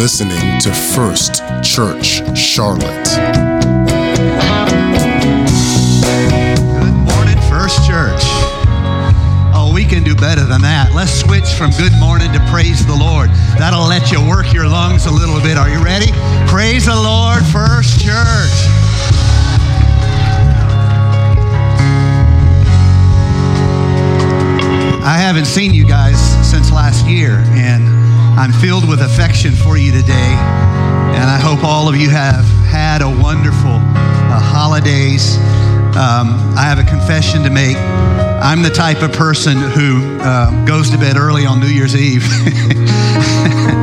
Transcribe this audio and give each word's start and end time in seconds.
listening 0.00 0.58
to 0.58 0.72
First 0.72 1.42
Church 1.62 2.22
Charlotte. 2.34 3.04
Good 6.80 6.96
morning, 7.04 7.36
First 7.50 7.86
Church. 7.86 8.22
Oh, 9.52 9.70
we 9.74 9.84
can 9.84 10.02
do 10.02 10.14
better 10.14 10.44
than 10.46 10.62
that. 10.62 10.92
Let's 10.94 11.12
switch 11.12 11.44
from 11.52 11.72
good 11.72 11.92
morning 12.00 12.32
to 12.32 12.40
praise 12.48 12.86
the 12.86 12.96
Lord. 12.96 13.28
That'll 13.58 13.86
let 13.86 14.10
you 14.10 14.26
work 14.26 14.54
your 14.54 14.66
lungs 14.66 15.04
a 15.04 15.10
little 15.10 15.38
bit. 15.38 15.58
Are 15.58 15.68
you 15.68 15.84
ready? 15.84 16.12
Praise 16.48 16.86
the 16.86 16.96
Lord, 16.96 17.44
First 17.52 18.00
Church. 18.00 18.56
I 25.04 25.18
haven't 25.20 25.44
seen 25.44 25.74
you 25.74 25.86
guys 25.86 26.18
since 26.48 26.72
last 26.72 27.04
year, 27.04 27.44
and 27.50 27.99
I'm 28.38 28.52
filled 28.52 28.88
with 28.88 29.00
affection 29.00 29.52
for 29.52 29.76
you 29.76 29.92
today. 29.92 30.34
And 31.14 31.28
I 31.28 31.38
hope 31.38 31.64
all 31.64 31.88
of 31.88 31.96
you 31.96 32.10
have 32.10 32.44
had 32.66 33.02
a 33.02 33.08
wonderful 33.08 33.76
uh, 33.76 34.40
holidays. 34.40 35.36
Um, 35.96 36.54
I 36.56 36.62
have 36.62 36.78
a 36.78 36.84
confession 36.84 37.42
to 37.42 37.50
make. 37.50 37.76
I'm 37.76 38.62
the 38.62 38.70
type 38.70 39.02
of 39.02 39.12
person 39.12 39.58
who 39.58 40.18
uh, 40.20 40.64
goes 40.64 40.90
to 40.90 40.98
bed 40.98 41.16
early 41.16 41.44
on 41.44 41.60
New 41.60 41.66
Year's 41.66 41.94
Eve 41.94 42.22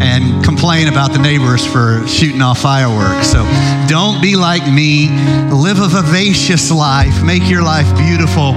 and 0.00 0.42
complain 0.44 0.88
about 0.88 1.12
the 1.12 1.18
neighbors 1.18 1.64
for 1.64 2.06
shooting 2.06 2.42
off 2.42 2.58
fireworks. 2.60 3.30
So 3.30 3.44
don't 3.86 4.20
be 4.22 4.36
like 4.36 4.66
me. 4.70 5.08
Live 5.50 5.80
a 5.80 5.88
vivacious 5.88 6.70
life. 6.70 7.22
Make 7.22 7.48
your 7.48 7.62
life 7.62 7.86
beautiful. 7.96 8.54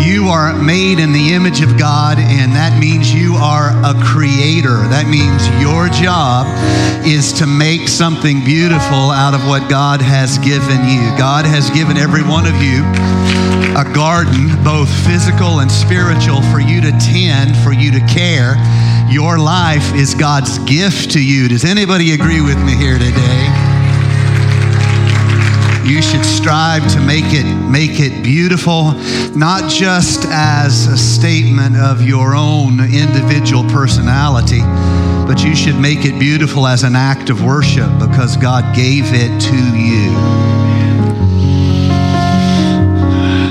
You 0.00 0.28
are 0.28 0.54
made 0.54 0.98
in 0.98 1.12
the 1.12 1.34
image 1.34 1.60
of 1.60 1.78
God, 1.78 2.18
and 2.18 2.52
that 2.52 2.78
means 2.80 3.12
you 3.12 3.34
are 3.34 3.70
a 3.84 3.94
creator. 4.04 4.86
That 4.88 5.06
means 5.06 5.46
your 5.60 5.88
job 5.88 6.46
is 7.06 7.32
to 7.34 7.46
make 7.46 7.88
something 7.88 8.44
beautiful 8.44 9.10
out 9.10 9.34
of 9.34 9.46
what 9.46 9.68
God 9.68 10.00
has 10.00 10.38
given 10.38 10.88
you. 10.88 11.02
God 11.18 11.44
has 11.44 11.70
given 11.70 11.96
every 11.96 12.22
one 12.22 12.46
of 12.46 12.62
you 12.62 12.82
a 13.76 13.84
garden, 13.92 14.48
both 14.64 14.88
physical 15.04 15.60
and 15.60 15.70
spiritual, 15.70 16.40
for 16.50 16.60
you 16.60 16.80
to 16.80 16.90
tend, 16.92 17.54
for 17.58 17.74
you 17.74 17.92
to 17.92 18.00
care. 18.06 18.56
Your 19.10 19.38
life 19.38 19.94
is 19.94 20.14
God's 20.14 20.58
gift 20.60 21.10
to 21.10 21.22
you. 21.22 21.46
Does 21.46 21.62
anybody 21.62 22.12
agree 22.12 22.40
with 22.40 22.56
me 22.64 22.74
here 22.74 22.98
today? 22.98 23.44
You 25.84 26.00
should 26.00 26.24
strive 26.24 26.90
to 26.94 27.00
make 27.00 27.26
it 27.28 27.44
make 27.44 28.00
it 28.00 28.24
beautiful, 28.24 28.92
not 29.36 29.70
just 29.70 30.24
as 30.30 30.86
a 30.86 30.96
statement 30.96 31.76
of 31.76 32.00
your 32.00 32.34
own 32.34 32.80
individual 32.80 33.62
personality, 33.64 34.60
but 35.28 35.44
you 35.44 35.54
should 35.54 35.78
make 35.78 36.06
it 36.06 36.18
beautiful 36.18 36.66
as 36.66 36.82
an 36.82 36.96
act 36.96 37.28
of 37.28 37.44
worship 37.44 37.90
because 38.00 38.38
God 38.38 38.74
gave 38.74 39.04
it 39.08 39.38
to 39.38 39.56
you. 39.78 40.95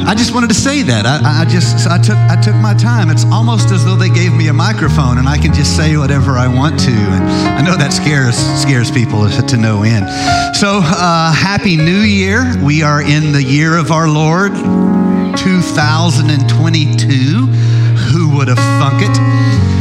I 0.08 0.14
just 0.14 0.36
wanted 0.36 0.50
to 0.50 0.56
say 0.56 0.84
that. 0.84 1.08
I, 1.08 1.42
I, 1.42 1.46
just 1.46 1.88
I 1.88 1.98
took 1.98 2.16
I 2.16 2.40
took 2.40 2.54
my 2.58 2.76
time. 2.76 3.10
It's 3.10 3.26
almost 3.26 3.72
as 3.72 3.84
though 3.84 3.96
they 3.96 4.10
gave 4.10 4.34
me 4.34 4.50
a 4.50 4.54
microphone 4.54 5.18
and 5.18 5.28
I 5.28 5.40
can 5.40 5.52
just 5.52 5.76
say 5.76 5.98
whatever 5.98 6.34
I 6.34 6.48
want 6.48 6.80
to. 6.82 6.92
And 6.92 7.24
I 7.58 7.62
know 7.62 7.76
that 7.76 7.92
scares 7.92 8.38
scares 8.62 8.92
people 8.92 9.28
to 9.28 9.58
no 9.58 9.82
end. 9.82 10.06
So 10.56 10.82
uh, 10.84 11.34
happy 11.34 11.76
New 11.76 12.02
Year! 12.06 12.54
We 12.64 12.84
are 12.84 13.02
in 13.02 13.32
the 13.32 13.42
year 13.42 13.78
of 13.78 13.92
our 13.92 14.08
Lord, 14.08 14.52
2022. 15.38 17.48
Who 18.14 18.30
would 18.38 18.48
have 18.48 18.60
thunk 18.78 19.02
it? 19.02 19.18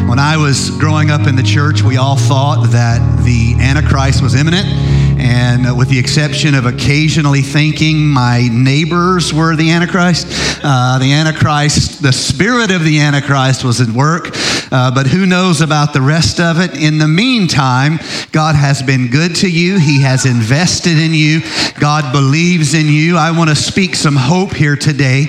When 0.08 0.18
I 0.18 0.38
was 0.38 0.70
growing 0.70 1.10
up 1.10 1.26
in 1.26 1.36
the 1.36 1.42
church, 1.42 1.82
we 1.82 1.98
all 1.98 2.16
thought 2.16 2.70
that 2.70 3.24
the 3.24 3.56
Antichrist 3.60 4.22
was 4.22 4.34
imminent. 4.34 4.93
And 5.24 5.78
with 5.78 5.88
the 5.88 5.98
exception 5.98 6.54
of 6.54 6.66
occasionally 6.66 7.40
thinking 7.40 8.06
my 8.06 8.46
neighbors 8.52 9.32
were 9.32 9.56
the 9.56 9.70
Antichrist, 9.70 10.26
uh, 10.62 10.98
the 10.98 11.14
Antichrist, 11.14 12.02
the 12.02 12.12
spirit 12.12 12.70
of 12.70 12.84
the 12.84 13.00
Antichrist 13.00 13.64
was 13.64 13.80
at 13.80 13.88
work. 13.88 14.28
Uh, 14.70 14.90
but 14.94 15.06
who 15.06 15.24
knows 15.24 15.62
about 15.62 15.94
the 15.94 16.02
rest 16.02 16.40
of 16.40 16.60
it? 16.60 16.76
In 16.76 16.98
the 16.98 17.08
meantime, 17.08 17.98
God 18.32 18.54
has 18.54 18.82
been 18.82 19.08
good 19.08 19.34
to 19.36 19.48
you. 19.48 19.78
He 19.78 20.02
has 20.02 20.26
invested 20.26 20.98
in 20.98 21.14
you. 21.14 21.40
God 21.80 22.12
believes 22.12 22.74
in 22.74 22.88
you. 22.88 23.16
I 23.16 23.30
want 23.30 23.48
to 23.48 23.56
speak 23.56 23.94
some 23.94 24.16
hope 24.16 24.52
here 24.52 24.76
today. 24.76 25.28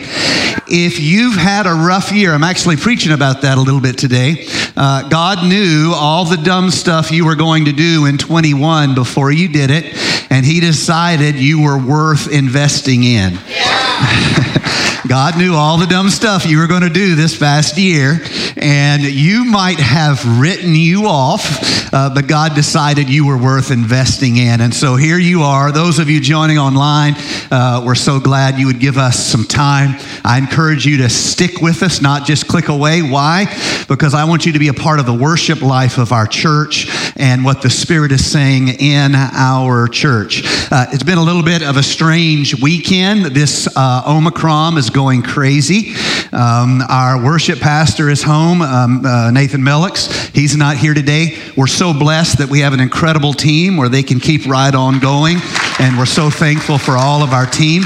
If 0.68 1.00
you've 1.00 1.36
had 1.36 1.68
a 1.68 1.74
rough 1.74 2.12
year, 2.12 2.34
I'm 2.34 2.44
actually 2.44 2.76
preaching 2.78 3.12
about 3.12 3.44
that 3.44 3.58
a 3.58 3.62
little 3.62 3.82
bit 3.82 3.98
today. 3.98 4.48
Uh, 4.76 5.08
God 5.08 5.48
knew 5.48 5.94
all 5.96 6.26
the 6.26 6.38
dumb 6.38 6.70
stuff 6.72 7.12
you 7.12 7.26
were 7.26 7.36
going 7.36 7.66
to 7.66 7.72
do 7.72 8.06
in 8.06 8.18
21 8.18 8.96
before 8.96 9.32
you 9.32 9.48
did 9.48 9.70
it, 9.70 9.85
and 10.30 10.46
He 10.46 10.60
decided 10.60 11.36
you 11.36 11.62
were 11.62 11.78
worth 11.78 12.32
investing 12.32 13.04
in. 13.04 13.38
God 15.08 15.38
knew 15.38 15.54
all 15.54 15.78
the 15.78 15.86
dumb 15.86 16.10
stuff 16.10 16.48
you 16.48 16.58
were 16.58 16.66
going 16.66 16.82
to 16.82 16.90
do 16.90 17.14
this 17.14 17.38
past 17.38 17.78
year, 17.78 18.20
and 18.58 19.04
you 19.04 19.46
might 19.46 19.80
have 19.80 20.40
written 20.40 20.74
you 20.74 21.06
off, 21.06 21.94
uh, 21.94 22.10
but 22.14 22.28
God 22.28 22.56
decided 22.56 23.08
you 23.08 23.28
were 23.28 23.38
worth 23.38 23.70
investing 23.70 24.38
in. 24.38 24.62
And 24.62 24.74
so 24.74 24.96
here 24.96 25.20
you 25.20 25.44
are. 25.44 25.72
Those 25.72 26.00
of 26.00 26.10
you 26.10 26.20
joining 26.20 26.58
online, 26.58 27.14
uh, 27.52 27.84
we're 27.86 27.94
so 27.94 28.20
glad 28.20 28.58
you 28.58 28.66
would 28.66 28.80
give 28.80 28.98
us 28.98 29.24
some 29.24 29.44
time. 29.44 30.00
I 30.24 30.40
encourage 30.40 30.88
you 30.88 30.98
to 30.98 31.10
stick 31.10 31.62
with 31.62 31.84
us, 31.84 32.02
not 32.02 32.26
just 32.26 32.48
click 32.48 32.70
away. 32.70 33.04
Why? 33.04 33.46
Because 33.88 34.16
I 34.16 34.24
want 34.24 34.48
you 34.48 34.54
to 34.54 34.60
be 34.60 34.70
a 34.70 34.74
part 34.74 35.00
of 35.00 35.06
the 35.06 35.14
worship 35.14 35.62
life 35.62 36.00
of 36.00 36.12
our 36.14 36.26
church 36.26 36.88
and 37.16 37.46
what 37.46 37.62
the 37.62 37.70
Spirit 37.70 38.12
is 38.12 38.30
saying 38.30 38.70
in 38.80 39.14
our 39.14 39.88
church. 39.88 40.42
Uh, 40.72 40.88
it's 40.92 41.04
been 41.04 41.20
a 41.20 41.24
little 41.24 41.44
bit 41.44 41.62
of 41.62 41.78
a 41.78 41.84
strange 41.84 42.60
weekend. 42.60 43.26
This 43.26 43.68
uh, 43.78 44.04
Omicron 44.08 44.78
is 44.80 44.90
going 44.96 45.05
crazy. 45.22 45.94
Um, 46.34 46.82
our 46.90 47.24
worship 47.24 47.60
pastor 47.60 48.10
is 48.10 48.24
home, 48.24 48.64
um, 48.64 49.06
uh, 49.06 49.30
Nathan 49.30 49.62
Mellix. 49.62 50.34
He's 50.34 50.58
not 50.58 50.78
here 50.78 50.96
today. 50.96 51.38
We're 51.56 51.68
so 51.68 51.94
blessed 51.94 52.40
that 52.40 52.50
we 52.50 52.62
have 52.62 52.74
an 52.74 52.80
incredible 52.80 53.34
team 53.34 53.78
where 53.78 53.88
they 53.88 54.02
can 54.02 54.20
keep 54.20 54.48
right 54.48 54.74
on 54.74 55.00
going, 55.00 55.38
and 55.80 55.98
we're 55.98 56.06
so 56.06 56.30
thankful 56.30 56.78
for 56.78 56.98
all 56.98 57.22
of 57.22 57.34
our 57.34 57.46
team. 57.46 57.84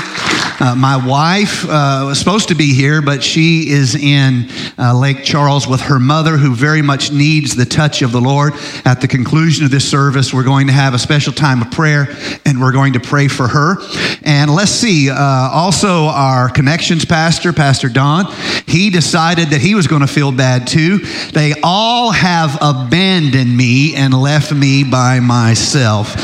Uh, 0.61 0.75
my 0.75 0.97
wife 0.97 1.63
uh, 1.65 2.03
was 2.05 2.19
supposed 2.19 2.49
to 2.49 2.55
be 2.55 2.73
here, 2.73 3.01
but 3.01 3.23
she 3.23 3.69
is 3.69 3.95
in 3.95 4.49
uh, 4.77 4.93
Lake 4.93 5.23
Charles 5.23 5.67
with 5.67 5.79
her 5.81 5.99
mother, 5.99 6.35
who 6.35 6.53
very 6.53 6.81
much 6.81 7.11
needs 7.13 7.55
the 7.55 7.65
touch 7.65 8.01
of 8.01 8.11
the 8.11 8.19
Lord. 8.19 8.53
At 8.83 8.99
the 8.99 9.07
conclusion 9.07 9.63
of 9.63 9.71
this 9.71 9.89
service, 9.89 10.33
we're 10.33 10.43
going 10.43 10.67
to 10.67 10.73
have 10.73 10.93
a 10.93 10.99
special 10.99 11.31
time 11.31 11.61
of 11.61 11.71
prayer, 11.71 12.09
and 12.45 12.59
we're 12.59 12.73
going 12.73 12.93
to 12.93 12.99
pray 12.99 13.29
for 13.29 13.47
her. 13.47 13.77
And 14.23 14.53
let's 14.53 14.71
see, 14.71 15.09
uh, 15.09 15.15
also 15.15 16.07
our 16.07 16.49
connections 16.49 17.05
pastor, 17.05 17.53
Pastor 17.53 17.87
Don, 17.87 18.25
he 18.67 18.89
decided 18.89 19.49
that 19.51 19.61
he 19.61 19.75
was 19.75 19.87
going 19.87 20.01
to 20.01 20.07
feel 20.07 20.33
bad 20.33 20.67
too. 20.67 20.97
They 21.33 21.53
all 21.63 22.11
have 22.11 22.57
abandoned 22.61 23.55
me 23.55 23.95
and 23.95 24.13
left 24.13 24.51
me 24.51 24.83
by 24.83 25.21
myself. 25.21 26.15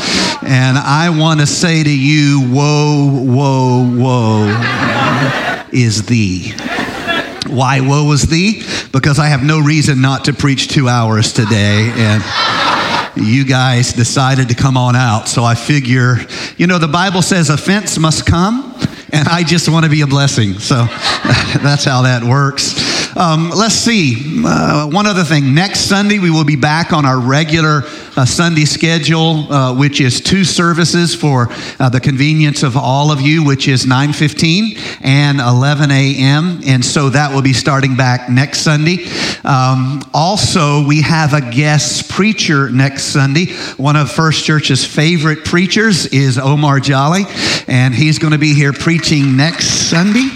And 0.42 0.76
I 0.76 1.08
want 1.10 1.40
to 1.40 1.46
say 1.56 1.82
to 1.82 1.90
you, 1.90 2.42
whoa, 2.48 3.08
whoa, 3.24 3.86
whoa 3.86 5.66
is 5.72 6.04
thee. 6.04 6.52
Why 7.48 7.80
woe 7.80 8.12
is 8.12 8.24
thee? 8.24 8.62
Because 8.92 9.18
I 9.18 9.28
have 9.28 9.42
no 9.42 9.60
reason 9.60 10.02
not 10.02 10.26
to 10.26 10.34
preach 10.34 10.68
two 10.68 10.86
hours 10.86 11.32
today. 11.32 11.90
And 11.94 12.22
you 13.16 13.46
guys 13.46 13.94
decided 13.94 14.50
to 14.50 14.54
come 14.54 14.76
on 14.76 14.96
out. 14.96 15.28
So 15.28 15.44
I 15.44 15.54
figure, 15.54 16.18
you 16.58 16.66
know, 16.66 16.76
the 16.78 16.88
Bible 16.88 17.22
says 17.22 17.48
offense 17.48 17.98
must 17.98 18.26
come, 18.26 18.74
and 19.10 19.26
I 19.26 19.42
just 19.42 19.70
want 19.70 19.84
to 19.84 19.90
be 19.90 20.02
a 20.02 20.06
blessing. 20.06 20.58
So 20.58 20.74
that's 21.62 21.84
how 21.84 22.02
that 22.02 22.22
works. 22.22 22.95
Um, 23.16 23.48
let's 23.48 23.74
see. 23.74 24.42
Uh, 24.44 24.90
one 24.90 25.06
other 25.06 25.24
thing. 25.24 25.54
Next 25.54 25.80
Sunday, 25.80 26.18
we 26.18 26.30
will 26.30 26.44
be 26.44 26.56
back 26.56 26.92
on 26.92 27.06
our 27.06 27.18
regular 27.18 27.84
uh, 28.14 28.26
Sunday 28.26 28.66
schedule, 28.66 29.50
uh, 29.50 29.74
which 29.74 30.02
is 30.02 30.20
two 30.20 30.44
services 30.44 31.14
for 31.14 31.48
uh, 31.80 31.88
the 31.88 31.98
convenience 31.98 32.62
of 32.62 32.76
all 32.76 33.10
of 33.10 33.22
you, 33.22 33.42
which 33.42 33.68
is 33.68 33.86
9:15 33.86 34.78
and 35.00 35.40
11 35.40 35.90
a.m. 35.90 36.60
And 36.66 36.84
so 36.84 37.08
that 37.08 37.32
will 37.32 37.40
be 37.40 37.54
starting 37.54 37.96
back 37.96 38.28
next 38.28 38.60
Sunday. 38.60 39.06
Um, 39.44 40.02
also, 40.12 40.86
we 40.86 41.00
have 41.00 41.32
a 41.32 41.40
guest 41.40 42.10
preacher 42.10 42.68
next 42.68 43.04
Sunday. 43.04 43.46
One 43.78 43.96
of 43.96 44.12
First 44.12 44.44
Church's 44.44 44.84
favorite 44.84 45.42
preachers 45.42 46.04
is 46.04 46.36
Omar 46.36 46.80
Jolly, 46.80 47.24
and 47.66 47.94
he's 47.94 48.18
going 48.18 48.32
to 48.32 48.38
be 48.38 48.52
here 48.52 48.74
preaching 48.74 49.38
next 49.38 49.88
Sunday. 49.88 50.28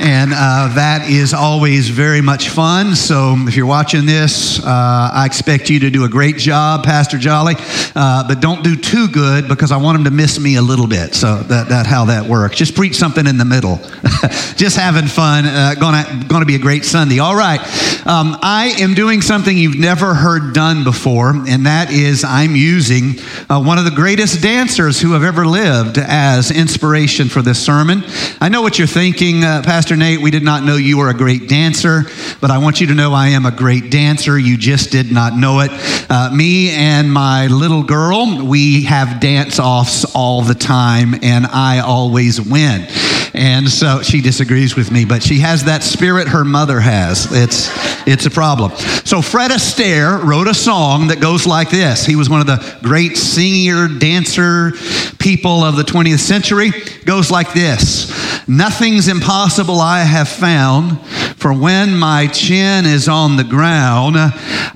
And 0.00 0.32
uh, 0.32 0.72
that 0.74 1.10
is 1.10 1.34
always 1.34 1.88
very 1.88 2.20
much 2.20 2.48
fun. 2.48 2.94
So 2.94 3.34
if 3.46 3.56
you're 3.56 3.66
watching 3.66 4.06
this, 4.06 4.58
uh, 4.64 5.10
I 5.12 5.26
expect 5.26 5.70
you 5.70 5.80
to 5.80 5.90
do 5.90 6.04
a 6.04 6.08
great 6.08 6.36
job, 6.36 6.84
Pastor 6.84 7.18
Jolly, 7.18 7.54
uh, 7.94 8.26
but 8.26 8.40
don't 8.40 8.62
do 8.62 8.76
too 8.76 9.08
good 9.08 9.48
because 9.48 9.72
I 9.72 9.76
want 9.76 9.98
him 9.98 10.04
to 10.04 10.10
miss 10.10 10.38
me 10.38 10.56
a 10.56 10.62
little 10.62 10.86
bit. 10.86 11.14
So 11.14 11.36
that, 11.36 11.68
that 11.68 11.86
how 11.86 12.06
that 12.06 12.26
works. 12.26 12.56
Just 12.56 12.74
preach 12.74 12.96
something 12.96 13.26
in 13.26 13.38
the 13.38 13.44
middle. 13.44 13.76
Just 14.56 14.76
having 14.76 15.06
fun. 15.06 15.44
Uh, 15.46 15.74
gonna 15.78 16.24
gonna 16.28 16.46
be 16.46 16.54
a 16.54 16.60
great 16.60 16.84
Sunday. 16.84 17.18
All 17.18 17.36
right. 17.36 17.60
Um, 18.06 18.38
I 18.42 18.74
am 18.80 18.94
doing 18.94 19.20
something 19.20 19.56
you've 19.56 19.78
never 19.78 20.14
heard 20.14 20.54
done 20.54 20.84
before, 20.84 21.30
and 21.30 21.66
that 21.66 21.92
is 21.92 22.24
I'm 22.24 22.56
using 22.56 23.16
uh, 23.50 23.62
one 23.62 23.78
of 23.78 23.84
the 23.84 23.90
greatest 23.90 24.42
dancers 24.42 25.00
who 25.00 25.12
have 25.12 25.22
ever 25.22 25.46
lived 25.46 25.98
as 25.98 26.50
inspiration 26.50 27.28
for 27.28 27.42
this 27.42 27.64
sermon. 27.64 28.02
I 28.40 28.48
know 28.48 28.62
what 28.62 28.78
you're 28.78 28.86
thinking, 28.86 29.44
uh, 29.44 29.62
Pastor 29.88 30.04
Nate. 30.04 30.20
We 30.20 30.30
did 30.30 30.42
not 30.42 30.64
know 30.64 30.76
you 30.76 30.98
were 30.98 31.08
a 31.08 31.14
great 31.14 31.48
dancer, 31.48 32.02
but 32.42 32.50
I 32.50 32.58
want 32.58 32.78
you 32.78 32.88
to 32.88 32.94
know 32.94 33.14
I 33.14 33.28
am 33.28 33.46
a 33.46 33.50
great 33.50 33.90
dancer. 33.90 34.38
You 34.38 34.58
just 34.58 34.92
did 34.92 35.10
not 35.10 35.34
know 35.34 35.60
it. 35.60 35.70
Uh, 36.10 36.28
me 36.30 36.68
and 36.72 37.10
my 37.10 37.46
little 37.46 37.82
girl, 37.82 38.44
we 38.44 38.82
have 38.82 39.18
dance 39.18 39.58
offs 39.58 40.04
all 40.14 40.42
the 40.42 40.54
time, 40.54 41.14
and 41.22 41.46
I 41.46 41.78
always 41.78 42.38
win. 42.38 42.86
And 43.32 43.66
so 43.70 44.02
she 44.02 44.20
disagrees 44.20 44.76
with 44.76 44.90
me, 44.90 45.06
but 45.06 45.22
she 45.22 45.38
has 45.38 45.64
that 45.64 45.82
spirit 45.82 46.28
her 46.28 46.44
mother 46.44 46.80
has. 46.80 47.32
It's, 47.32 47.70
it's 48.06 48.26
a 48.26 48.30
problem. 48.30 48.72
So 49.06 49.22
Fred 49.22 49.52
Astaire 49.52 50.22
wrote 50.22 50.48
a 50.48 50.54
song 50.54 51.08
that 51.08 51.20
goes 51.20 51.46
like 51.46 51.70
this. 51.70 52.04
He 52.04 52.14
was 52.14 52.28
one 52.28 52.40
of 52.40 52.46
the 52.46 52.78
great 52.82 53.16
singer, 53.16 53.88
dancer 53.88 54.72
people 55.18 55.62
of 55.62 55.76
the 55.76 55.82
20th 55.82 56.20
century. 56.20 56.72
Goes 57.06 57.30
like 57.30 57.54
this 57.54 58.08
Nothing's 58.48 59.08
impossible 59.08 59.77
I 59.80 60.00
have 60.00 60.28
found, 60.28 61.00
for 61.36 61.52
when 61.52 61.98
my 61.98 62.26
chin 62.26 62.86
is 62.86 63.08
on 63.08 63.36
the 63.36 63.44
ground, 63.44 64.16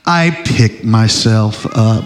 I 0.07 0.43
pick 0.45 0.85
myself 0.85 1.67
up, 1.77 2.05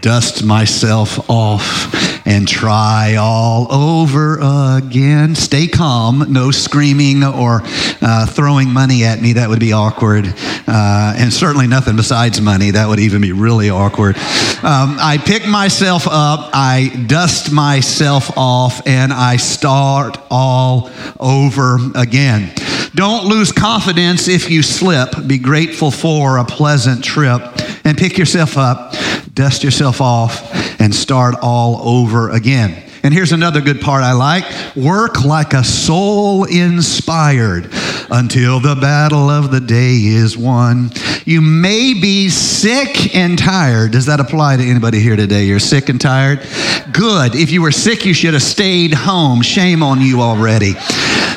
dust 0.00 0.44
myself 0.44 1.28
off, 1.30 2.26
and 2.26 2.46
try 2.46 3.16
all 3.16 3.66
over 3.72 4.38
again. 4.40 5.34
Stay 5.34 5.66
calm, 5.66 6.32
no 6.32 6.50
screaming 6.50 7.24
or 7.24 7.62
uh, 8.00 8.26
throwing 8.26 8.72
money 8.72 9.04
at 9.04 9.20
me. 9.20 9.34
That 9.34 9.48
would 9.48 9.60
be 9.60 9.72
awkward. 9.72 10.26
Uh, 10.66 11.14
and 11.16 11.32
certainly 11.32 11.66
nothing 11.66 11.96
besides 11.96 12.40
money. 12.40 12.70
That 12.70 12.88
would 12.88 13.00
even 13.00 13.20
be 13.20 13.32
really 13.32 13.70
awkward. 13.70 14.16
Um, 14.16 14.96
I 15.00 15.20
pick 15.22 15.46
myself 15.46 16.06
up, 16.06 16.50
I 16.54 17.04
dust 17.08 17.52
myself 17.52 18.36
off, 18.36 18.86
and 18.86 19.12
I 19.12 19.36
start 19.36 20.18
all 20.30 20.90
over 21.18 21.78
again. 21.94 22.52
Don't 22.94 23.24
lose 23.24 23.52
confidence 23.52 24.28
if 24.28 24.50
you 24.50 24.62
slip. 24.62 25.26
Be 25.26 25.38
grateful 25.38 25.90
for 25.90 26.38
a 26.38 26.44
pleasant 26.44 27.02
trip 27.02 27.42
and 27.84 27.96
pick 27.96 28.18
yourself 28.18 28.58
up, 28.58 28.94
dust 29.34 29.64
yourself 29.64 30.00
off, 30.00 30.50
and 30.80 30.94
start 30.94 31.34
all 31.40 31.80
over 31.88 32.30
again. 32.30 32.82
And 33.04 33.12
here's 33.12 33.32
another 33.32 33.60
good 33.60 33.80
part 33.80 34.04
I 34.04 34.12
like 34.12 34.44
work 34.76 35.24
like 35.24 35.54
a 35.54 35.64
soul 35.64 36.44
inspired 36.44 37.68
until 38.10 38.60
the 38.60 38.76
battle 38.76 39.28
of 39.28 39.50
the 39.50 39.60
day 39.60 39.96
is 39.96 40.36
won. 40.36 40.90
You 41.24 41.40
may 41.40 41.94
be 41.94 42.28
sick 42.28 43.14
and 43.16 43.36
tired. 43.36 43.90
Does 43.90 44.06
that 44.06 44.20
apply 44.20 44.58
to 44.58 44.64
anybody 44.64 45.00
here 45.00 45.16
today? 45.16 45.44
You're 45.44 45.58
sick 45.58 45.88
and 45.88 46.00
tired? 46.00 46.46
Good. 46.92 47.34
If 47.34 47.50
you 47.50 47.62
were 47.62 47.72
sick, 47.72 48.04
you 48.04 48.14
should 48.14 48.34
have 48.34 48.42
stayed 48.42 48.94
home. 48.94 49.42
Shame 49.42 49.82
on 49.82 50.00
you 50.00 50.20
already. 50.20 50.74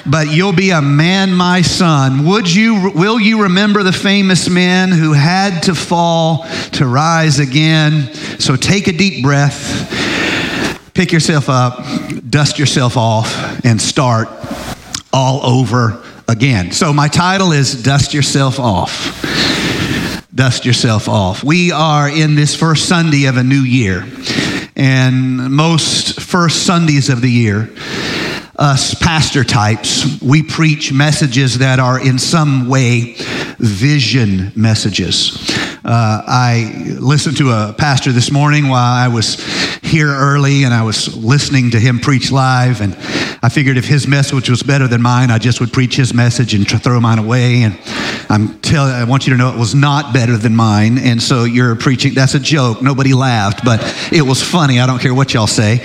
But 0.07 0.31
you'll 0.31 0.53
be 0.53 0.69
a 0.69 0.81
man, 0.81 1.33
my 1.33 1.61
son. 1.61 2.25
Would 2.25 2.53
you, 2.53 2.91
will 2.91 3.19
you 3.19 3.43
remember 3.43 3.83
the 3.83 3.91
famous 3.91 4.49
men 4.49 4.91
who 4.91 5.13
had 5.13 5.63
to 5.63 5.75
fall 5.75 6.45
to 6.73 6.85
rise 6.85 7.39
again? 7.39 8.13
So 8.39 8.55
take 8.55 8.87
a 8.87 8.93
deep 8.93 9.23
breath 9.23 10.05
pick 10.95 11.11
yourself 11.11 11.49
up, 11.49 11.85
dust 12.27 12.57
yourself 12.57 12.95
off, 12.95 13.65
and 13.65 13.81
start 13.81 14.29
all 15.11 15.45
over 15.45 16.01
again. 16.27 16.71
So, 16.71 16.93
my 16.93 17.09
title 17.09 17.51
is 17.51 17.83
Dust 17.83 18.13
Yourself 18.13 18.59
Off. 18.59 19.21
Dust 20.33 20.65
yourself 20.65 21.07
off. 21.07 21.43
We 21.43 21.71
are 21.71 22.09
in 22.09 22.35
this 22.35 22.55
first 22.55 22.87
Sunday 22.87 23.25
of 23.25 23.37
a 23.37 23.43
new 23.43 23.61
year. 23.61 24.05
And 24.75 25.53
most 25.53 26.19
first 26.19 26.65
Sundays 26.65 27.09
of 27.09 27.21
the 27.21 27.31
year, 27.31 27.69
us 28.57 28.93
pastor 28.95 29.43
types, 29.43 30.21
we 30.21 30.41
preach 30.41 30.93
messages 30.93 31.57
that 31.59 31.79
are 31.79 31.99
in 31.99 32.17
some 32.17 32.69
way 32.69 33.15
vision 33.57 34.51
messages. 34.55 35.51
Uh, 35.83 36.23
I 36.25 36.95
listened 36.99 37.37
to 37.37 37.51
a 37.51 37.75
pastor 37.77 38.11
this 38.11 38.31
morning 38.31 38.69
while 38.69 38.93
I 38.93 39.07
was 39.07 39.43
here 39.83 40.09
early 40.09 40.63
and 40.63 40.73
I 40.73 40.83
was 40.83 41.15
listening 41.15 41.71
to 41.71 41.79
him 41.79 41.99
preach 41.99 42.31
live. 42.31 42.81
And 42.81 42.95
I 43.43 43.49
figured 43.49 43.77
if 43.77 43.85
his 43.85 44.07
message 44.07 44.49
was 44.49 44.63
better 44.63 44.87
than 44.87 45.01
mine, 45.01 45.31
I 45.31 45.37
just 45.37 45.59
would 45.59 45.71
preach 45.71 45.95
his 45.95 46.13
message 46.13 46.53
and 46.53 46.67
throw 46.67 46.99
mine 46.99 47.19
away. 47.19 47.63
And 47.63 47.77
I'm 48.29 48.59
tell, 48.59 48.85
I 48.85 49.03
want 49.03 49.27
you 49.27 49.33
to 49.33 49.37
know 49.37 49.53
it 49.53 49.59
was 49.59 49.75
not 49.75 50.13
better 50.13 50.37
than 50.37 50.55
mine. 50.55 50.97
And 50.97 51.21
so 51.21 51.43
you're 51.43 51.75
preaching, 51.75 52.13
that's 52.13 52.33
a 52.33 52.39
joke. 52.39 52.81
Nobody 52.81 53.13
laughed, 53.13 53.63
but 53.63 53.79
it 54.11 54.23
was 54.23 54.41
funny. 54.41 54.79
I 54.79 54.87
don't 54.87 54.99
care 54.99 55.13
what 55.13 55.33
y'all 55.33 55.45
say. 55.45 55.81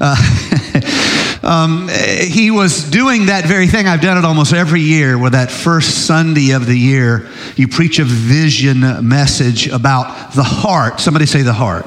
Uh, 0.00 0.16
um, 1.44 1.88
he 1.88 2.50
was 2.50 2.88
doing 2.90 3.26
that 3.26 3.44
very 3.46 3.66
thing. 3.66 3.86
I've 3.86 4.00
done 4.00 4.16
it 4.16 4.24
almost 4.24 4.52
every 4.52 4.80
year 4.80 5.18
where 5.18 5.30
that 5.30 5.50
first 5.50 6.06
Sunday 6.06 6.52
of 6.52 6.66
the 6.66 6.76
year, 6.76 7.28
you 7.56 7.68
preach 7.68 7.98
a 7.98 8.04
vision 8.04 8.80
message 9.06 9.68
about 9.68 10.32
the 10.32 10.42
heart. 10.42 11.00
Somebody 11.00 11.26
say 11.26 11.42
the 11.42 11.52
heart. 11.52 11.84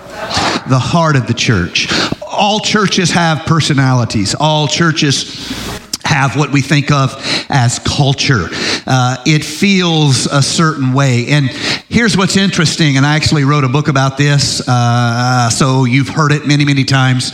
The 0.70 0.80
heart 0.80 1.16
of 1.16 1.28
the 1.28 1.34
church. 1.34 1.88
All 2.22 2.60
churches 2.60 3.12
have 3.12 3.46
personalities. 3.46 4.36
All 4.36 4.68
churches 4.68 5.77
have 6.08 6.38
what 6.38 6.52
we 6.52 6.62
think 6.62 6.90
of 6.90 7.14
as 7.50 7.80
culture. 7.80 8.48
Uh, 8.88 9.18
it 9.26 9.44
feels 9.44 10.26
a 10.28 10.42
certain 10.42 10.94
way. 10.94 11.28
And 11.28 11.50
here's 11.90 12.16
what's 12.16 12.38
interesting, 12.38 12.96
and 12.96 13.06
I 13.06 13.16
actually 13.16 13.44
wrote 13.44 13.66
a 13.66 13.70
book 13.70 13.90
about 13.90 14.18
this, 14.18 14.68
uh, 14.68 15.50
so 15.50 15.84
you've 15.84 16.08
heard 16.08 16.32
it 16.32 16.48
many, 16.48 16.64
many 16.64 16.86
times. 16.86 17.32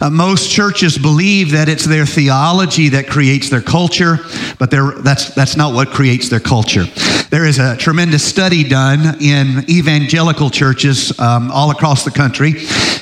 Uh, 0.00 0.10
most 0.10 0.50
churches 0.50 0.98
believe 0.98 1.52
that 1.52 1.68
it's 1.68 1.84
their 1.84 2.04
theology 2.04 2.88
that 2.90 3.06
creates 3.06 3.48
their 3.48 3.62
culture, 3.62 4.18
but 4.58 4.70
that's, 4.70 5.32
that's 5.34 5.56
not 5.56 5.72
what 5.72 5.88
creates 5.88 6.28
their 6.28 6.40
culture. 6.40 6.84
There 7.30 7.46
is 7.46 7.58
a 7.58 7.76
tremendous 7.76 8.24
study 8.24 8.64
done 8.64 9.20
in 9.20 9.64
evangelical 9.70 10.50
churches 10.50 11.16
um, 11.18 11.50
all 11.50 11.70
across 11.70 12.04
the 12.04 12.10
country, 12.10 12.54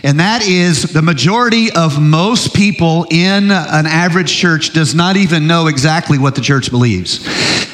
and 0.02 0.20
that 0.20 0.42
is 0.46 0.92
the 0.92 1.02
majority 1.02 1.70
of 1.72 2.00
most 2.00 2.54
people 2.54 3.06
in 3.10 3.50
an 3.50 3.86
average 3.86 4.34
church 4.34 4.72
does 4.72 4.94
not 4.94 5.13
even 5.16 5.46
know 5.46 5.66
exactly 5.66 6.18
what 6.18 6.34
the 6.34 6.40
church 6.40 6.70
believes. 6.70 7.24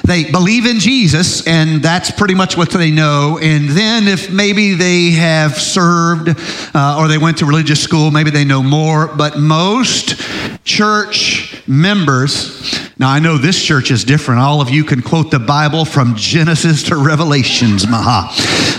They 0.03 0.31
believe 0.31 0.67
in 0.67 0.81
Jesus, 0.81 1.47
and 1.47 1.83
that's 1.83 2.11
pretty 2.11 2.35
much 2.35 2.57
what 2.57 2.71
they 2.71 2.91
know. 2.91 3.39
And 3.41 3.69
then, 3.69 4.09
if 4.09 4.31
maybe 4.31 4.75
they 4.75 5.11
have 5.13 5.57
served 5.57 6.35
uh, 6.75 6.99
or 6.99 7.07
they 7.07 7.19
went 7.19 7.39
to 7.39 7.47
religious 7.47 7.83
school, 7.83 8.11
maybe 8.11 8.31
they 8.31 8.45
know 8.45 8.63
more. 8.63 9.07
But 9.07 9.39
most 9.39 10.21
church 10.65 11.63
members, 11.69 12.90
now 13.01 13.09
I 13.09 13.19
know 13.19 13.39
this 13.39 13.65
church 13.65 13.91
is 13.91 14.05
different. 14.05 14.43
All 14.43 14.61
of 14.61 14.69
you 14.69 14.85
can 14.85 15.01
quote 15.01 15.31
the 15.31 15.39
Bible 15.39 15.87
from 15.87 16.17
Genesis 16.17 16.83
to 16.85 16.97
Revelations, 16.97 17.89
maha. 17.89 18.29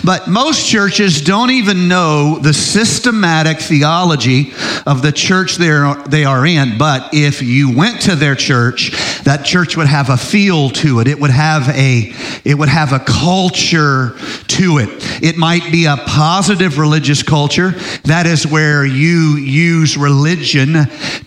But 0.05 0.27
most 0.27 0.69
churches 0.69 1.21
don't 1.21 1.49
even 1.49 1.87
know 1.87 2.37
the 2.37 2.53
systematic 2.53 3.59
theology 3.59 4.53
of 4.85 5.01
the 5.01 5.11
church 5.11 5.55
they 5.55 6.23
are 6.23 6.45
in. 6.45 6.77
But 6.77 7.09
if 7.13 7.41
you 7.41 7.75
went 7.75 8.01
to 8.03 8.15
their 8.15 8.35
church, 8.35 8.91
that 9.23 9.43
church 9.43 9.75
would 9.75 9.87
have 9.87 10.11
a 10.11 10.17
feel 10.17 10.69
to 10.69 10.99
it. 10.99 11.07
It 11.07 11.19
would 11.19 11.31
have 11.31 11.67
a, 11.69 12.13
it 12.45 12.53
would 12.53 12.69
have 12.69 12.93
a 12.93 12.99
culture 12.99 14.15
to 14.49 14.77
it. 14.77 15.23
It 15.23 15.37
might 15.37 15.71
be 15.71 15.85
a 15.85 15.97
positive 15.97 16.77
religious 16.77 17.23
culture. 17.23 17.71
That 18.03 18.27
is 18.27 18.45
where 18.45 18.85
you 18.85 19.37
use 19.37 19.97
religion 19.97 20.73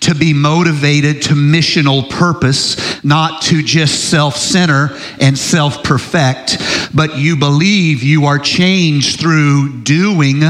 to 0.01 0.15
be 0.15 0.33
motivated 0.33 1.23
to 1.23 1.35
missional 1.35 2.09
purpose, 2.09 2.77
not 3.03 3.43
to 3.43 3.63
just 3.63 4.11
self 4.11 4.37
center 4.37 4.91
and 5.21 5.39
self 5.39 5.83
perfect, 5.83 6.57
but 6.95 7.19
you 7.19 7.37
believe 7.37 8.03
you 8.03 8.27
are 8.27 8.39
changed 8.39 9.21
through 9.21 9.83
doing. 9.83 10.43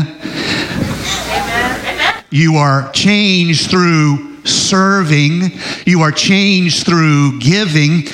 You 2.30 2.56
are 2.56 2.90
changed 2.92 3.70
through 3.70 4.44
serving. 4.44 5.52
You 5.86 6.00
are 6.00 6.10
changed 6.10 6.86
through 6.86 7.38
giving. 7.40 8.04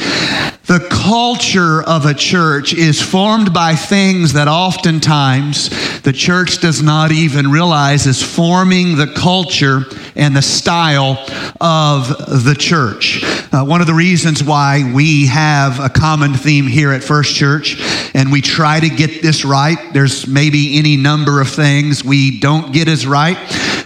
The 0.70 0.86
culture 0.88 1.82
of 1.82 2.06
a 2.06 2.14
church 2.14 2.74
is 2.74 3.02
formed 3.02 3.52
by 3.52 3.74
things 3.74 4.34
that 4.34 4.46
oftentimes 4.46 5.68
the 6.02 6.12
church 6.12 6.60
does 6.60 6.80
not 6.80 7.10
even 7.10 7.50
realize 7.50 8.06
is 8.06 8.22
forming 8.22 8.94
the 8.94 9.08
culture 9.08 9.82
and 10.14 10.36
the 10.36 10.42
style 10.42 11.18
of 11.60 12.06
the 12.44 12.54
church. 12.56 13.24
Uh, 13.52 13.64
one 13.64 13.80
of 13.80 13.88
the 13.88 13.94
reasons 13.94 14.44
why 14.44 14.92
we 14.94 15.26
have 15.26 15.80
a 15.80 15.88
common 15.88 16.34
theme 16.34 16.68
here 16.68 16.92
at 16.92 17.02
First 17.02 17.34
Church, 17.34 17.76
and 18.14 18.30
we 18.30 18.40
try 18.40 18.78
to 18.78 18.88
get 18.88 19.22
this 19.22 19.44
right, 19.44 19.92
there's 19.92 20.28
maybe 20.28 20.78
any 20.78 20.96
number 20.96 21.40
of 21.40 21.48
things 21.48 22.04
we 22.04 22.38
don't 22.38 22.72
get 22.72 22.86
as 22.86 23.08
right, 23.08 23.36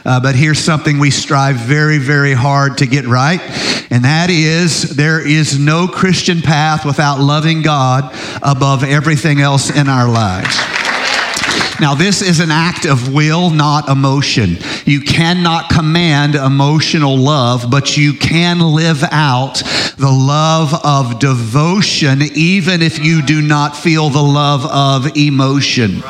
uh, 0.04 0.20
but 0.20 0.34
here's 0.34 0.58
something 0.58 0.98
we 0.98 1.10
strive 1.10 1.56
very, 1.56 1.98
very 1.98 2.34
hard 2.34 2.78
to 2.78 2.86
get 2.86 3.06
right, 3.06 3.40
and 3.90 4.04
that 4.04 4.28
is 4.30 4.96
there 4.96 5.26
is 5.26 5.58
no 5.58 5.88
Christian 5.88 6.42
path 6.42 6.84
without 6.84 7.20
loving 7.20 7.62
God 7.62 8.14
above 8.42 8.84
everything 8.84 9.40
else 9.40 9.70
in 9.70 9.88
our 9.88 10.08
lives. 10.08 10.83
Now, 11.80 11.94
this 11.94 12.22
is 12.22 12.40
an 12.40 12.50
act 12.50 12.86
of 12.86 13.12
will, 13.12 13.50
not 13.50 13.88
emotion. 13.88 14.58
You 14.84 15.00
cannot 15.00 15.70
command 15.70 16.34
emotional 16.34 17.16
love, 17.16 17.70
but 17.70 17.96
you 17.96 18.14
can 18.14 18.60
live 18.60 19.02
out 19.10 19.62
the 19.96 20.10
love 20.10 20.72
of 20.84 21.18
devotion, 21.18 22.22
even 22.34 22.82
if 22.82 23.04
you 23.04 23.22
do 23.22 23.42
not 23.42 23.76
feel 23.76 24.08
the 24.10 24.22
love 24.22 24.64
of 24.66 25.16
emotion. 25.16 26.02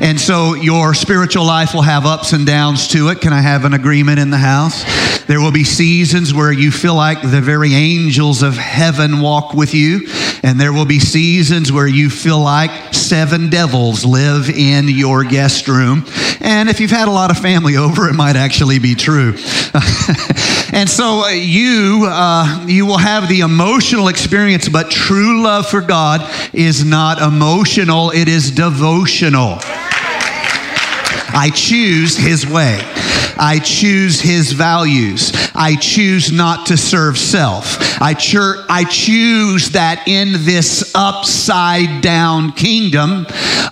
And 0.00 0.20
so 0.20 0.54
your 0.54 0.92
spiritual 0.92 1.46
life 1.46 1.72
will 1.72 1.82
have 1.82 2.04
ups 2.04 2.32
and 2.32 2.46
downs 2.46 2.88
to 2.88 3.08
it. 3.08 3.20
Can 3.20 3.32
I 3.32 3.40
have 3.40 3.64
an 3.64 3.72
agreement 3.72 4.18
in 4.18 4.30
the 4.30 4.36
house? 4.36 4.84
There 5.26 5.40
will 5.40 5.52
be 5.52 5.64
seasons 5.64 6.32
where 6.32 6.52
you 6.52 6.70
feel 6.70 6.94
like 6.94 7.22
the 7.22 7.40
very 7.40 7.74
angels 7.74 8.42
of 8.42 8.56
heaven 8.56 9.20
walk 9.20 9.54
with 9.54 9.74
you, 9.74 10.06
and 10.42 10.60
there 10.60 10.72
will 10.72 10.84
be 10.84 11.00
seasons 11.00 11.72
where 11.72 11.88
you 11.88 12.10
feel 12.10 12.38
like 12.38 12.94
seven 12.94 13.50
devils 13.50 14.04
live 14.04 14.48
in 14.48 14.88
your 14.96 15.24
guest 15.24 15.68
room. 15.68 16.04
And 16.40 16.68
if 16.68 16.80
you've 16.80 16.90
had 16.90 17.08
a 17.08 17.10
lot 17.10 17.30
of 17.30 17.38
family 17.38 17.76
over, 17.76 18.08
it 18.08 18.14
might 18.14 18.36
actually 18.36 18.78
be 18.78 18.94
true. 18.94 19.30
and 20.72 20.88
so 20.88 21.24
uh, 21.24 21.30
you 21.30 22.06
uh, 22.08 22.64
you 22.66 22.86
will 22.86 22.98
have 22.98 23.28
the 23.28 23.40
emotional 23.40 24.08
experience, 24.08 24.68
but 24.68 24.90
true 24.90 25.42
love 25.42 25.68
for 25.68 25.80
God 25.80 26.28
is 26.52 26.84
not 26.84 27.20
emotional; 27.20 28.10
it 28.10 28.28
is 28.28 28.50
devotional. 28.50 29.58
I 31.38 31.50
choose 31.54 32.16
His 32.16 32.46
way. 32.46 32.80
I 33.38 33.58
choose 33.58 34.20
His 34.20 34.52
values. 34.52 35.32
I 35.54 35.76
choose 35.76 36.32
not 36.32 36.66
to 36.66 36.76
serve 36.76 37.18
self. 37.18 37.78
I, 38.00 38.14
chur- 38.14 38.64
I 38.68 38.84
choose 38.84 39.70
that 39.70 40.06
in 40.06 40.32
this 40.44 40.92
upside 40.94 42.02
down 42.02 42.52
kingdom 42.52 43.26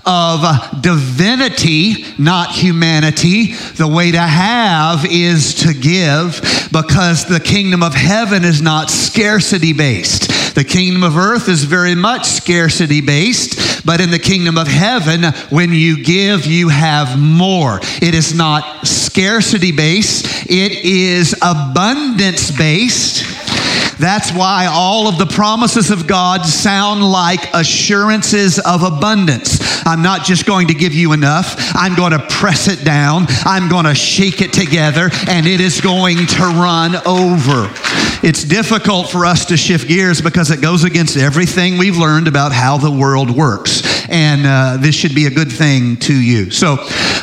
of 0.07 0.83
divinity, 0.83 2.05
not 2.19 2.51
humanity, 2.51 3.53
the 3.77 3.89
way 3.89 4.13
to 4.13 4.21
have 4.21 5.05
is 5.07 5.55
to 5.55 5.75
give 5.75 6.41
because 6.73 7.27
the 7.27 7.41
kingdom 7.41 7.83
of 7.83 7.95
heaven 7.95 8.45
is 8.45 8.61
not 8.63 8.91
scarcity 8.91 9.73
based. 9.73 10.55
The 10.55 10.65
kingdom 10.65 11.03
of 11.03 11.17
earth 11.17 11.49
is 11.49 11.65
very 11.65 11.95
much 11.95 12.27
scarcity 12.27 13.01
based, 13.01 13.85
but 13.85 14.01
in 14.01 14.11
the 14.11 14.19
kingdom 14.19 14.57
of 14.57 14.69
heaven, 14.69 15.25
when 15.51 15.73
you 15.73 16.03
give, 16.03 16.47
you 16.47 16.69
have 16.69 17.19
more. 17.19 17.81
It 18.01 18.15
is 18.15 18.35
not 18.35 18.87
scarcity 19.15 19.71
based, 19.71 20.27
it 20.51 20.85
is 20.85 21.37
abundance 21.41 22.51
based. 22.51 23.23
That's 24.01 24.33
why 24.33 24.67
all 24.69 25.07
of 25.07 25.19
the 25.19 25.27
promises 25.27 25.93
of 25.93 26.09
God 26.09 26.45
sound 26.45 27.01
like 27.01 27.55
assurances 27.55 28.59
of 28.59 28.83
abundance. 28.83 29.61
I'm 29.87 30.03
not 30.03 30.25
just 30.25 30.47
going 30.47 30.67
to 30.67 30.75
give 30.75 30.95
you 30.95 31.13
enough, 31.13 31.55
I'm 31.77 31.95
going 31.95 32.11
to 32.11 32.27
press 32.29 32.67
it 32.67 32.85
down, 32.85 33.27
I'm 33.45 33.69
going 33.69 33.85
to 33.85 33.95
shake 33.95 34.41
it 34.43 34.53
together, 34.53 35.11
and 35.29 35.47
it 35.47 35.61
is 35.61 35.81
going 35.81 36.27
to 36.27 36.43
run 36.43 36.97
over. 37.07 37.71
It's 38.27 38.43
difficult 38.43 39.11
for 39.11 39.27
us 39.27 39.45
to 39.47 39.57
shift 39.57 39.87
gears 39.87 40.23
because 40.23 40.51
it 40.51 40.61
goes 40.61 40.83
against 40.83 41.17
everything 41.17 41.79
we've 41.79 41.99
learned 41.99 42.27
about 42.27 42.51
how 42.51 42.79
the 42.79 42.91
world 42.91 43.31
works. 43.31 43.94
And 44.15 44.47
uh, 44.47 44.77
this 44.79 44.95
should 44.95 45.13
be 45.13 45.27
a 45.27 45.31
good 45.31 45.51
thing 45.51 45.97
to 45.97 46.15
you. 46.15 46.53
So, 46.53 46.77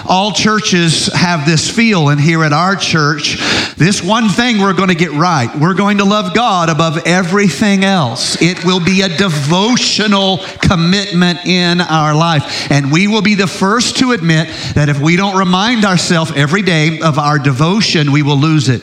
all 0.10 0.34
churches 0.34 1.08
have 1.14 1.46
this 1.46 1.70
feel, 1.70 2.10
and 2.10 2.20
here 2.20 2.44
at 2.44 2.52
our 2.52 2.76
church, 2.76 3.38
this 3.78 4.04
one 4.04 4.28
thing 4.28 4.60
we're 4.60 4.74
going 4.74 4.90
to 4.90 4.96
get 4.96 5.12
right. 5.12 5.50
We're 5.56 5.74
going 5.74 6.00
to 6.00 6.04
love 6.04 6.36
God 6.36 6.68
above 6.68 7.08
everything 7.08 7.86
else. 7.86 8.42
It 8.42 8.66
will 8.66 8.84
be 8.84 9.04
a 9.04 9.08
devotional 9.08 10.40
commitment 10.62 11.46
in 11.46 11.80
our 11.80 12.14
life. 12.14 12.70
And 12.70 12.92
we 12.92 13.08
will 13.08 13.22
be 13.22 13.36
the 13.36 13.48
first 13.48 13.98
to 14.00 14.12
admit 14.12 14.50
that 14.76 14.90
if 14.90 15.00
we 15.00 15.16
don't 15.16 15.38
remind 15.38 15.86
ourselves 15.86 16.34
every 16.36 16.62
day 16.62 17.00
of 17.00 17.18
our 17.18 17.40
devotion, 17.40 18.12
we 18.12 18.22
will 18.22 18.38
lose 18.38 18.68
it. 18.68 18.82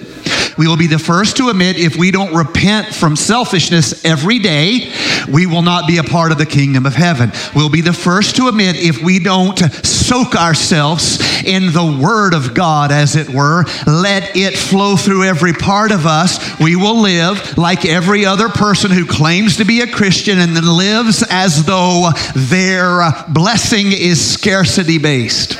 We 0.58 0.66
will 0.66 0.76
be 0.76 0.88
the 0.88 0.98
first 0.98 1.36
to 1.36 1.48
admit 1.48 1.78
if 1.78 1.96
we 1.96 2.10
don't 2.10 2.34
repent 2.34 2.94
from 2.94 3.14
selfishness 3.14 4.04
every 4.04 4.40
day, 4.40 4.92
we 5.32 5.46
will 5.46 5.62
not 5.62 5.86
be 5.86 5.98
a 5.98 6.02
part 6.02 6.32
of 6.32 6.38
the 6.38 6.46
kingdom 6.46 6.84
of 6.84 6.94
heaven. 6.94 7.30
We'll 7.54 7.70
be 7.70 7.80
the 7.80 7.92
first 7.92 8.36
to 8.36 8.48
admit 8.48 8.76
if 8.76 9.00
we 9.00 9.20
don't 9.20 9.58
soak 9.84 10.34
ourselves 10.34 11.18
in 11.44 11.72
the 11.72 11.98
word 12.02 12.34
of 12.34 12.54
God, 12.54 12.90
as 12.90 13.14
it 13.14 13.28
were, 13.28 13.64
let 13.86 14.36
it 14.36 14.58
flow 14.58 14.96
through 14.96 15.24
every 15.24 15.52
part 15.52 15.92
of 15.92 16.06
us, 16.06 16.38
we 16.58 16.76
will 16.76 17.00
live 17.00 17.56
like 17.56 17.84
every 17.84 18.26
other 18.26 18.48
person 18.48 18.90
who 18.90 19.06
claims 19.06 19.56
to 19.58 19.64
be 19.64 19.80
a 19.80 19.86
Christian 19.86 20.38
and 20.38 20.56
then 20.56 20.66
lives 20.66 21.24
as 21.30 21.64
though 21.64 22.10
their 22.34 23.12
blessing 23.28 23.92
is 23.92 24.32
scarcity 24.32 24.98
based. 24.98 25.56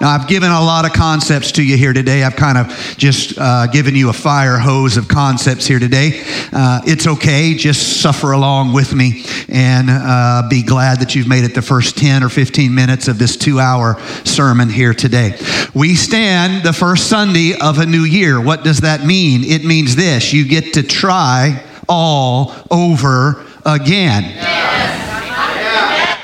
Now, 0.00 0.12
I've 0.12 0.26
given 0.26 0.50
a 0.50 0.62
lot 0.62 0.86
of 0.86 0.94
concepts 0.94 1.52
to 1.52 1.62
you 1.62 1.76
here 1.76 1.92
today. 1.92 2.24
I've 2.24 2.36
kind 2.36 2.56
of 2.56 2.68
just 2.96 3.38
uh, 3.38 3.66
given 3.66 3.94
you 3.94 4.08
a 4.08 4.14
fire 4.14 4.56
hose 4.56 4.96
of 4.96 5.08
concepts 5.08 5.66
here 5.66 5.78
today. 5.78 6.22
Uh, 6.50 6.80
it's 6.84 7.06
okay. 7.06 7.52
Just 7.52 8.00
suffer 8.00 8.32
along 8.32 8.72
with 8.72 8.94
me 8.94 9.24
and 9.50 9.88
uh, 9.90 10.48
be 10.48 10.62
glad 10.62 11.00
that 11.00 11.14
you've 11.14 11.28
made 11.28 11.44
it 11.44 11.54
the 11.54 11.60
first 11.60 11.98
10 11.98 12.22
or 12.22 12.30
15 12.30 12.74
minutes 12.74 13.08
of 13.08 13.18
this 13.18 13.36
two 13.36 13.60
hour 13.60 14.00
sermon 14.24 14.70
here 14.70 14.94
today. 14.94 15.38
We 15.74 15.96
stand 15.96 16.64
the 16.64 16.72
first 16.72 17.10
Sunday 17.10 17.52
of 17.60 17.78
a 17.78 17.84
new 17.84 18.04
year. 18.04 18.40
What 18.40 18.64
does 18.64 18.80
that 18.80 19.04
mean? 19.04 19.44
It 19.44 19.66
means 19.66 19.96
this 19.96 20.32
you 20.32 20.48
get 20.48 20.72
to 20.74 20.82
try 20.82 21.62
all 21.90 22.54
over 22.70 23.44
again. 23.66 24.34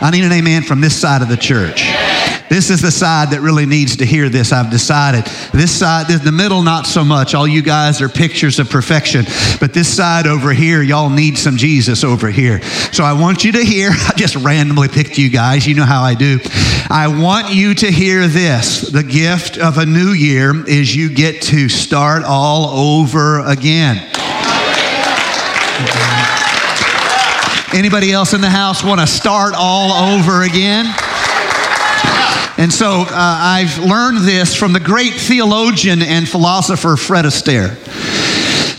I 0.00 0.11
need 0.11 0.25
an 0.25 0.33
amen 0.33 0.62
from 0.62 0.80
this 0.80 0.99
side 0.99 1.21
of 1.21 1.28
the 1.28 1.37
church. 1.37 2.06
This 2.49 2.71
is 2.71 2.81
the 2.81 2.91
side 2.91 3.31
that 3.31 3.41
really 3.41 3.67
needs 3.67 3.97
to 3.97 4.07
hear 4.07 4.29
this, 4.29 4.53
I've 4.53 4.71
decided. 4.71 5.25
This 5.53 5.76
side, 5.76 6.07
the 6.07 6.33
middle, 6.33 6.62
not 6.62 6.87
so 6.87 7.05
much. 7.05 7.35
All 7.35 7.47
you 7.47 7.62
guys 7.62 8.00
are 8.00 8.09
pictures 8.09 8.59
of 8.59 8.71
perfection. 8.71 9.25
But 9.59 9.73
this 9.73 9.95
side 9.95 10.26
over 10.26 10.53
here, 10.53 10.83
y'all 10.83 11.11
need 11.11 11.38
some 11.38 11.57
Jesus 11.57 12.05
over 12.05 12.31
here. 12.31 12.62
So 12.93 13.05
I 13.05 13.15
want 13.15 13.45
you 13.45 13.53
to 13.53 13.65
hear, 13.65 13.91
I 13.93 14.12
just 14.17 14.37
randomly 14.37 14.88
picked 14.88 15.19
you 15.19 15.29
guys. 15.29 15.67
You 15.67 15.75
know 15.75 15.85
how 15.85 16.03
I 16.03 16.15
do. 16.15 16.38
I 16.88 17.09
want 17.09 17.53
you 17.53 17.75
to 17.75 17.91
hear 17.91 18.29
this. 18.29 18.83
The 18.83 19.03
gift 19.03 19.59
of 19.59 19.79
a 19.79 19.87
new 19.87 20.11
year 20.11 20.67
is 20.69 20.95
you 20.95 21.11
get 21.11 21.43
to 21.43 21.69
start 21.69 22.23
all 22.25 23.00
over 23.00 23.41
again. 23.41 23.97
Anybody 27.75 28.12
else 28.12 28.33
in 28.33 28.41
the 28.41 28.49
house 28.49 28.83
want 28.83 29.00
to 29.00 29.07
start 29.07 29.55
all 29.57 30.15
over 30.15 30.43
again? 30.43 30.87
And 32.59 32.73
so 32.73 33.03
uh, 33.03 33.07
I've 33.11 33.79
learned 33.79 34.19
this 34.27 34.55
from 34.55 34.73
the 34.73 34.81
great 34.81 35.13
theologian 35.13 36.01
and 36.01 36.27
philosopher 36.27 36.97
Fred 36.97 37.27
Astaire 37.27 37.77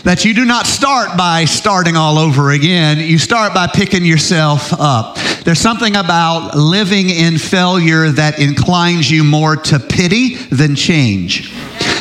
that 0.02 0.24
you 0.24 0.32
do 0.32 0.44
not 0.44 0.66
start 0.66 1.16
by 1.18 1.44
starting 1.44 1.94
all 1.94 2.18
over 2.18 2.50
again. 2.50 2.98
You 2.98 3.18
start 3.18 3.52
by 3.52 3.66
picking 3.66 4.04
yourself 4.04 4.72
up. 4.72 5.16
There's 5.44 5.60
something 5.60 5.96
about 5.96 6.56
living 6.56 7.10
in 7.10 7.38
failure 7.38 8.08
that 8.08 8.38
inclines 8.38 9.10
you 9.10 9.22
more 9.22 9.56
to 9.56 9.78
pity 9.78 10.36
than 10.36 10.74
change. 10.74 11.52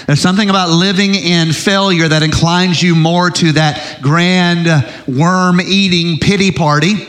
There's 0.05 0.21
something 0.21 0.49
about 0.49 0.69
living 0.69 1.15
in 1.15 1.51
failure 1.51 2.07
that 2.07 2.23
inclines 2.23 2.81
you 2.81 2.95
more 2.95 3.29
to 3.29 3.51
that 3.51 3.99
grand 4.01 4.67
worm 5.05 5.59
eating 5.59 6.17
pity 6.17 6.51
party 6.51 6.93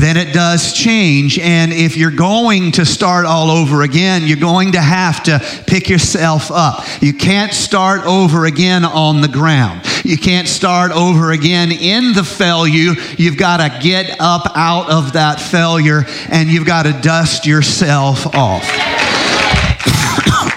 then 0.00 0.16
it 0.16 0.32
does 0.32 0.72
change. 0.72 1.38
And 1.38 1.72
if 1.72 1.96
you're 1.96 2.10
going 2.10 2.72
to 2.72 2.84
start 2.84 3.26
all 3.26 3.50
over 3.50 3.82
again, 3.82 4.26
you're 4.26 4.36
going 4.36 4.72
to 4.72 4.80
have 4.80 5.22
to 5.24 5.40
pick 5.66 5.88
yourself 5.88 6.50
up. 6.50 6.84
You 7.00 7.12
can't 7.12 7.52
start 7.52 8.04
over 8.04 8.46
again 8.46 8.84
on 8.84 9.20
the 9.20 9.28
ground. 9.28 9.82
You 10.04 10.16
can't 10.16 10.48
start 10.48 10.92
over 10.92 11.32
again 11.32 11.72
in 11.72 12.12
the 12.12 12.24
failure. 12.24 12.94
You've 13.16 13.36
got 13.36 13.58
to 13.58 13.78
get 13.80 14.20
up 14.20 14.52
out 14.54 14.90
of 14.90 15.14
that 15.14 15.40
failure 15.40 16.04
and 16.30 16.48
you've 16.48 16.66
got 16.66 16.84
to 16.84 16.92
dust 16.92 17.46
yourself 17.46 18.26
off. 18.34 18.64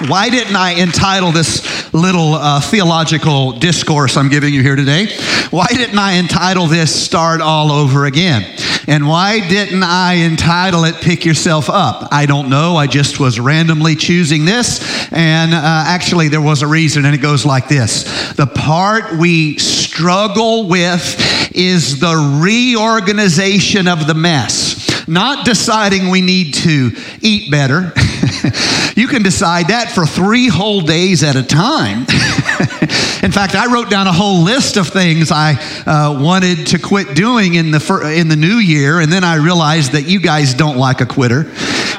Why 0.07 0.29
didn't 0.29 0.55
I 0.55 0.75
entitle 0.81 1.31
this 1.31 1.80
little 1.93 2.35
uh, 2.35 2.61
theological 2.61 3.53
discourse 3.53 4.15
I'm 4.17 4.29
giving 4.29 4.53
you 4.53 4.61
here 4.61 4.75
today. 4.75 5.07
Why 5.49 5.67
didn't 5.67 5.97
I 5.97 6.13
entitle 6.13 6.67
this 6.67 6.93
Start 6.93 7.41
All 7.41 7.71
Over 7.71 8.05
Again? 8.05 8.43
And 8.87 9.07
why 9.07 9.47
didn't 9.47 9.83
I 9.83 10.15
entitle 10.15 10.85
it 10.85 10.95
Pick 10.95 11.25
Yourself 11.25 11.69
Up? 11.69 12.07
I 12.11 12.25
don't 12.25 12.49
know. 12.49 12.75
I 12.75 12.87
just 12.87 13.19
was 13.19 13.39
randomly 13.39 13.95
choosing 13.95 14.45
this. 14.45 15.11
And 15.11 15.53
uh, 15.53 15.59
actually, 15.61 16.29
there 16.29 16.41
was 16.41 16.61
a 16.61 16.67
reason, 16.67 17.05
and 17.05 17.13
it 17.13 17.21
goes 17.21 17.45
like 17.45 17.67
this 17.67 18.33
The 18.33 18.47
part 18.47 19.17
we 19.17 19.57
struggle 19.57 20.67
with 20.67 21.51
is 21.53 21.99
the 21.99 22.39
reorganization 22.41 23.87
of 23.87 24.07
the 24.07 24.13
mess 24.13 24.81
not 25.07 25.45
deciding 25.45 26.09
we 26.09 26.21
need 26.21 26.53
to 26.53 26.91
eat 27.21 27.51
better. 27.51 27.91
you 28.95 29.07
can 29.07 29.23
decide 29.23 29.67
that 29.67 29.91
for 29.93 30.05
three 30.05 30.47
whole 30.47 30.81
days 30.81 31.23
at 31.23 31.35
a 31.35 31.43
time. 31.43 31.99
in 33.23 33.31
fact, 33.31 33.55
I 33.55 33.71
wrote 33.71 33.89
down 33.89 34.07
a 34.07 34.13
whole 34.13 34.43
list 34.43 34.77
of 34.77 34.87
things 34.87 35.31
I 35.31 35.53
uh, 35.85 36.19
wanted 36.21 36.67
to 36.67 36.79
quit 36.79 37.15
doing 37.15 37.55
in 37.55 37.71
the, 37.71 37.79
fir- 37.79 38.11
in 38.11 38.27
the 38.27 38.35
new 38.35 38.57
year, 38.57 38.99
and 38.99 39.11
then 39.11 39.23
I 39.23 39.35
realized 39.35 39.93
that 39.93 40.03
you 40.03 40.19
guys 40.19 40.53
don't 40.53 40.77
like 40.77 41.01
a 41.01 41.05
quitter. 41.05 41.51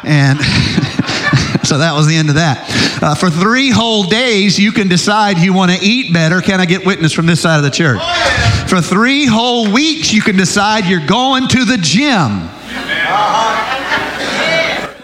And. 0.05 0.39
so 1.65 1.79
that 1.79 1.93
was 1.95 2.07
the 2.07 2.17
end 2.17 2.29
of 2.29 2.35
that. 2.37 2.69
Uh, 3.03 3.15
for 3.15 3.31
three 3.31 3.71
whole 3.71 4.05
days, 4.05 4.59
you 4.59 4.73
can 4.73 4.89
decide 4.89 5.39
you 5.39 5.53
want 5.53 5.71
to 5.71 5.79
eat 5.81 6.13
better. 6.13 6.41
Can 6.41 6.61
I 6.61 6.67
get 6.67 6.85
witness 6.85 7.13
from 7.13 7.27
this 7.27 7.41
side 7.41 7.57
of 7.57 7.63
the 7.63 7.71
church? 7.71 8.01
For 8.69 8.81
three 8.81 9.27
whole 9.27 9.73
weeks, 9.73 10.13
you 10.13 10.23
can 10.23 10.37
decide 10.37 10.87
you're 10.87 11.07
going 11.07 11.49
to 11.49 11.65
the 11.65 11.79
gym. 11.79 12.49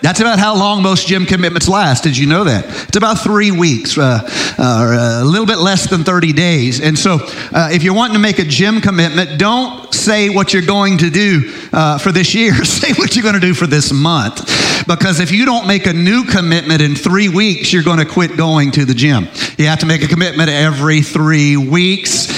That's 0.00 0.20
about 0.20 0.38
how 0.38 0.56
long 0.56 0.82
most 0.82 1.08
gym 1.08 1.26
commitments 1.26 1.68
last. 1.68 2.04
Did 2.04 2.16
you 2.16 2.26
know 2.26 2.44
that? 2.44 2.64
It's 2.88 2.96
about 2.96 3.18
three 3.20 3.50
weeks, 3.50 3.98
uh, 3.98 4.20
uh, 4.58 4.82
or 4.82 4.92
a 4.94 5.24
little 5.24 5.46
bit 5.46 5.58
less 5.58 5.90
than 5.90 6.04
30 6.04 6.32
days. 6.32 6.80
And 6.80 6.98
so, 6.98 7.18
uh, 7.52 7.70
if 7.72 7.82
you're 7.82 7.94
wanting 7.94 8.14
to 8.14 8.20
make 8.20 8.38
a 8.38 8.44
gym 8.44 8.80
commitment, 8.80 9.38
don't 9.38 9.92
say 9.92 10.28
what 10.28 10.52
you're 10.52 10.62
going 10.62 10.98
to 10.98 11.10
do 11.10 11.52
uh, 11.72 11.98
for 11.98 12.12
this 12.12 12.34
year. 12.34 12.54
say 12.64 12.92
what 12.94 13.16
you're 13.16 13.22
going 13.22 13.34
to 13.34 13.40
do 13.40 13.54
for 13.54 13.66
this 13.66 13.92
month. 13.92 14.46
Because 14.86 15.20
if 15.20 15.32
you 15.32 15.44
don't 15.44 15.66
make 15.66 15.86
a 15.86 15.92
new 15.92 16.24
commitment 16.24 16.80
in 16.80 16.94
three 16.94 17.28
weeks, 17.28 17.72
you're 17.72 17.82
going 17.82 17.98
to 17.98 18.06
quit 18.06 18.36
going 18.36 18.70
to 18.72 18.84
the 18.84 18.94
gym. 18.94 19.28
You 19.58 19.66
have 19.66 19.80
to 19.80 19.86
make 19.86 20.02
a 20.02 20.08
commitment 20.08 20.48
every 20.48 21.02
three 21.02 21.56
weeks. 21.56 22.28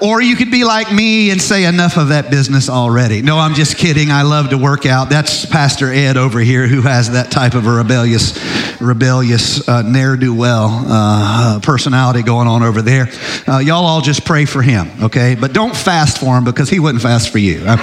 Or 0.00 0.22
you 0.22 0.36
could 0.36 0.50
be 0.50 0.64
like 0.64 0.92
me 0.92 1.30
and 1.30 1.42
say, 1.42 1.64
enough 1.64 1.96
of 1.96 2.08
that 2.08 2.30
business 2.30 2.68
already. 2.68 3.20
No, 3.20 3.38
I'm 3.38 3.54
just 3.54 3.76
kidding. 3.76 4.10
I 4.10 4.22
love 4.22 4.50
to 4.50 4.58
work 4.58 4.86
out. 4.86 5.10
That's 5.10 5.44
Pastor 5.44 5.92
Ed 5.92 6.16
over 6.16 6.38
here 6.38 6.68
who 6.68 6.82
has 6.82 7.10
that 7.12 7.30
type 7.32 7.54
of 7.54 7.66
a 7.66 7.70
rebellious, 7.70 8.80
rebellious, 8.80 9.68
uh, 9.68 9.82
ne'er 9.82 10.16
do 10.16 10.34
well 10.34 10.68
uh, 10.86 11.60
personality 11.60 12.22
going 12.22 12.46
on 12.46 12.62
over 12.62 12.80
there. 12.80 13.08
Uh, 13.46 13.58
y'all 13.58 13.84
all 13.84 14.00
just 14.00 14.24
pray 14.24 14.44
for 14.44 14.62
him, 14.62 14.88
okay? 15.02 15.34
But 15.34 15.52
don't 15.52 15.74
fast 15.76 16.18
for 16.18 16.38
him 16.38 16.44
because 16.44 16.70
he 16.70 16.78
wouldn't 16.78 17.02
fast 17.02 17.30
for 17.30 17.38
you. 17.38 17.62
Uh, 17.66 17.76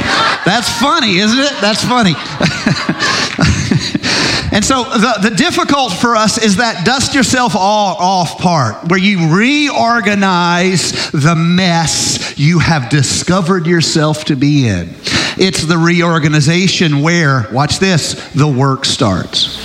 that's 0.45 0.69
funny, 0.79 1.17
isn't 1.17 1.39
it? 1.39 1.53
That's 1.59 1.83
funny. 1.83 2.13
And 4.55 4.63
so 4.63 4.85
the, 4.85 5.29
the 5.29 5.35
difficult 5.35 5.91
for 5.91 6.15
us 6.15 6.41
is 6.41 6.55
that 6.55 6.85
dust 6.85 7.13
yourself 7.13 7.57
all 7.57 7.97
off 7.97 8.37
part, 8.37 8.87
where 8.87 8.97
you 8.97 9.35
reorganize 9.35 11.11
the 11.11 11.35
mess 11.35 12.39
you 12.39 12.59
have 12.59 12.89
discovered 12.89 13.67
yourself 13.67 14.23
to 14.25 14.37
be 14.37 14.65
in. 14.65 14.91
It's 15.37 15.63
the 15.63 15.77
reorganization 15.77 17.01
where, 17.01 17.49
watch 17.51 17.79
this, 17.79 18.13
the 18.31 18.47
work 18.47 18.85
starts. 18.85 19.61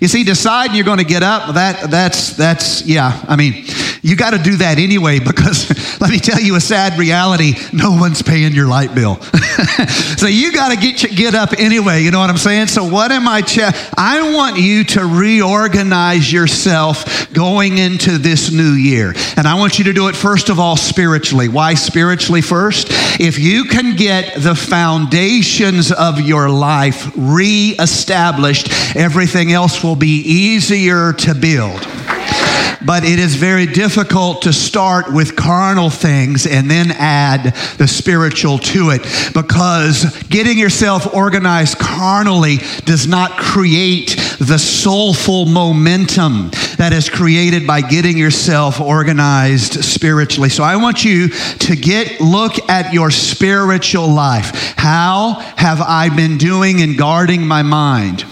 You 0.00 0.06
see, 0.06 0.22
deciding 0.22 0.76
you're 0.76 0.84
going 0.84 0.98
to 0.98 1.04
get 1.04 1.24
up, 1.24 1.52
that, 1.56 1.90
that's, 1.90 2.36
that's, 2.36 2.86
yeah, 2.86 3.24
I 3.26 3.34
mean, 3.34 3.64
you 4.02 4.16
got 4.16 4.30
to 4.30 4.38
do 4.38 4.56
that 4.56 4.78
anyway 4.78 5.18
because 5.18 5.68
let 6.00 6.10
me 6.10 6.18
tell 6.18 6.40
you 6.40 6.56
a 6.56 6.60
sad 6.60 6.98
reality 6.98 7.54
no 7.72 7.92
one's 7.92 8.22
paying 8.22 8.52
your 8.52 8.66
light 8.66 8.94
bill. 8.94 9.20
so 10.16 10.26
you 10.26 10.52
got 10.52 10.70
to 10.70 10.76
get, 10.76 11.16
get 11.16 11.34
up 11.34 11.52
anyway, 11.58 12.02
you 12.02 12.10
know 12.10 12.18
what 12.18 12.30
I'm 12.30 12.36
saying? 12.36 12.68
So, 12.68 12.84
what 12.84 13.12
am 13.12 13.28
I? 13.28 13.42
Ch- 13.42 13.60
I 13.96 14.32
want 14.34 14.58
you 14.58 14.84
to 14.84 15.04
reorganize 15.04 16.32
yourself 16.32 17.32
going 17.32 17.78
into 17.78 18.18
this 18.18 18.50
new 18.50 18.72
year. 18.72 19.14
And 19.36 19.46
I 19.46 19.54
want 19.54 19.78
you 19.78 19.84
to 19.84 19.92
do 19.92 20.08
it, 20.08 20.16
first 20.16 20.48
of 20.48 20.58
all, 20.58 20.76
spiritually. 20.76 21.48
Why 21.48 21.74
spiritually 21.74 22.42
first? 22.42 22.88
If 23.20 23.38
you 23.38 23.64
can 23.64 23.96
get 23.96 24.42
the 24.42 24.54
foundations 24.54 25.92
of 25.92 26.20
your 26.20 26.48
life 26.48 27.10
reestablished, 27.16 28.96
everything 28.96 29.52
else 29.52 29.82
will 29.82 29.96
be 29.96 30.20
easier 30.20 31.12
to 31.14 31.34
build. 31.34 31.86
But 32.84 33.04
it 33.04 33.18
is 33.18 33.34
very 33.34 33.66
difficult 33.66 34.42
to 34.42 34.52
start 34.52 35.12
with 35.12 35.36
carnal 35.36 35.90
things 35.90 36.46
and 36.46 36.70
then 36.70 36.90
add 36.92 37.54
the 37.76 37.86
spiritual 37.86 38.58
to 38.58 38.90
it 38.90 39.02
because 39.34 40.04
getting 40.28 40.58
yourself 40.58 41.14
organized 41.14 41.78
carnally 41.78 42.58
does 42.86 43.06
not 43.06 43.32
create 43.32 44.16
the 44.38 44.58
soulful 44.58 45.44
momentum 45.44 46.50
that 46.78 46.92
is 46.94 47.10
created 47.10 47.66
by 47.66 47.82
getting 47.82 48.16
yourself 48.16 48.80
organized 48.80 49.84
spiritually. 49.84 50.48
So 50.48 50.64
I 50.64 50.76
want 50.76 51.04
you 51.04 51.28
to 51.28 51.76
get 51.76 52.20
look 52.20 52.70
at 52.70 52.94
your 52.94 53.10
spiritual 53.10 54.08
life. 54.08 54.74
How 54.78 55.34
have 55.56 55.82
I 55.82 56.08
been 56.08 56.38
doing 56.38 56.78
in 56.78 56.96
guarding 56.96 57.46
my 57.46 57.62
mind? 57.62 58.24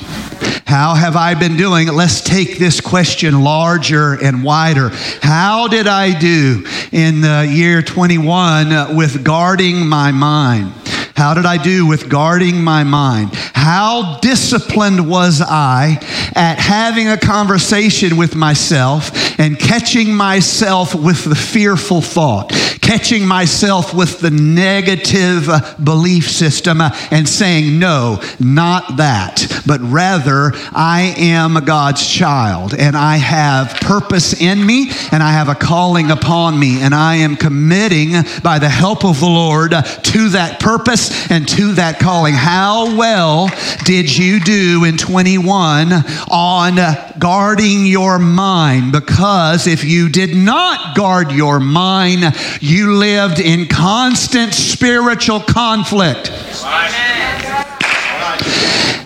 How 0.68 0.92
have 0.92 1.16
I 1.16 1.32
been 1.32 1.56
doing? 1.56 1.88
Let's 1.88 2.20
take 2.20 2.58
this 2.58 2.82
question 2.82 3.42
larger 3.42 4.22
and 4.22 4.44
wider. 4.44 4.90
How 5.22 5.66
did 5.66 5.86
I 5.86 6.12
do 6.18 6.62
in 6.92 7.22
the 7.22 7.50
year 7.50 7.80
21 7.80 8.94
with 8.94 9.24
guarding 9.24 9.86
my 9.86 10.12
mind? 10.12 10.74
How 11.18 11.34
did 11.34 11.46
I 11.46 11.60
do 11.60 11.84
with 11.84 12.08
guarding 12.08 12.62
my 12.62 12.84
mind? 12.84 13.34
How 13.34 14.20
disciplined 14.20 15.10
was 15.10 15.42
I 15.42 15.98
at 16.36 16.60
having 16.60 17.08
a 17.08 17.16
conversation 17.16 18.16
with 18.16 18.36
myself 18.36 19.10
and 19.40 19.58
catching 19.58 20.14
myself 20.14 20.94
with 20.94 21.24
the 21.24 21.34
fearful 21.34 22.02
thought, 22.02 22.50
catching 22.80 23.26
myself 23.26 23.92
with 23.92 24.20
the 24.20 24.30
negative 24.30 25.48
uh, 25.48 25.74
belief 25.82 26.30
system 26.30 26.80
uh, 26.80 26.96
and 27.10 27.28
saying, 27.28 27.80
no, 27.80 28.22
not 28.38 28.98
that, 28.98 29.44
but 29.66 29.80
rather 29.80 30.52
I 30.72 31.14
am 31.18 31.54
God's 31.64 32.08
child 32.08 32.74
and 32.74 32.96
I 32.96 33.16
have 33.16 33.74
purpose 33.80 34.40
in 34.40 34.64
me 34.64 34.92
and 35.10 35.20
I 35.20 35.32
have 35.32 35.48
a 35.48 35.56
calling 35.56 36.12
upon 36.12 36.58
me 36.58 36.80
and 36.80 36.94
I 36.94 37.16
am 37.16 37.34
committing 37.34 38.12
by 38.44 38.60
the 38.60 38.68
help 38.68 39.04
of 39.04 39.18
the 39.18 39.26
Lord 39.26 39.74
uh, 39.74 39.82
to 39.82 40.28
that 40.30 40.60
purpose 40.60 41.07
and 41.30 41.48
to 41.48 41.72
that 41.74 41.98
calling. 41.98 42.34
How 42.34 42.96
well 42.96 43.50
did 43.84 44.16
you 44.16 44.40
do 44.40 44.84
in 44.84 44.96
21 44.96 45.92
on 46.30 46.76
guarding 47.18 47.86
your 47.86 48.18
mind? 48.18 48.92
Because 48.92 49.66
if 49.66 49.84
you 49.84 50.08
did 50.08 50.36
not 50.36 50.96
guard 50.96 51.32
your 51.32 51.60
mind, 51.60 52.34
you 52.60 52.94
lived 52.96 53.40
in 53.40 53.66
constant 53.66 54.54
spiritual 54.54 55.40
conflict. 55.40 56.30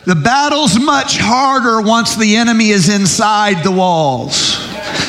The 0.05 0.17
battle's 0.17 0.81
much 0.81 1.19
harder 1.19 1.81
once 1.81 2.17
the 2.17 2.37
enemy 2.37 2.71
is 2.71 2.89
inside 2.89 3.63
the 3.63 3.71
walls. 3.71 4.59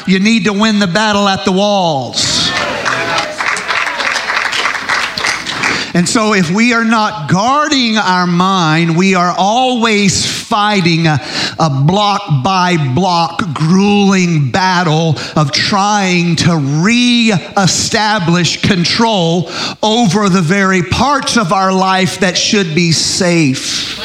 You 0.08 0.20
need 0.20 0.46
to 0.46 0.54
win 0.54 0.80
the 0.80 0.88
battle 0.88 1.28
at 1.28 1.46
the 1.46 1.52
walls. 1.52 2.33
And 5.96 6.10
so, 6.10 6.34
if 6.34 6.50
we 6.50 6.74
are 6.74 6.84
not 6.84 7.30
guarding 7.30 7.98
our 7.98 8.26
mind, 8.26 8.98
we 8.98 9.14
are 9.14 9.32
always 9.38 10.26
fighting 10.26 11.06
a, 11.06 11.20
a, 11.60 11.70
block 11.70 12.44
by 12.44 12.78
block, 12.96 13.44
grueling 13.54 14.50
battle 14.50 15.14
of 15.36 15.52
trying 15.52 16.36
to 16.38 16.58
re-establish 16.84 18.62
control 18.64 19.52
over 19.84 20.30
the 20.30 20.42
very 20.42 20.82
parts 20.82 21.38
of 21.38 21.54
our 21.54 21.72
life 21.72 22.22
that 22.22 22.36
should 22.40 22.74
be 22.74 22.92
safe. 22.92 24.00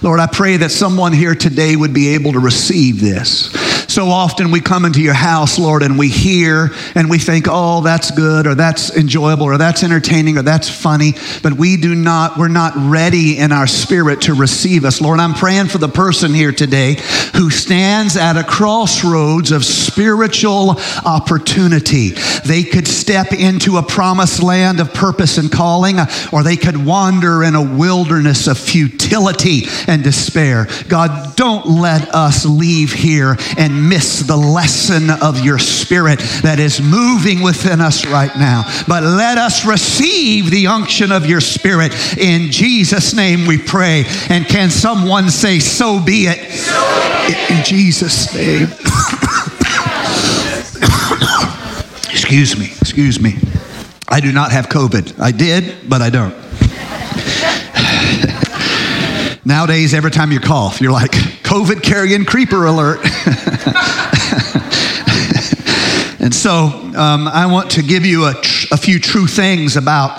Lord, 0.00 0.20
I 0.20 0.28
pray 0.32 0.58
that 0.58 0.70
someone 0.70 1.12
here 1.12 1.34
today 1.34 1.74
would 1.74 1.92
be 1.92 2.14
able 2.14 2.32
to 2.32 2.38
receive 2.38 3.00
this. 3.00 3.67
So 3.88 4.10
often 4.10 4.50
we 4.50 4.60
come 4.60 4.84
into 4.84 5.00
your 5.00 5.14
house, 5.14 5.58
Lord, 5.58 5.82
and 5.82 5.98
we 5.98 6.08
hear 6.08 6.68
and 6.94 7.08
we 7.08 7.18
think, 7.18 7.46
oh, 7.48 7.80
that's 7.80 8.10
good, 8.10 8.46
or 8.46 8.54
that's 8.54 8.94
enjoyable, 8.94 9.44
or 9.44 9.56
that's 9.56 9.82
entertaining, 9.82 10.36
or 10.36 10.42
that's 10.42 10.68
funny, 10.68 11.14
but 11.42 11.54
we 11.54 11.78
do 11.78 11.94
not, 11.94 12.36
we're 12.36 12.48
not 12.48 12.74
ready 12.76 13.38
in 13.38 13.50
our 13.50 13.66
spirit 13.66 14.20
to 14.22 14.34
receive 14.34 14.84
us. 14.84 15.00
Lord, 15.00 15.20
I'm 15.20 15.32
praying 15.32 15.68
for 15.68 15.78
the 15.78 15.88
person 15.88 16.34
here 16.34 16.52
today 16.52 16.96
who 17.34 17.48
stands 17.48 18.18
at 18.18 18.36
a 18.36 18.44
crossroads 18.44 19.52
of 19.52 19.64
spiritual 19.64 20.76
opportunity. 21.06 22.10
They 22.44 22.64
could 22.64 22.86
step 22.86 23.32
into 23.32 23.78
a 23.78 23.82
promised 23.82 24.42
land 24.42 24.80
of 24.80 24.92
purpose 24.92 25.38
and 25.38 25.50
calling, 25.50 25.96
or 26.30 26.42
they 26.42 26.56
could 26.56 26.76
wander 26.76 27.42
in 27.42 27.54
a 27.54 27.62
wilderness 27.62 28.48
of 28.48 28.58
futility 28.58 29.62
and 29.86 30.04
despair. 30.04 30.66
God, 30.88 31.36
don't 31.36 31.66
let 31.66 32.14
us 32.14 32.44
leave 32.44 32.92
here 32.92 33.36
and 33.56 33.77
miss 33.86 34.20
the 34.20 34.36
lesson 34.36 35.10
of 35.10 35.44
your 35.44 35.58
spirit 35.58 36.20
that 36.42 36.58
is 36.58 36.80
moving 36.80 37.42
within 37.42 37.80
us 37.80 38.06
right 38.06 38.34
now. 38.36 38.64
But 38.86 39.02
let 39.02 39.38
us 39.38 39.64
receive 39.64 40.50
the 40.50 40.66
unction 40.66 41.12
of 41.12 41.26
your 41.26 41.40
spirit. 41.40 41.92
In 42.18 42.50
Jesus' 42.50 43.14
name 43.14 43.46
we 43.46 43.58
pray. 43.58 44.04
And 44.28 44.46
can 44.46 44.70
someone 44.70 45.30
say, 45.30 45.58
So 45.58 46.02
be 46.02 46.26
it? 46.28 46.38
In 47.50 47.64
Jesus' 47.64 48.34
name. 48.34 48.68
excuse 52.10 52.58
me, 52.58 52.72
excuse 52.80 53.20
me. 53.20 53.36
I 54.08 54.20
do 54.20 54.32
not 54.32 54.52
have 54.52 54.68
COVID. 54.68 55.20
I 55.20 55.32
did, 55.32 55.88
but 55.88 56.00
I 56.02 56.10
don't. 56.10 56.34
Nowadays, 59.44 59.94
every 59.94 60.10
time 60.10 60.32
you 60.32 60.40
cough, 60.40 60.80
you're 60.80 60.92
like, 60.92 61.14
COVID 61.48 61.82
carrying 61.82 62.26
creeper 62.26 62.66
alert. 62.66 62.98
and 66.20 66.34
so 66.34 66.66
um, 66.94 67.26
I 67.26 67.48
want 67.50 67.70
to 67.70 67.82
give 67.82 68.04
you 68.04 68.26
a, 68.26 68.34
tr- 68.34 68.74
a 68.74 68.76
few 68.76 69.00
true 69.00 69.26
things 69.26 69.78
about 69.78 70.18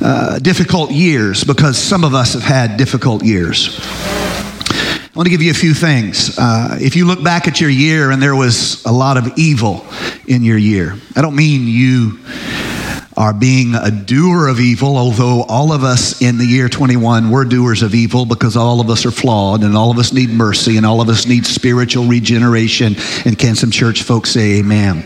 uh, 0.00 0.38
difficult 0.38 0.92
years 0.92 1.42
because 1.42 1.76
some 1.76 2.04
of 2.04 2.14
us 2.14 2.34
have 2.34 2.44
had 2.44 2.76
difficult 2.76 3.24
years. 3.24 3.80
I 3.80 5.10
want 5.16 5.26
to 5.26 5.30
give 5.30 5.42
you 5.42 5.50
a 5.50 5.54
few 5.54 5.74
things. 5.74 6.38
Uh, 6.38 6.78
if 6.80 6.94
you 6.94 7.04
look 7.04 7.24
back 7.24 7.48
at 7.48 7.60
your 7.60 7.68
year 7.68 8.12
and 8.12 8.22
there 8.22 8.36
was 8.36 8.84
a 8.84 8.92
lot 8.92 9.16
of 9.16 9.36
evil 9.36 9.84
in 10.28 10.44
your 10.44 10.56
year, 10.56 10.94
I 11.16 11.20
don't 11.20 11.34
mean 11.34 11.66
you 11.66 12.20
are 13.16 13.32
being 13.32 13.74
a 13.74 13.90
doer 13.90 14.46
of 14.46 14.60
evil, 14.60 14.96
although 14.96 15.42
all 15.42 15.72
of 15.72 15.82
us 15.82 16.22
in 16.22 16.38
the 16.38 16.46
year 16.46 16.68
21 16.68 17.30
were 17.30 17.44
doers 17.44 17.82
of 17.82 17.94
evil 17.94 18.24
because 18.24 18.56
all 18.56 18.80
of 18.80 18.88
us 18.88 19.04
are 19.04 19.10
flawed 19.10 19.64
and 19.64 19.76
all 19.76 19.90
of 19.90 19.98
us 19.98 20.12
need 20.12 20.30
mercy 20.30 20.76
and 20.76 20.86
all 20.86 21.00
of 21.00 21.08
us 21.08 21.26
need 21.26 21.44
spiritual 21.44 22.06
regeneration. 22.06 22.94
And 23.24 23.38
can 23.38 23.56
some 23.56 23.70
church 23.70 24.02
folks 24.02 24.30
say 24.30 24.60
amen? 24.60 25.04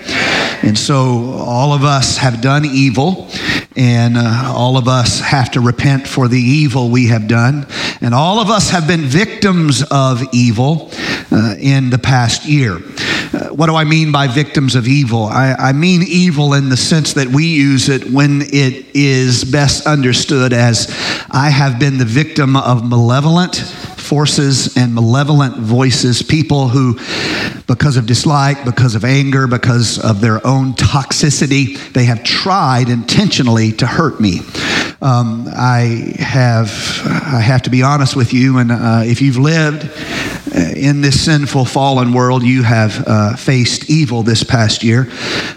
And 0.62 0.78
so 0.78 1.32
all 1.32 1.72
of 1.72 1.84
us 1.84 2.18
have 2.18 2.40
done 2.40 2.64
evil 2.64 3.28
and 3.76 4.16
uh, 4.16 4.52
all 4.54 4.76
of 4.76 4.86
us 4.86 5.20
have 5.20 5.50
to 5.52 5.60
repent 5.60 6.06
for 6.06 6.28
the 6.28 6.40
evil 6.40 6.90
we 6.90 7.08
have 7.08 7.26
done. 7.26 7.66
And 8.00 8.14
all 8.14 8.38
of 8.38 8.50
us 8.50 8.70
have 8.70 8.86
been 8.86 9.00
victims 9.00 9.82
of 9.90 10.22
evil 10.32 10.90
uh, 11.32 11.56
in 11.58 11.90
the 11.90 11.98
past 11.98 12.46
year. 12.46 12.76
Uh, 13.34 13.48
what 13.48 13.66
do 13.66 13.74
I 13.74 13.84
mean 13.84 14.12
by 14.12 14.28
victims 14.28 14.76
of 14.76 14.86
evil? 14.86 15.24
I, 15.24 15.54
I 15.54 15.72
mean 15.72 16.02
evil 16.02 16.54
in 16.54 16.68
the 16.68 16.76
sense 16.76 17.14
that 17.14 17.28
we 17.28 17.46
use 17.46 17.88
it 17.88 17.93
when 18.02 18.42
it 18.42 18.86
is 18.94 19.44
best 19.44 19.86
understood 19.86 20.52
as 20.52 20.88
I 21.30 21.50
have 21.50 21.78
been 21.78 21.98
the 21.98 22.04
victim 22.04 22.56
of 22.56 22.88
malevolent 22.88 23.56
forces 24.04 24.76
and 24.76 24.94
malevolent 24.94 25.56
voices, 25.56 26.22
people 26.22 26.68
who, 26.68 26.94
because 27.66 27.96
of 27.96 28.06
dislike, 28.06 28.64
because 28.64 28.94
of 28.94 29.04
anger, 29.04 29.46
because 29.46 29.98
of 29.98 30.20
their 30.20 30.44
own 30.46 30.74
toxicity, 30.74 31.78
they 31.92 32.04
have 32.04 32.22
tried 32.22 32.88
intentionally 32.88 33.72
to 33.72 33.86
hurt 33.86 34.20
me. 34.20 34.40
Um, 35.00 35.48
I 35.48 36.14
have, 36.18 36.68
I 37.04 37.40
have 37.40 37.62
to 37.62 37.70
be 37.70 37.82
honest 37.82 38.16
with 38.16 38.32
you, 38.32 38.58
and 38.58 38.70
uh, 38.70 39.02
if 39.04 39.20
you've 39.20 39.38
lived 39.38 39.90
in 40.54 41.00
this 41.00 41.24
sinful, 41.24 41.64
fallen 41.64 42.12
world, 42.12 42.42
you 42.42 42.62
have 42.62 43.02
uh, 43.06 43.36
faced 43.36 43.90
evil 43.90 44.22
this 44.22 44.44
past 44.44 44.84
year. 44.84 45.04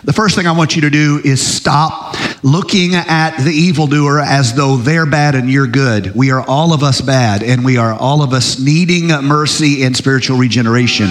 The 0.03 0.13
first 0.13 0.36
thing 0.36 0.47
I 0.47 0.51
want 0.53 0.75
you 0.75 0.81
to 0.83 0.89
do 0.89 1.21
is 1.23 1.45
stop 1.45 2.15
looking 2.43 2.95
at 2.95 3.38
the 3.38 3.51
evildoer 3.51 4.19
as 4.19 4.53
though 4.53 4.77
they're 4.77 5.05
bad 5.05 5.36
and 5.36 5.49
you're 5.49 5.67
good. 5.67 6.15
We 6.15 6.31
are 6.31 6.41
all 6.41 6.73
of 6.73 6.83
us 6.83 7.01
bad, 7.01 7.43
and 7.43 7.65
we 7.65 7.77
are 7.77 7.93
all 7.93 8.23
of 8.23 8.33
us 8.33 8.37
needing 8.60 9.08
mercy 9.08 9.84
and 9.84 9.95
spiritual 9.95 10.38
regeneration. 10.38 11.10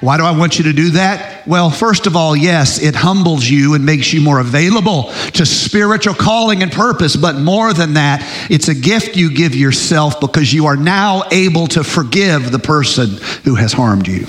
Why 0.00 0.16
do 0.16 0.24
I 0.24 0.36
want 0.36 0.58
you 0.58 0.64
to 0.64 0.72
do 0.72 0.90
that? 0.90 1.46
Well, 1.46 1.70
first 1.70 2.06
of 2.06 2.16
all, 2.16 2.36
yes, 2.36 2.82
it 2.82 2.94
humbles 2.94 3.48
you 3.48 3.74
and 3.74 3.84
makes 3.84 4.12
you 4.12 4.20
more 4.20 4.40
available 4.40 5.04
to 5.32 5.46
spiritual 5.46 6.14
calling 6.14 6.62
and 6.62 6.70
purpose, 6.70 7.16
but 7.16 7.36
more 7.36 7.72
than 7.72 7.94
that, 7.94 8.22
it's 8.50 8.68
a 8.68 8.74
gift 8.74 9.16
you 9.16 9.34
give 9.34 9.54
yourself 9.54 10.20
because 10.20 10.52
you 10.52 10.66
are 10.66 10.76
now 10.76 11.22
able 11.32 11.66
to 11.68 11.82
forgive 11.82 12.52
the 12.52 12.58
person 12.58 13.08
who 13.44 13.54
has 13.54 13.72
harmed 13.72 14.06
you. 14.06 14.26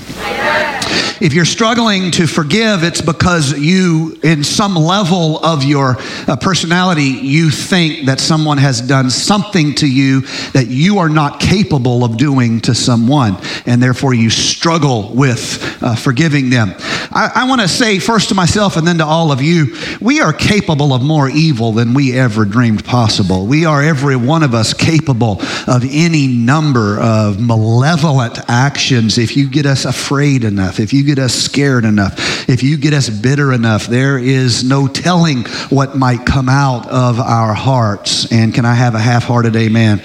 If 1.22 1.34
you're 1.34 1.44
struggling 1.44 2.12
to 2.12 2.28
forgive, 2.28 2.84
it's 2.84 3.02
because 3.02 3.52
you, 3.52 4.18
in 4.24 4.46
some 4.46 4.76
level 4.76 5.44
of 5.44 5.66
your 5.66 5.98
uh, 6.00 6.38
personality, 6.38 7.04
you 7.04 7.50
think 7.50 8.06
that 8.06 8.22
someone 8.22 8.58
has 8.58 8.80
done 8.80 9.10
something 9.10 9.76
to 9.76 9.88
you 9.88 10.22
that 10.54 10.68
you 10.68 11.00
are 11.00 11.10
not 11.10 11.42
capable 11.42 12.06
of 12.06 12.16
doing 12.16 12.39
to 12.40 12.74
someone, 12.74 13.38
and 13.66 13.84
therefore 13.84 14.14
you 14.14 14.30
struggle 14.30 15.14
with 15.14 15.84
uh, 15.84 15.96
forgiving 15.96 16.50
them. 16.50 16.74
I, 17.12 17.32
I 17.36 17.48
want 17.50 17.62
to 17.62 17.68
say 17.68 18.00
first 18.00 18.30
to 18.30 18.36
myself 18.36 18.78
and 18.78 18.88
then 18.88 19.00
to 19.00 19.06
all 19.06 19.32
of 19.32 19.42
you, 19.42 19.76
we 20.00 20.22
are 20.22 20.32
capable 20.32 20.94
of 20.94 21.02
more 21.02 21.30
evil 21.30 21.74
than 21.74 21.94
we 21.94 22.18
ever 22.18 22.46
dreamed 22.46 22.86
possible. 22.86 23.46
We 23.46 23.66
are, 23.66 23.84
every 23.84 24.16
one 24.16 24.44
of 24.44 24.54
us, 24.54 24.74
capable 24.74 25.42
of 25.68 25.84
any 25.90 26.28
number 26.28 27.00
of 27.00 27.40
malevolent 27.42 28.40
actions 28.48 29.18
if 29.18 29.36
you 29.36 29.50
get 29.50 29.66
us 29.66 29.86
afraid 29.86 30.44
enough, 30.44 30.80
if 30.80 30.94
you 30.94 31.04
get 31.04 31.20
us 31.20 31.34
scared 31.34 31.84
enough, 31.84 32.48
if 32.48 32.64
you 32.64 32.78
get 32.78 32.94
us 32.94 33.10
bitter 33.10 33.52
enough, 33.52 33.88
there 33.88 34.18
is 34.18 34.64
no 34.64 34.88
telling 34.88 35.44
what 35.70 35.98
might 35.98 36.26
come 36.26 36.48
out 36.48 36.88
of 36.90 37.20
our 37.20 37.54
hearts. 37.54 38.32
And 38.32 38.54
can 38.54 38.66
I 38.66 38.74
have 38.74 38.96
a 38.96 39.00
half 39.00 39.24
hearted 39.24 39.56
amen? 39.56 40.02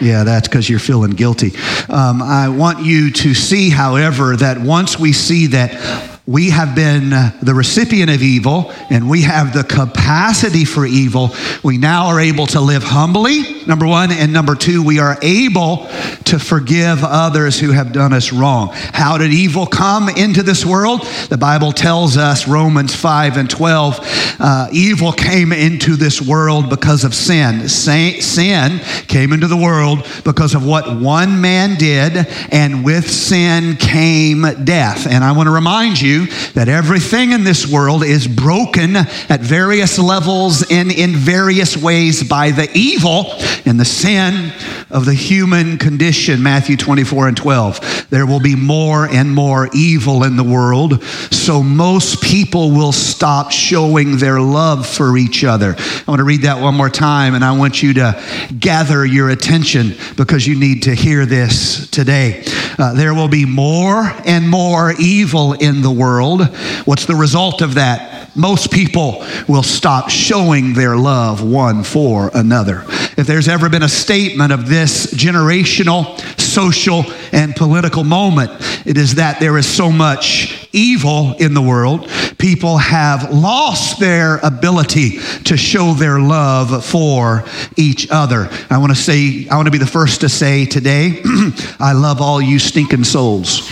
Yeah, 0.00 0.24
that's 0.24 0.48
because 0.48 0.68
you're 0.68 0.78
feeling 0.78 1.10
guilty. 1.10 1.52
Um, 1.88 2.22
I 2.22 2.48
want 2.48 2.84
you 2.84 3.10
to 3.10 3.34
see, 3.34 3.68
however, 3.70 4.36
that 4.36 4.58
once 4.58 4.98
we 4.98 5.12
see 5.12 5.48
that 5.48 6.19
we 6.30 6.50
have 6.50 6.76
been 6.76 7.10
the 7.42 7.52
recipient 7.52 8.08
of 8.08 8.22
evil 8.22 8.70
and 8.88 9.10
we 9.10 9.22
have 9.22 9.52
the 9.52 9.64
capacity 9.64 10.64
for 10.64 10.86
evil. 10.86 11.34
We 11.64 11.76
now 11.76 12.06
are 12.06 12.20
able 12.20 12.46
to 12.48 12.60
live 12.60 12.84
humbly, 12.84 13.64
number 13.66 13.84
one. 13.84 14.12
And 14.12 14.32
number 14.32 14.54
two, 14.54 14.84
we 14.84 15.00
are 15.00 15.18
able 15.22 15.88
to 16.26 16.38
forgive 16.38 17.02
others 17.02 17.58
who 17.58 17.72
have 17.72 17.92
done 17.92 18.12
us 18.12 18.32
wrong. 18.32 18.68
How 18.72 19.18
did 19.18 19.32
evil 19.32 19.66
come 19.66 20.08
into 20.08 20.44
this 20.44 20.64
world? 20.64 21.02
The 21.30 21.36
Bible 21.36 21.72
tells 21.72 22.16
us, 22.16 22.46
Romans 22.46 22.94
5 22.94 23.36
and 23.36 23.50
12, 23.50 24.36
uh, 24.38 24.68
evil 24.70 25.10
came 25.10 25.52
into 25.52 25.96
this 25.96 26.22
world 26.22 26.70
because 26.70 27.02
of 27.02 27.12
sin. 27.12 27.68
Sin 27.68 28.78
came 29.08 29.32
into 29.32 29.48
the 29.48 29.56
world 29.56 30.06
because 30.22 30.54
of 30.54 30.64
what 30.64 31.00
one 31.00 31.40
man 31.40 31.76
did, 31.76 32.28
and 32.52 32.84
with 32.84 33.10
sin 33.10 33.76
came 33.76 34.42
death. 34.62 35.08
And 35.08 35.24
I 35.24 35.32
want 35.32 35.48
to 35.48 35.52
remind 35.52 36.00
you 36.00 36.19
that 36.54 36.68
everything 36.68 37.32
in 37.32 37.44
this 37.44 37.66
world 37.66 38.04
is 38.04 38.26
broken 38.26 38.96
at 38.96 39.40
various 39.40 39.98
levels 39.98 40.64
and 40.70 40.90
in 40.90 41.12
various 41.12 41.76
ways 41.76 42.22
by 42.22 42.50
the 42.50 42.68
evil 42.74 43.32
and 43.64 43.78
the 43.78 43.84
sin 43.84 44.52
of 44.90 45.04
the 45.04 45.14
human 45.14 45.78
condition. 45.78 46.42
Matthew 46.42 46.76
24 46.76 47.28
and 47.28 47.36
12. 47.36 48.06
There 48.10 48.26
will 48.26 48.40
be 48.40 48.56
more 48.56 49.06
and 49.06 49.32
more 49.34 49.68
evil 49.72 50.24
in 50.24 50.36
the 50.36 50.44
world, 50.44 51.02
so 51.30 51.62
most 51.62 52.22
people 52.22 52.70
will 52.70 52.92
stop 52.92 53.52
showing 53.52 54.16
their 54.18 54.40
love 54.40 54.86
for 54.86 55.16
each 55.16 55.44
other. 55.44 55.76
I 55.78 56.04
want 56.08 56.18
to 56.18 56.24
read 56.24 56.42
that 56.42 56.60
one 56.60 56.74
more 56.74 56.90
time, 56.90 57.34
and 57.34 57.44
I 57.44 57.56
want 57.56 57.82
you 57.82 57.94
to 57.94 58.20
gather 58.58 59.04
your 59.04 59.30
attention 59.30 59.94
because 60.16 60.46
you 60.46 60.58
need 60.58 60.84
to 60.84 60.94
hear 60.94 61.26
this 61.26 61.88
today. 61.90 62.44
Uh, 62.78 62.94
there 62.94 63.14
will 63.14 63.28
be 63.28 63.44
more 63.44 64.12
and 64.26 64.48
more 64.48 64.92
evil 64.98 65.52
in 65.52 65.82
the 65.82 65.90
world. 66.00 66.42
What's 66.86 67.06
the 67.06 67.14
result 67.14 67.62
of 67.62 67.74
that? 67.74 68.20
most 68.34 68.70
people 68.70 69.24
will 69.48 69.62
stop 69.62 70.08
showing 70.08 70.72
their 70.74 70.96
love 70.96 71.42
one 71.42 71.82
for 71.82 72.30
another. 72.34 72.84
If 73.16 73.26
there's 73.26 73.48
ever 73.48 73.68
been 73.68 73.82
a 73.82 73.88
statement 73.88 74.52
of 74.52 74.68
this 74.68 75.12
generational, 75.12 76.18
social, 76.38 77.04
and 77.32 77.54
political 77.54 78.04
moment, 78.04 78.50
it 78.86 78.96
is 78.96 79.16
that 79.16 79.40
there 79.40 79.58
is 79.58 79.66
so 79.66 79.90
much 79.90 80.68
evil 80.72 81.34
in 81.38 81.54
the 81.54 81.62
world, 81.62 82.08
people 82.38 82.78
have 82.78 83.32
lost 83.32 84.00
their 84.00 84.38
ability 84.38 85.18
to 85.44 85.56
show 85.56 85.94
their 85.94 86.18
love 86.20 86.84
for 86.84 87.44
each 87.76 88.08
other. 88.10 88.48
I 88.68 88.78
want 88.78 88.90
to 88.90 89.00
say, 89.00 89.46
I 89.48 89.56
want 89.56 89.66
to 89.66 89.72
be 89.72 89.78
the 89.78 89.86
first 89.86 90.20
to 90.22 90.28
say 90.28 90.66
today, 90.66 91.22
I 91.80 91.92
love 91.92 92.20
all 92.20 92.40
you 92.40 92.58
stinking 92.58 93.04
souls 93.04 93.68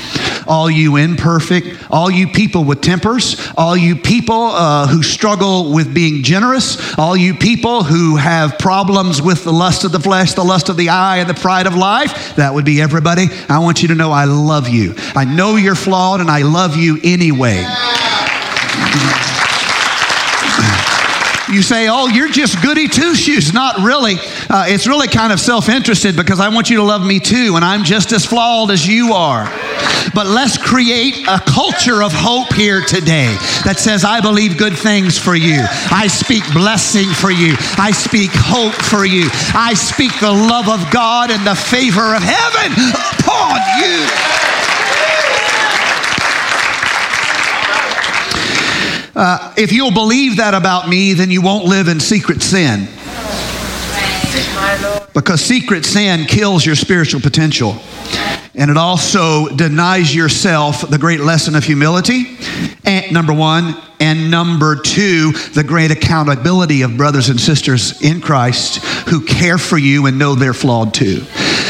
all 0.49 0.71
you 0.71 0.97
imperfect, 0.97 1.77
all 1.91 2.11
you 2.11 2.27
people 2.27 2.65
with 2.65 2.81
tempers, 2.81 3.37
all 3.57 3.77
you 3.77 3.95
people 3.95 4.35
uh, 4.35 4.87
who 4.87 5.03
struggle 5.03 5.73
with 5.73 5.95
being 5.95 6.23
generous, 6.23 6.99
all 6.99 7.17
you 7.17 7.35
people 7.35 7.85
who 7.85 8.17
have 8.17 8.59
problems 8.59 9.21
with 9.21 9.45
the 9.45 9.53
lust 9.53 9.85
of 9.85 9.93
the 9.93 10.01
flesh, 10.01 10.33
the 10.33 10.43
lust 10.43 10.71
of 10.71 10.77
the 10.77 10.89
eye, 10.89 11.19
and 11.19 11.29
the 11.29 11.35
pride 11.35 11.67
of 11.67 11.75
life. 11.75 12.35
That 12.37 12.55
would 12.55 12.65
be 12.65 12.81
everybody. 12.81 13.27
I 13.49 13.59
want 13.59 13.83
you 13.83 13.89
to 13.89 13.95
know 13.95 14.11
I 14.11 14.25
love 14.25 14.69
you. 14.69 14.95
I 15.15 15.25
know 15.27 15.57
you're 15.57 15.75
flawed, 15.75 16.21
and 16.21 16.31
I 16.31 16.43
love 16.43 16.77
you 16.77 16.88
anyway. 17.03 17.65
You 21.51 21.63
say, 21.63 21.89
oh, 21.89 22.09
you're 22.09 22.29
just 22.29 22.61
goody 22.63 22.89
two 22.89 23.15
shoes. 23.15 23.55
Not 23.55 23.79
really. 23.79 24.17
Uh, 24.51 24.67
it's 24.69 24.87
really 24.87 25.09
kind 25.09 25.33
of 25.33 25.41
self 25.41 25.71
interested 25.71 26.15
because 26.15 26.41
I 26.41 26.51
want 26.51 26.69
you 26.69 26.77
to 26.77 26.83
love 26.83 27.05
me 27.05 27.21
too, 27.21 27.57
and 27.57 27.65
I'm 27.65 27.85
just 27.85 28.13
as 28.13 28.27
flawed 28.27 28.71
as 28.71 28.87
you 28.87 29.15
are. 29.15 29.47
But 30.15 30.27
let's 30.27 30.59
create 30.59 31.27
a 31.27 31.39
culture 31.41 32.03
of 32.03 32.13
hope 32.13 32.53
here 32.53 32.83
today 32.83 33.35
that 33.65 33.79
says, 33.79 34.05
I 34.05 34.21
believe 34.21 34.59
good 34.59 34.77
things 34.77 35.19
for 35.19 35.35
you. 35.35 35.65
I 35.91 36.07
speak 36.09 36.45
blessing 36.53 37.09
for 37.09 37.31
you. 37.31 37.57
I 37.79 37.93
speak 37.93 38.31
hope 38.33 38.75
for 38.75 39.05
you. 39.05 39.29
I 39.55 39.75
speak 39.75 40.13
the 40.21 40.33
love 40.33 40.69
of 40.69 40.91
God 40.91 41.31
and 41.31 41.47
the 41.47 41.57
favor 41.57 42.15
of 42.15 42.23
heaven 42.23 42.73
upon 43.21 43.61
you. 43.81 44.58
Uh, 49.19 49.53
if 49.57 49.73
you'll 49.73 49.91
believe 49.91 50.37
that 50.37 50.55
about 50.55 50.89
me, 50.89 51.13
then 51.13 51.29
you 51.29 51.43
won't 51.43 51.65
live 51.65 51.89
in 51.89 51.99
secret 51.99 52.41
sin. 52.41 52.87
Because 55.13 55.41
secret 55.41 55.85
sin 55.85 56.25
kills 56.27 56.65
your 56.65 56.77
spiritual 56.77 57.21
potential. 57.21 57.75
And 58.55 58.71
it 58.71 58.77
also 58.77 59.49
denies 59.49 60.15
yourself 60.15 60.89
the 60.89 60.99
great 60.99 61.19
lesson 61.19 61.57
of 61.57 61.65
humility, 61.65 62.39
and, 62.85 63.13
number 63.13 63.33
one. 63.33 63.75
And 63.99 64.31
number 64.31 64.77
two, 64.77 65.33
the 65.53 65.65
great 65.65 65.91
accountability 65.91 66.83
of 66.83 66.97
brothers 66.97 67.29
and 67.29 67.41
sisters 67.41 68.01
in 68.01 68.21
Christ 68.21 68.77
who 69.09 69.25
care 69.25 69.59
for 69.59 69.77
you 69.77 70.07
and 70.07 70.17
know 70.17 70.37
they're 70.37 70.55
flawed 70.55 70.95
too. 70.95 71.25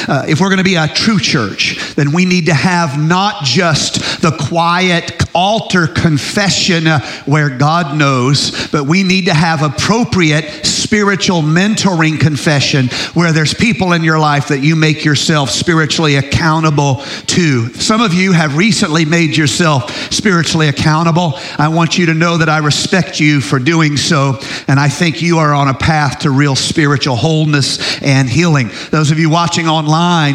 Uh, 0.09 0.25
if 0.27 0.40
we're 0.40 0.49
going 0.49 0.59
to 0.59 0.64
be 0.64 0.77
a 0.77 0.88
true 0.88 1.18
church, 1.18 1.94
then 1.94 2.12
we 2.12 2.25
need 2.25 2.47
to 2.47 2.55
have 2.55 2.99
not 2.99 3.44
just 3.44 4.23
the 4.23 4.35
quiet 4.49 5.12
altar 5.35 5.87
confession 5.87 6.87
uh, 6.87 7.01
where 7.27 7.51
God 7.51 7.97
knows, 7.97 8.68
but 8.68 8.85
we 8.85 9.03
need 9.03 9.27
to 9.27 9.35
have 9.35 9.62
appropriate 9.62 10.64
spiritual 10.64 11.42
mentoring 11.42 12.18
confession 12.18 12.88
where 13.12 13.33
there's 13.33 13.53
people 13.53 13.92
in 13.92 14.03
your 14.03 14.18
life 14.18 14.49
that 14.49 14.61
you 14.61 14.75
make 14.75 15.05
yourself 15.05 15.51
spiritually 15.51 16.16
accountable 16.16 17.03
to. 17.27 17.73
Some 17.75 18.01
of 18.01 18.14
you 18.14 18.33
have 18.33 18.57
recently 18.57 19.05
made 19.05 19.37
yourself 19.37 19.92
spiritually 20.12 20.68
accountable. 20.68 21.35
I 21.59 21.68
want 21.68 21.99
you 21.99 22.07
to 22.07 22.14
know 22.14 22.38
that 22.38 22.49
I 22.49 22.59
respect 22.59 23.21
you 23.21 23.42
for 23.42 23.59
doing 23.59 23.99
so, 23.99 24.38
and 24.66 24.81
I 24.81 24.88
think 24.88 25.21
you 25.21 25.38
are 25.38 25.53
on 25.53 25.68
a 25.68 25.75
path 25.75 26.21
to 26.21 26.31
real 26.31 26.57
spiritual 26.57 27.16
wholeness 27.16 28.01
and 28.03 28.29
healing. 28.29 28.71
Those 28.90 29.11
of 29.11 29.18
you 29.18 29.29
watching 29.29 29.68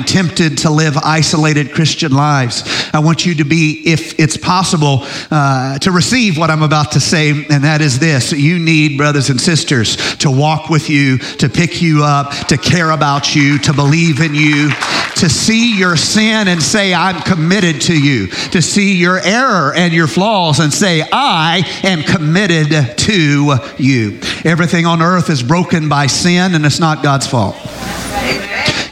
tempted 0.05 0.59
to 0.59 0.69
live 0.69 0.97
isolated 0.97 1.73
Christian 1.73 2.11
lives, 2.11 2.63
I 2.93 2.99
want 2.99 3.25
you 3.25 3.35
to 3.35 3.43
be, 3.45 3.81
if 3.85 4.19
it's 4.19 4.37
possible, 4.37 4.99
uh, 5.31 5.79
to 5.79 5.91
receive 5.91 6.37
what 6.37 6.49
I'm 6.49 6.63
about 6.63 6.91
to 6.93 6.99
say, 6.99 7.31
and 7.31 7.63
that 7.63 7.81
is 7.81 7.99
this 7.99 8.31
you 8.31 8.59
need 8.59 8.97
brothers 8.97 9.29
and 9.29 9.39
sisters 9.39 9.95
to 10.17 10.29
walk 10.29 10.69
with 10.69 10.89
you, 10.89 11.17
to 11.17 11.49
pick 11.49 11.81
you 11.81 12.03
up, 12.03 12.31
to 12.47 12.57
care 12.57 12.91
about 12.91 13.35
you, 13.35 13.57
to 13.59 13.73
believe 13.73 14.19
in 14.19 14.35
you, 14.35 14.69
to 15.15 15.29
see 15.29 15.77
your 15.77 15.95
sin 15.95 16.47
and 16.47 16.61
say, 16.61 16.93
I'm 16.93 17.21
committed 17.21 17.81
to 17.83 17.97
you, 17.97 18.27
to 18.27 18.61
see 18.61 18.95
your 18.95 19.19
error 19.19 19.73
and 19.73 19.93
your 19.93 20.07
flaws 20.07 20.59
and 20.59 20.73
say, 20.73 21.03
I 21.11 21.63
am 21.83 22.03
committed 22.03 22.97
to 22.97 23.59
you. 23.77 24.19
Everything 24.43 24.85
on 24.85 25.01
earth 25.01 25.29
is 25.29 25.41
broken 25.41 25.89
by 25.89 26.07
sin, 26.07 26.55
and 26.55 26.65
it's 26.65 26.79
not 26.79 27.03
God's 27.03 27.27
fault. 27.27 27.55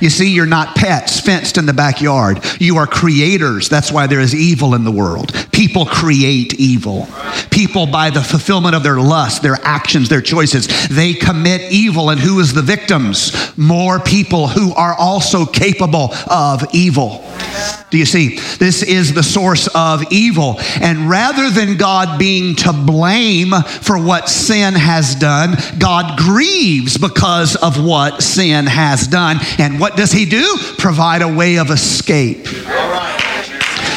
You 0.01 0.09
see, 0.09 0.29
you're 0.29 0.45
not 0.45 0.75
pets 0.75 1.19
fenced 1.19 1.57
in 1.57 1.65
the 1.65 1.73
backyard. 1.73 2.43
You 2.59 2.77
are 2.77 2.87
creators. 2.87 3.69
That's 3.69 3.91
why 3.91 4.07
there 4.07 4.19
is 4.19 4.35
evil 4.35 4.73
in 4.75 4.83
the 4.83 4.91
world. 4.91 5.33
People 5.51 5.85
create 5.85 6.55
evil. 6.55 7.07
People, 7.51 7.85
by 7.85 8.09
the 8.09 8.21
fulfillment 8.21 8.75
of 8.75 8.83
their 8.83 8.99
lust, 8.99 9.43
their 9.43 9.57
actions, 9.61 10.09
their 10.09 10.21
choices, 10.21 10.67
they 10.89 11.13
commit 11.13 11.71
evil. 11.71 12.09
And 12.09 12.19
who 12.19 12.39
is 12.39 12.53
the 12.53 12.61
victims? 12.61 13.31
More 13.57 13.99
people 13.99 14.47
who 14.47 14.73
are 14.73 14.95
also 14.95 15.45
capable 15.45 16.13
of 16.29 16.65
evil. 16.73 17.23
Do 17.91 17.97
you 17.97 18.05
see? 18.05 18.37
This 18.57 18.83
is 18.83 19.13
the 19.13 19.21
source 19.21 19.67
of 19.75 20.11
evil. 20.11 20.55
And 20.81 21.09
rather 21.09 21.49
than 21.49 21.77
God 21.77 22.17
being 22.17 22.55
to 22.57 22.71
blame 22.73 23.51
for 23.51 24.01
what 24.01 24.29
sin 24.29 24.73
has 24.75 25.13
done, 25.15 25.55
God 25.77 26.17
grieves 26.17 26.97
because 26.97 27.57
of 27.57 27.83
what 27.83 28.23
sin 28.23 28.65
has 28.65 29.07
done. 29.07 29.37
And 29.59 29.79
what 29.79 29.97
does 29.97 30.13
He 30.13 30.25
do? 30.25 30.57
Provide 30.77 31.21
a 31.21 31.27
way 31.27 31.57
of 31.57 31.69
escape. 31.69 32.47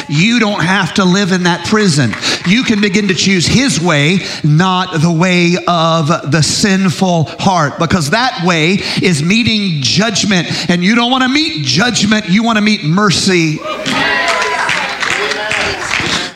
You 0.07 0.39
don't 0.39 0.63
have 0.63 0.93
to 0.95 1.05
live 1.05 1.31
in 1.31 1.43
that 1.43 1.65
prison. 1.67 2.11
You 2.45 2.63
can 2.63 2.81
begin 2.81 3.07
to 3.07 3.13
choose 3.13 3.45
His 3.45 3.79
way, 3.79 4.19
not 4.43 5.01
the 5.01 5.11
way 5.11 5.55
of 5.67 6.07
the 6.31 6.41
sinful 6.41 7.25
heart, 7.39 7.79
because 7.79 8.11
that 8.11 8.43
way 8.45 8.77
is 9.01 9.23
meeting 9.23 9.81
judgment. 9.81 10.47
And 10.69 10.83
you 10.83 10.95
don't 10.95 11.11
want 11.11 11.23
to 11.23 11.29
meet 11.29 11.65
judgment, 11.65 12.29
you 12.29 12.43
want 12.43 12.57
to 12.57 12.61
meet 12.61 12.83
mercy. 12.83 13.59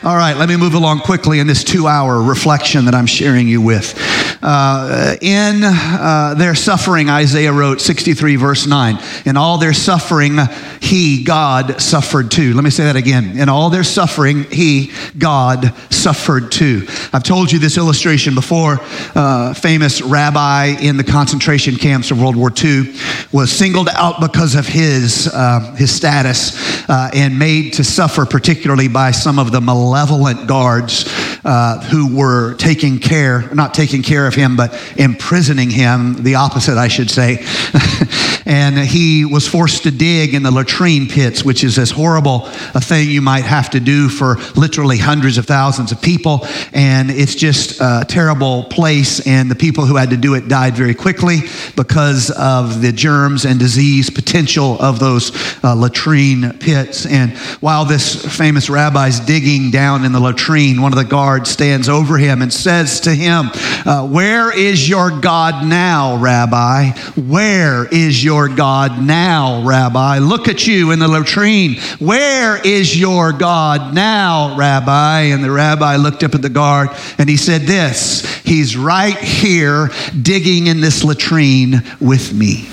All 0.02 0.16
right, 0.16 0.34
let 0.34 0.48
me 0.48 0.56
move 0.56 0.72
along 0.72 1.00
quickly 1.00 1.40
in 1.40 1.46
this 1.46 1.62
two 1.62 1.86
hour 1.86 2.22
reflection 2.22 2.86
that 2.86 2.94
I'm 2.94 3.04
sharing 3.04 3.46
you 3.46 3.60
with. 3.60 3.94
Uh, 4.42 5.16
in 5.20 5.60
uh, 5.62 6.34
their 6.36 6.54
suffering, 6.54 7.10
Isaiah 7.10 7.52
wrote 7.52 7.80
63, 7.80 8.36
verse 8.36 8.66
9. 8.66 8.98
In 9.26 9.36
all 9.36 9.58
their 9.58 9.74
suffering, 9.74 10.38
he, 10.80 11.22
God, 11.24 11.80
suffered 11.80 12.30
too. 12.30 12.54
Let 12.54 12.64
me 12.64 12.70
say 12.70 12.84
that 12.84 12.96
again. 12.96 13.38
In 13.38 13.48
all 13.48 13.68
their 13.68 13.84
suffering, 13.84 14.44
he, 14.44 14.92
God, 15.18 15.74
suffered 15.90 16.50
too. 16.50 16.86
I've 17.12 17.22
told 17.22 17.52
you 17.52 17.58
this 17.58 17.76
illustration 17.76 18.34
before. 18.34 18.78
Uh, 19.14 19.52
famous 19.52 20.00
rabbi 20.00 20.76
in 20.80 20.96
the 20.96 21.04
concentration 21.04 21.76
camps 21.76 22.10
of 22.10 22.20
World 22.20 22.36
War 22.36 22.50
II 22.50 22.94
was 23.32 23.52
singled 23.52 23.88
out 23.90 24.20
because 24.20 24.54
of 24.54 24.66
his, 24.66 25.28
uh, 25.32 25.74
his 25.76 25.94
status 25.94 26.88
uh, 26.88 27.10
and 27.12 27.38
made 27.38 27.74
to 27.74 27.84
suffer, 27.84 28.24
particularly 28.24 28.88
by 28.88 29.10
some 29.10 29.38
of 29.38 29.52
the 29.52 29.60
malevolent 29.60 30.46
guards 30.48 31.04
uh, 31.44 31.80
who 31.90 32.16
were 32.16 32.54
taking 32.54 32.98
care, 32.98 33.52
not 33.54 33.74
taking 33.74 34.02
care 34.02 34.29
of 34.30 34.36
him, 34.36 34.56
but 34.56 34.72
imprisoning 34.96 35.70
him, 35.70 36.14
the 36.22 36.36
opposite, 36.36 36.78
I 36.78 36.88
should 36.88 37.10
say. 37.10 37.44
and 38.50 38.76
he 38.76 39.24
was 39.24 39.46
forced 39.46 39.84
to 39.84 39.92
dig 39.92 40.34
in 40.34 40.42
the 40.42 40.50
latrine 40.50 41.06
pits, 41.06 41.44
which 41.44 41.62
is 41.62 41.78
as 41.78 41.92
horrible 41.92 42.46
a 42.74 42.80
thing 42.80 43.08
you 43.08 43.22
might 43.22 43.44
have 43.44 43.70
to 43.70 43.78
do 43.78 44.08
for 44.08 44.38
literally 44.56 44.98
hundreds 44.98 45.38
of 45.38 45.46
thousands 45.46 45.92
of 45.92 46.02
people. 46.02 46.44
And 46.72 47.12
it's 47.12 47.36
just 47.36 47.80
a 47.80 48.04
terrible 48.08 48.64
place. 48.64 49.24
And 49.24 49.48
the 49.48 49.54
people 49.54 49.86
who 49.86 49.94
had 49.94 50.10
to 50.10 50.16
do 50.16 50.34
it 50.34 50.48
died 50.48 50.74
very 50.74 50.94
quickly 50.94 51.42
because 51.76 52.32
of 52.32 52.82
the 52.82 52.90
germs 52.90 53.44
and 53.44 53.60
disease 53.60 54.10
potential 54.10 54.76
of 54.80 54.98
those 54.98 55.30
uh, 55.62 55.72
latrine 55.74 56.58
pits. 56.58 57.06
And 57.06 57.38
while 57.60 57.84
this 57.84 58.36
famous 58.36 58.68
rabbi's 58.68 59.20
digging 59.20 59.70
down 59.70 60.04
in 60.04 60.10
the 60.10 60.18
latrine, 60.18 60.82
one 60.82 60.92
of 60.92 60.98
the 60.98 61.04
guards 61.04 61.50
stands 61.50 61.88
over 61.88 62.18
him 62.18 62.42
and 62.42 62.52
says 62.52 62.98
to 63.02 63.14
him, 63.14 63.50
uh, 63.86 64.08
Where 64.08 64.52
is 64.52 64.88
your 64.88 65.20
God 65.20 65.64
now, 65.64 66.16
Rabbi? 66.16 66.90
Where 67.14 67.86
is 67.86 68.24
your 68.24 68.39
God 68.48 69.02
now, 69.02 69.62
Rabbi? 69.64 70.18
Look 70.18 70.48
at 70.48 70.66
you 70.66 70.90
in 70.90 70.98
the 70.98 71.08
latrine. 71.08 71.76
Where 71.98 72.60
is 72.64 72.98
your 72.98 73.32
God 73.32 73.94
now, 73.94 74.56
Rabbi? 74.56 75.20
And 75.22 75.42
the 75.42 75.50
rabbi 75.50 75.96
looked 75.96 76.22
up 76.22 76.34
at 76.34 76.42
the 76.42 76.48
guard 76.48 76.90
and 77.18 77.28
he 77.28 77.36
said, 77.36 77.62
This, 77.62 78.24
he's 78.42 78.76
right 78.76 79.16
here 79.16 79.90
digging 80.20 80.66
in 80.66 80.80
this 80.80 81.04
latrine 81.04 81.82
with 82.00 82.32
me. 82.32 82.68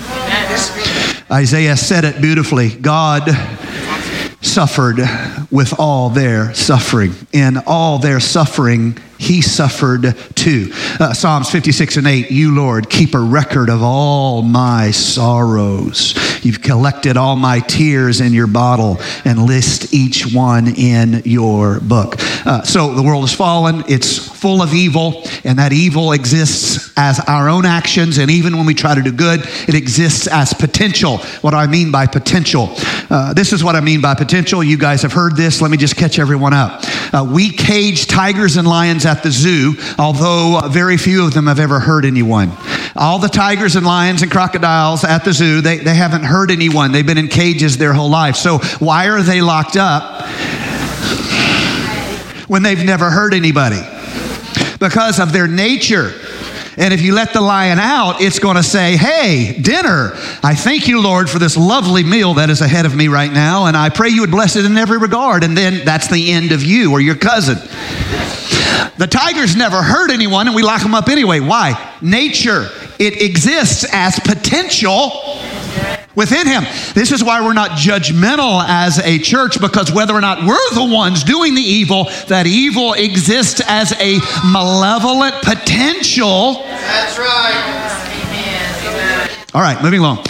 Isaiah 1.30 1.76
said 1.76 2.04
it 2.04 2.22
beautifully. 2.22 2.70
God 2.70 3.28
suffered 4.40 4.98
with 5.50 5.78
all 5.78 6.10
their 6.10 6.54
suffering. 6.54 7.12
In 7.32 7.58
all 7.66 7.98
their 7.98 8.20
suffering, 8.20 8.98
he 9.18 9.42
suffered 9.42 10.14
too. 10.34 10.70
Uh, 11.00 11.12
Psalms 11.12 11.50
56 11.50 11.96
and 11.96 12.06
8, 12.06 12.30
you, 12.30 12.54
Lord, 12.54 12.88
keep 12.88 13.14
a 13.14 13.20
record 13.20 13.68
of 13.68 13.82
all 13.82 14.42
my 14.42 14.92
sorrows. 14.92 16.14
You've 16.44 16.62
collected 16.62 17.16
all 17.16 17.36
my 17.36 17.60
tears 17.60 18.20
in 18.20 18.32
your 18.32 18.46
bottle 18.46 18.98
and 19.24 19.42
list 19.42 19.92
each 19.92 20.32
one 20.32 20.68
in 20.76 21.22
your 21.24 21.80
book. 21.80 22.14
Uh, 22.46 22.62
so 22.62 22.94
the 22.94 23.02
world 23.02 23.24
has 23.24 23.34
fallen, 23.34 23.82
it's 23.88 24.28
full 24.38 24.62
of 24.62 24.72
evil, 24.72 25.24
and 25.44 25.58
that 25.58 25.72
evil 25.72 26.12
exists 26.12 26.92
as 26.96 27.20
our 27.20 27.48
own 27.48 27.66
actions, 27.66 28.18
and 28.18 28.30
even 28.30 28.56
when 28.56 28.66
we 28.66 28.74
try 28.74 28.94
to 28.94 29.02
do 29.02 29.12
good, 29.12 29.40
it 29.68 29.74
exists 29.74 30.26
as 30.28 30.54
potential. 30.54 31.18
What 31.40 31.50
do 31.50 31.56
I 31.56 31.66
mean 31.66 31.90
by 31.90 32.06
potential? 32.06 32.68
Uh, 33.10 33.34
this 33.34 33.52
is 33.52 33.64
what 33.64 33.74
I 33.74 33.80
mean 33.80 34.00
by 34.00 34.14
potential. 34.14 34.62
You 34.62 34.78
guys 34.78 35.02
have 35.02 35.12
heard 35.12 35.36
this. 35.36 35.60
Let 35.60 35.70
me 35.70 35.76
just 35.76 35.96
catch 35.96 36.18
everyone 36.18 36.54
up. 36.54 36.82
Uh, 37.12 37.28
we 37.30 37.50
cage 37.50 38.06
tigers 38.06 38.56
and 38.56 38.66
lions 38.66 39.04
at 39.08 39.24
the 39.24 39.32
zoo, 39.32 39.74
although 39.98 40.60
uh, 40.62 40.68
very 40.68 40.96
few 40.96 41.26
of 41.26 41.34
them 41.34 41.48
have 41.48 41.58
ever 41.58 41.80
hurt 41.80 42.04
anyone. 42.04 42.52
All 42.94 43.18
the 43.18 43.28
tigers 43.28 43.74
and 43.74 43.84
lions 43.84 44.22
and 44.22 44.30
crocodiles 44.30 45.02
at 45.02 45.24
the 45.24 45.32
zoo, 45.32 45.60
they, 45.60 45.78
they 45.78 45.94
haven't 45.94 46.22
hurt 46.22 46.50
anyone. 46.50 46.92
They've 46.92 47.04
been 47.06 47.18
in 47.18 47.28
cages 47.28 47.76
their 47.78 47.92
whole 47.92 48.10
life. 48.10 48.36
So 48.36 48.58
why 48.78 49.08
are 49.08 49.22
they 49.22 49.40
locked 49.40 49.76
up 49.76 50.28
when 52.48 52.62
they've 52.62 52.84
never 52.84 53.10
hurt 53.10 53.34
anybody? 53.34 53.80
Because 54.78 55.18
of 55.18 55.32
their 55.32 55.48
nature. 55.48 56.12
And 56.78 56.94
if 56.94 57.02
you 57.02 57.12
let 57.12 57.32
the 57.32 57.40
lion 57.40 57.80
out, 57.80 58.20
it's 58.20 58.38
going 58.38 58.54
to 58.54 58.62
say, 58.62 58.96
Hey, 58.96 59.58
dinner. 59.60 60.12
I 60.44 60.54
thank 60.54 60.86
you, 60.86 61.02
Lord, 61.02 61.28
for 61.28 61.40
this 61.40 61.56
lovely 61.56 62.04
meal 62.04 62.34
that 62.34 62.50
is 62.50 62.60
ahead 62.60 62.86
of 62.86 62.94
me 62.94 63.08
right 63.08 63.32
now. 63.32 63.66
And 63.66 63.76
I 63.76 63.88
pray 63.88 64.10
you 64.10 64.20
would 64.20 64.30
bless 64.30 64.54
it 64.54 64.64
in 64.64 64.76
every 64.78 64.98
regard. 64.98 65.42
And 65.42 65.56
then 65.56 65.84
that's 65.84 66.06
the 66.06 66.30
end 66.30 66.52
of 66.52 66.62
you 66.62 66.92
or 66.92 67.00
your 67.00 67.16
cousin. 67.16 67.58
The 68.96 69.06
tigers 69.06 69.56
never 69.56 69.82
hurt 69.82 70.10
anyone, 70.10 70.46
and 70.46 70.56
we 70.56 70.62
lock 70.62 70.82
them 70.82 70.94
up 70.94 71.08
anyway. 71.08 71.40
Why? 71.40 71.94
Nature. 72.00 72.68
It 72.98 73.22
exists 73.22 73.86
as 73.92 74.18
potential 74.20 75.38
within 76.14 76.48
him. 76.48 76.64
This 76.94 77.12
is 77.12 77.22
why 77.22 77.40
we're 77.40 77.52
not 77.52 77.70
judgmental 77.70 78.64
as 78.66 78.98
a 78.98 79.18
church 79.18 79.60
because 79.60 79.92
whether 79.92 80.14
or 80.14 80.20
not 80.20 80.44
we're 80.44 80.74
the 80.74 80.92
ones 80.92 81.22
doing 81.22 81.54
the 81.54 81.62
evil, 81.62 82.04
that 82.26 82.46
evil 82.46 82.94
exists 82.94 83.62
as 83.66 83.92
a 84.00 84.18
malevolent 84.44 85.36
potential. 85.44 86.54
That's 86.64 87.18
right. 87.18 87.94
All 89.54 89.62
right, 89.62 89.80
moving 89.82 90.00
along. 90.00 90.24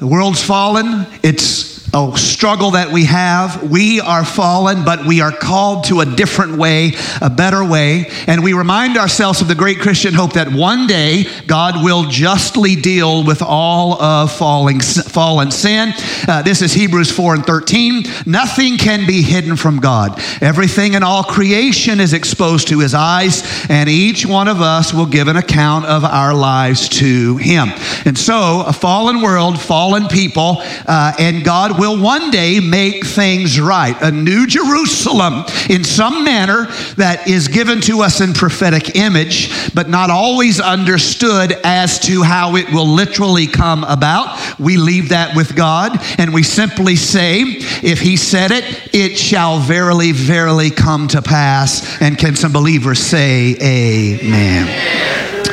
The 0.00 0.06
world's 0.06 0.42
fallen. 0.42 1.06
It's 1.22 1.73
a 1.94 2.12
struggle 2.16 2.72
that 2.72 2.90
we 2.90 3.04
have. 3.04 3.70
We 3.70 4.00
are 4.00 4.24
fallen, 4.24 4.84
but 4.84 5.06
we 5.06 5.20
are 5.20 5.30
called 5.30 5.84
to 5.84 6.00
a 6.00 6.04
different 6.04 6.58
way, 6.58 6.94
a 7.22 7.30
better 7.30 7.64
way. 7.64 8.10
And 8.26 8.42
we 8.42 8.52
remind 8.52 8.96
ourselves 8.96 9.40
of 9.40 9.46
the 9.46 9.54
great 9.54 9.78
Christian 9.78 10.12
hope 10.12 10.32
that 10.32 10.52
one 10.52 10.88
day 10.88 11.24
God 11.46 11.84
will 11.84 12.04
justly 12.08 12.74
deal 12.74 13.24
with 13.24 13.42
all 13.42 14.02
of 14.02 14.32
falling, 14.32 14.80
fallen 14.80 15.52
sin. 15.52 15.92
Uh, 16.26 16.42
this 16.42 16.62
is 16.62 16.72
Hebrews 16.72 17.12
4 17.12 17.36
and 17.36 17.46
13. 17.46 18.02
Nothing 18.26 18.76
can 18.76 19.06
be 19.06 19.22
hidden 19.22 19.54
from 19.54 19.78
God. 19.78 20.20
Everything 20.40 20.94
in 20.94 21.04
all 21.04 21.22
creation 21.22 22.00
is 22.00 22.12
exposed 22.12 22.68
to 22.68 22.80
his 22.80 22.94
eyes, 22.94 23.44
and 23.68 23.88
each 23.88 24.26
one 24.26 24.48
of 24.48 24.60
us 24.60 24.92
will 24.92 25.06
give 25.06 25.28
an 25.28 25.36
account 25.36 25.84
of 25.84 26.04
our 26.04 26.34
lives 26.34 26.88
to 26.88 27.36
him. 27.36 27.68
And 28.04 28.18
so, 28.18 28.64
a 28.66 28.72
fallen 28.72 29.20
world, 29.22 29.60
fallen 29.60 30.08
people, 30.08 30.56
uh, 30.86 31.12
and 31.20 31.44
God 31.44 31.78
will 31.78 31.83
one 31.92 32.30
day 32.30 32.60
make 32.60 33.04
things 33.04 33.60
right. 33.60 33.96
A 34.00 34.10
new 34.10 34.46
Jerusalem 34.46 35.44
in 35.68 35.84
some 35.84 36.24
manner 36.24 36.66
that 36.96 37.26
is 37.28 37.48
given 37.48 37.80
to 37.82 38.00
us 38.02 38.20
in 38.20 38.32
prophetic 38.32 38.96
image, 38.96 39.72
but 39.74 39.88
not 39.88 40.10
always 40.10 40.60
understood 40.60 41.52
as 41.64 41.98
to 42.00 42.22
how 42.22 42.56
it 42.56 42.72
will 42.72 42.86
literally 42.86 43.46
come 43.46 43.84
about. 43.84 44.58
We 44.58 44.76
leave 44.76 45.10
that 45.10 45.36
with 45.36 45.56
God 45.56 45.98
and 46.18 46.32
we 46.32 46.42
simply 46.42 46.96
say, 46.96 47.42
if 47.42 48.00
He 48.00 48.16
said 48.16 48.50
it, 48.50 48.64
it 48.94 49.18
shall 49.18 49.58
verily, 49.58 50.12
verily 50.12 50.70
come 50.70 51.08
to 51.08 51.22
pass. 51.22 52.00
And 52.00 52.18
can 52.18 52.36
some 52.36 52.52
believers 52.52 53.00
say, 53.00 53.56
Amen? 53.60 55.43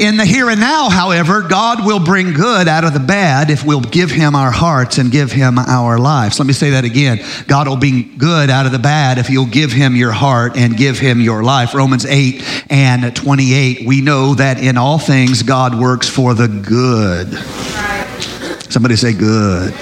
In 0.00 0.16
the 0.16 0.24
here 0.24 0.48
and 0.48 0.58
now, 0.58 0.88
however, 0.88 1.42
God 1.42 1.84
will 1.84 2.02
bring 2.02 2.32
good 2.32 2.68
out 2.68 2.84
of 2.84 2.94
the 2.94 3.00
bad 3.00 3.50
if 3.50 3.66
we'll 3.66 3.82
give 3.82 4.10
Him 4.10 4.34
our 4.34 4.50
hearts 4.50 4.96
and 4.96 5.12
give 5.12 5.30
Him 5.30 5.58
our 5.58 5.98
lives. 5.98 6.38
Let 6.38 6.46
me 6.46 6.54
say 6.54 6.70
that 6.70 6.84
again. 6.84 7.20
God 7.46 7.68
will 7.68 7.76
bring 7.76 8.16
good 8.16 8.48
out 8.48 8.64
of 8.64 8.72
the 8.72 8.78
bad 8.78 9.18
if 9.18 9.28
you'll 9.28 9.44
give 9.44 9.72
Him 9.72 9.94
your 9.94 10.10
heart 10.10 10.56
and 10.56 10.74
give 10.74 10.98
Him 10.98 11.20
your 11.20 11.42
life. 11.42 11.74
Romans 11.74 12.06
8 12.06 12.42
and 12.70 13.14
28, 13.14 13.86
we 13.86 14.00
know 14.00 14.34
that 14.36 14.58
in 14.58 14.78
all 14.78 14.98
things 14.98 15.42
God 15.42 15.78
works 15.78 16.08
for 16.08 16.32
the 16.32 16.48
good. 16.48 17.34
Somebody 18.72 18.96
say 18.96 19.12
good. 19.12 19.74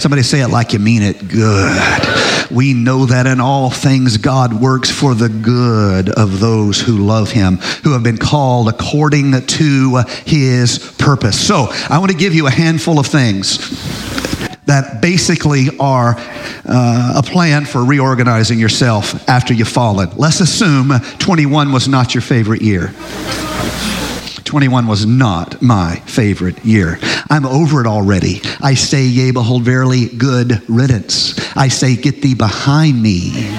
Somebody 0.00 0.22
say 0.24 0.40
it 0.40 0.48
like 0.48 0.72
you 0.72 0.80
mean 0.80 1.02
it. 1.02 1.28
Good. 1.28 2.13
We 2.50 2.74
know 2.74 3.06
that 3.06 3.26
in 3.26 3.40
all 3.40 3.70
things 3.70 4.16
God 4.16 4.52
works 4.52 4.90
for 4.90 5.14
the 5.14 5.28
good 5.28 6.08
of 6.08 6.40
those 6.40 6.80
who 6.80 6.98
love 6.98 7.30
him, 7.30 7.56
who 7.82 7.92
have 7.92 8.02
been 8.02 8.18
called 8.18 8.68
according 8.68 9.32
to 9.46 10.02
his 10.24 10.78
purpose. 10.98 11.38
So 11.46 11.68
I 11.88 11.98
want 11.98 12.10
to 12.12 12.16
give 12.16 12.34
you 12.34 12.46
a 12.46 12.50
handful 12.50 12.98
of 12.98 13.06
things 13.06 13.58
that 14.66 15.00
basically 15.02 15.76
are 15.78 16.14
uh, 16.66 17.14
a 17.16 17.22
plan 17.22 17.66
for 17.66 17.84
reorganizing 17.84 18.58
yourself 18.58 19.28
after 19.28 19.52
you've 19.52 19.68
fallen. 19.68 20.10
Let's 20.16 20.40
assume 20.40 20.92
21 21.18 21.72
was 21.72 21.86
not 21.88 22.14
your 22.14 22.22
favorite 22.22 22.62
year. 22.62 22.92
21 24.54 24.86
was 24.86 25.04
not 25.04 25.60
my 25.60 25.96
favorite 26.06 26.64
year. 26.64 26.96
I'm 27.28 27.44
over 27.44 27.80
it 27.80 27.88
already. 27.88 28.40
I 28.62 28.74
say, 28.74 29.02
Yea, 29.04 29.32
behold, 29.32 29.64
verily 29.64 30.06
good 30.06 30.62
riddance. 30.68 31.34
I 31.56 31.66
say, 31.66 31.96
Get 31.96 32.22
thee 32.22 32.36
behind 32.36 33.02
me. 33.02 33.50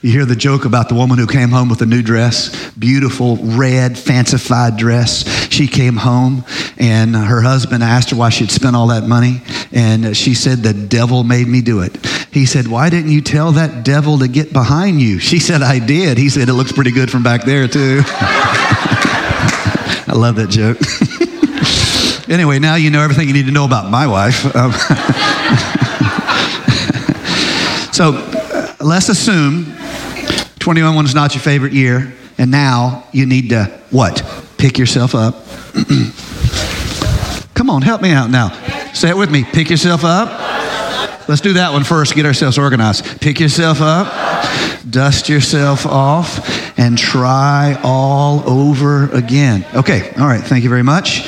You 0.00 0.12
hear 0.12 0.24
the 0.24 0.36
joke 0.36 0.64
about 0.64 0.88
the 0.88 0.94
woman 0.94 1.18
who 1.18 1.26
came 1.26 1.48
home 1.48 1.68
with 1.68 1.82
a 1.82 1.86
new 1.86 2.02
dress, 2.02 2.70
beautiful 2.74 3.36
red, 3.36 3.98
fancified 3.98 4.76
dress. 4.76 5.28
She 5.50 5.66
came 5.66 5.96
home 5.96 6.44
and 6.76 7.16
her 7.16 7.40
husband 7.40 7.82
asked 7.82 8.10
her 8.10 8.16
why 8.16 8.30
she'd 8.30 8.52
spent 8.52 8.76
all 8.76 8.86
that 8.86 9.08
money. 9.08 9.42
And 9.72 10.16
she 10.16 10.34
said, 10.34 10.58
The 10.58 10.72
devil 10.72 11.24
made 11.24 11.48
me 11.48 11.62
do 11.62 11.80
it. 11.80 11.98
He 12.38 12.46
said, 12.46 12.68
Why 12.68 12.88
didn't 12.88 13.10
you 13.10 13.20
tell 13.20 13.50
that 13.52 13.84
devil 13.84 14.20
to 14.20 14.28
get 14.28 14.52
behind 14.52 15.00
you? 15.00 15.18
She 15.18 15.40
said, 15.40 15.60
I 15.60 15.80
did. 15.80 16.18
He 16.18 16.28
said, 16.28 16.48
It 16.48 16.52
looks 16.52 16.70
pretty 16.70 16.92
good 16.92 17.10
from 17.10 17.24
back 17.24 17.42
there, 17.42 17.66
too. 17.66 18.02
I 20.06 20.12
love 20.14 20.36
that 20.36 20.48
joke. 20.48 20.78
anyway, 22.32 22.60
now 22.60 22.76
you 22.76 22.90
know 22.90 23.00
everything 23.00 23.26
you 23.26 23.34
need 23.34 23.46
to 23.46 23.50
know 23.50 23.64
about 23.64 23.90
my 23.90 24.06
wife. 24.06 24.44
Um, 24.54 24.70
so 27.92 28.12
uh, 28.14 28.72
let's 28.84 29.08
assume 29.08 29.74
21 30.60 31.06
is 31.06 31.16
not 31.16 31.34
your 31.34 31.42
favorite 31.42 31.72
year, 31.72 32.14
and 32.38 32.52
now 32.52 33.04
you 33.10 33.26
need 33.26 33.48
to 33.48 33.64
what? 33.90 34.22
Pick 34.58 34.78
yourself 34.78 35.16
up. 35.16 35.44
Come 37.54 37.68
on, 37.68 37.82
help 37.82 38.00
me 38.00 38.12
out 38.12 38.30
now. 38.30 38.50
Say 38.92 39.08
it 39.08 39.16
with 39.16 39.32
me. 39.32 39.42
Pick 39.42 39.70
yourself 39.70 40.04
up. 40.04 40.57
Let's 41.28 41.42
do 41.42 41.52
that 41.52 41.74
one 41.74 41.84
first. 41.84 42.14
Get 42.14 42.24
ourselves 42.24 42.56
organized. 42.56 43.20
Pick 43.20 43.38
yourself 43.38 43.82
up, 43.82 44.08
dust 44.88 45.28
yourself 45.28 45.84
off, 45.84 46.78
and 46.78 46.96
try 46.96 47.78
all 47.84 48.48
over 48.48 49.10
again. 49.10 49.66
Okay, 49.74 50.10
all 50.18 50.26
right. 50.26 50.42
Thank 50.42 50.64
you 50.64 50.70
very 50.70 50.82
much. 50.82 51.20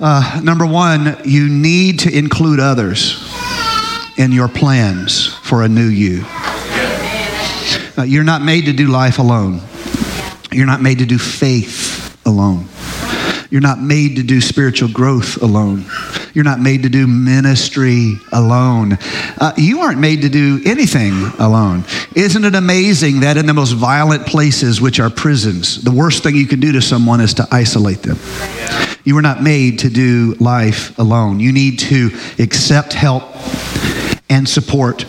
Uh, 0.00 0.40
number 0.42 0.66
one, 0.66 1.18
you 1.24 1.48
need 1.48 2.00
to 2.00 2.16
include 2.16 2.58
others 2.58 3.24
in 4.16 4.32
your 4.32 4.48
plans 4.48 5.28
for 5.28 5.62
a 5.62 5.68
new 5.68 5.86
you. 5.86 6.24
Uh, 7.96 8.02
you're 8.02 8.24
not 8.24 8.42
made 8.42 8.64
to 8.64 8.72
do 8.72 8.88
life 8.88 9.20
alone. 9.20 9.60
You're 10.50 10.66
not 10.66 10.82
made 10.82 10.98
to 10.98 11.06
do 11.06 11.18
faith 11.18 12.20
alone. 12.26 12.66
You're 13.50 13.60
not 13.60 13.80
made 13.80 14.16
to 14.16 14.24
do 14.24 14.40
spiritual 14.40 14.88
growth 14.88 15.40
alone. 15.40 15.84
You're 16.38 16.44
not 16.44 16.60
made 16.60 16.84
to 16.84 16.88
do 16.88 17.08
ministry 17.08 18.14
alone. 18.30 18.92
Uh, 19.38 19.52
you 19.56 19.80
aren't 19.80 19.98
made 19.98 20.22
to 20.22 20.28
do 20.28 20.62
anything 20.64 21.24
alone. 21.40 21.82
Isn't 22.14 22.44
it 22.44 22.54
amazing 22.54 23.18
that 23.22 23.36
in 23.36 23.46
the 23.46 23.54
most 23.54 23.72
violent 23.72 24.24
places, 24.24 24.80
which 24.80 25.00
are 25.00 25.10
prisons, 25.10 25.82
the 25.82 25.90
worst 25.90 26.22
thing 26.22 26.36
you 26.36 26.46
can 26.46 26.60
do 26.60 26.70
to 26.70 26.80
someone 26.80 27.20
is 27.20 27.34
to 27.34 27.48
isolate 27.50 28.02
them? 28.02 28.18
You 29.02 29.16
were 29.16 29.20
not 29.20 29.42
made 29.42 29.80
to 29.80 29.90
do 29.90 30.36
life 30.38 30.96
alone. 30.96 31.40
You 31.40 31.50
need 31.50 31.80
to 31.80 32.16
accept 32.38 32.92
help 32.92 33.24
and 34.30 34.48
support 34.48 35.06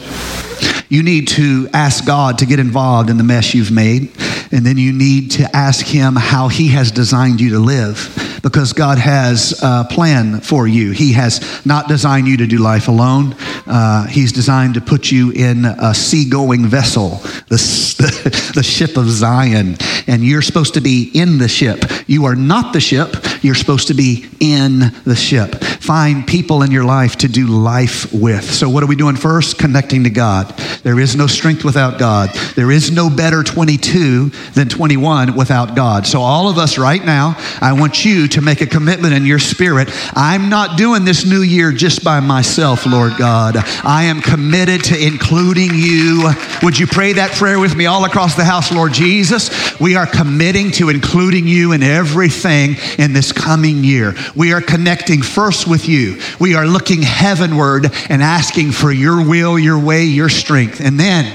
you 0.91 1.03
need 1.03 1.27
to 1.27 1.69
ask 1.71 2.03
God 2.03 2.39
to 2.39 2.47
get 2.47 2.57
involved 2.57 3.11
in 3.11 3.17
the 3.17 3.23
mess 3.23 3.53
you've 3.53 3.71
made. 3.71 4.11
And 4.51 4.65
then 4.65 4.79
you 4.79 4.91
need 4.91 5.29
to 5.33 5.55
ask 5.55 5.85
Him 5.85 6.15
how 6.15 6.47
He 6.47 6.69
has 6.69 6.89
designed 6.89 7.39
you 7.39 7.51
to 7.51 7.59
live 7.59 8.28
because 8.41 8.73
God 8.73 8.97
has 8.97 9.60
a 9.62 9.86
plan 9.89 10.41
for 10.41 10.67
you. 10.67 10.91
He 10.91 11.13
has 11.13 11.65
not 11.65 11.88
designed 11.88 12.28
you 12.28 12.38
to 12.38 12.47
do 12.47 12.58
life 12.58 12.88
alone, 12.88 13.36
uh, 13.67 14.08
He's 14.08 14.32
designed 14.32 14.75
to 14.75 14.82
put 14.82 15.12
you 15.12 15.32
in 15.32 15.65
a 15.65 15.93
seagoing 15.93 16.65
vessel, 16.65 17.21
the, 17.49 18.52
the 18.56 18.63
ship 18.63 18.97
of 18.97 19.10
Zion. 19.10 19.78
And 20.08 20.23
you're 20.23 20.41
supposed 20.41 20.73
to 20.75 20.82
be 20.82 21.12
in 21.13 21.38
the 21.38 21.47
ship. 21.47 21.84
You 22.08 22.25
are 22.25 22.36
not 22.36 22.73
the 22.73 22.80
ship, 22.80 23.15
you're 23.41 23.56
supposed 23.56 23.88
to 23.88 23.93
be 23.93 24.25
in 24.39 24.80
the 25.06 25.15
ship. 25.15 25.56
Find 25.63 26.25
people 26.25 26.63
in 26.63 26.71
your 26.71 26.86
life 26.86 27.17
to 27.17 27.28
do 27.28 27.47
life 27.47 28.12
with. 28.13 28.43
So, 28.43 28.69
what 28.69 28.84
are 28.84 28.88
we 28.88 28.95
doing 28.95 29.15
first? 29.15 29.58
Connecting 29.58 30.04
to 30.04 30.10
God. 30.10 30.49
There 30.84 30.99
is 30.99 31.15
no 31.15 31.28
strength 31.28 31.63
without 31.63 31.99
God. 31.99 32.30
There 32.56 32.71
is 32.71 32.91
no 32.91 33.10
better 33.10 33.43
22 33.43 34.30
than 34.54 34.69
21 34.69 35.36
without 35.36 35.75
God. 35.75 36.06
So, 36.08 36.21
all 36.21 36.49
of 36.49 36.58
us 36.58 36.78
right 36.78 37.04
now, 37.04 37.36
I 37.62 37.73
want 37.73 38.06
you 38.06 38.28
to 38.29 38.41
make 38.41 38.61
a 38.61 38.65
commitment 38.65 39.13
in 39.13 39.25
your 39.25 39.39
spirit. 39.39 39.89
I'm 40.15 40.49
not 40.49 40.77
doing 40.77 41.05
this 41.05 41.25
new 41.25 41.41
year 41.41 41.71
just 41.71 42.03
by 42.03 42.19
myself, 42.19 42.85
Lord 42.85 43.17
God. 43.17 43.57
I 43.83 44.03
am 44.03 44.21
committed 44.21 44.83
to 44.85 45.01
including 45.01 45.71
you. 45.73 46.31
Would 46.63 46.77
you 46.77 46.87
pray 46.87 47.13
that 47.13 47.31
prayer 47.31 47.59
with 47.59 47.75
me 47.75 47.85
all 47.85 48.05
across 48.05 48.35
the 48.35 48.45
house, 48.45 48.71
Lord 48.71 48.93
Jesus? 48.93 49.79
We 49.79 49.95
are 49.95 50.07
committing 50.07 50.71
to 50.73 50.89
including 50.89 51.47
you 51.47 51.71
in 51.71 51.83
everything 51.83 52.75
in 52.97 53.13
this 53.13 53.31
coming 53.31 53.83
year. 53.83 54.15
We 54.35 54.53
are 54.53 54.61
connecting 54.61 55.21
first 55.21 55.67
with 55.67 55.87
you. 55.87 56.19
We 56.39 56.55
are 56.55 56.67
looking 56.67 57.01
heavenward 57.01 57.87
and 58.09 58.21
asking 58.21 58.71
for 58.71 58.91
your 58.91 59.27
will, 59.27 59.57
your 59.57 59.79
way, 59.79 60.03
your 60.03 60.29
strength. 60.29 60.79
And 60.79 60.99
then 60.99 61.25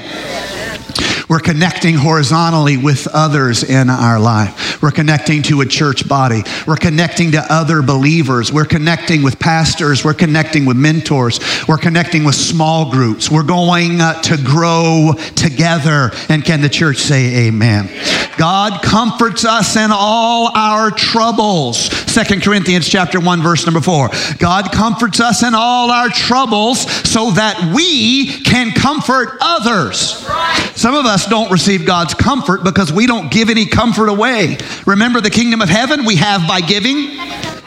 We're 1.28 1.40
connecting 1.40 1.94
horizontally 1.94 2.76
with 2.76 3.06
others 3.12 3.64
in 3.64 3.88
our 3.88 4.20
life. 4.20 4.82
We're 4.82 4.90
connecting 4.90 5.42
to 5.44 5.62
a 5.62 5.66
church 5.66 6.08
body. 6.08 6.42
We're 6.66 6.76
connecting 6.76 7.32
to 7.32 7.40
other 7.52 7.82
believers. 7.82 8.52
We're 8.52 8.64
connecting 8.64 9.22
with 9.22 9.38
pastors. 9.38 10.04
We're 10.04 10.14
connecting 10.14 10.66
with 10.66 10.76
mentors. 10.76 11.40
We're 11.66 11.78
connecting 11.78 12.24
with 12.24 12.34
small 12.34 12.90
groups. 12.90 13.30
We're 13.30 13.42
going 13.42 14.00
uh, 14.00 14.20
to 14.22 14.36
grow 14.36 15.12
together. 15.34 16.10
And 16.28 16.44
can 16.44 16.60
the 16.60 16.68
church 16.68 16.98
say 16.98 17.46
amen? 17.46 17.88
God 18.36 18.82
comforts 18.82 19.44
us 19.44 19.76
in 19.76 19.90
all 19.92 20.50
our 20.56 20.90
troubles. 20.90 21.78
Second 22.10 22.42
Corinthians 22.42 22.88
chapter 22.88 23.20
1 23.20 23.42
verse 23.42 23.64
number 23.64 23.80
4. 23.80 24.10
God 24.38 24.72
comforts 24.72 25.20
us 25.20 25.42
in 25.42 25.54
all 25.54 25.90
our 25.90 26.08
troubles 26.08 26.80
so 27.08 27.30
that 27.32 27.72
we 27.74 28.26
can 28.42 28.72
comfort 28.72 29.38
others. 29.40 30.26
Some 30.74 30.94
of 30.94 31.06
us 31.06 31.13
don't 31.26 31.50
receive 31.50 31.86
God's 31.86 32.14
comfort 32.14 32.64
because 32.64 32.92
we 32.92 33.06
don't 33.06 33.30
give 33.30 33.50
any 33.50 33.66
comfort 33.66 34.08
away. 34.08 34.58
Remember 34.86 35.20
the 35.20 35.30
kingdom 35.30 35.62
of 35.62 35.68
heaven 35.68 36.04
we 36.04 36.16
have 36.16 36.46
by 36.48 36.60
giving? 36.60 37.10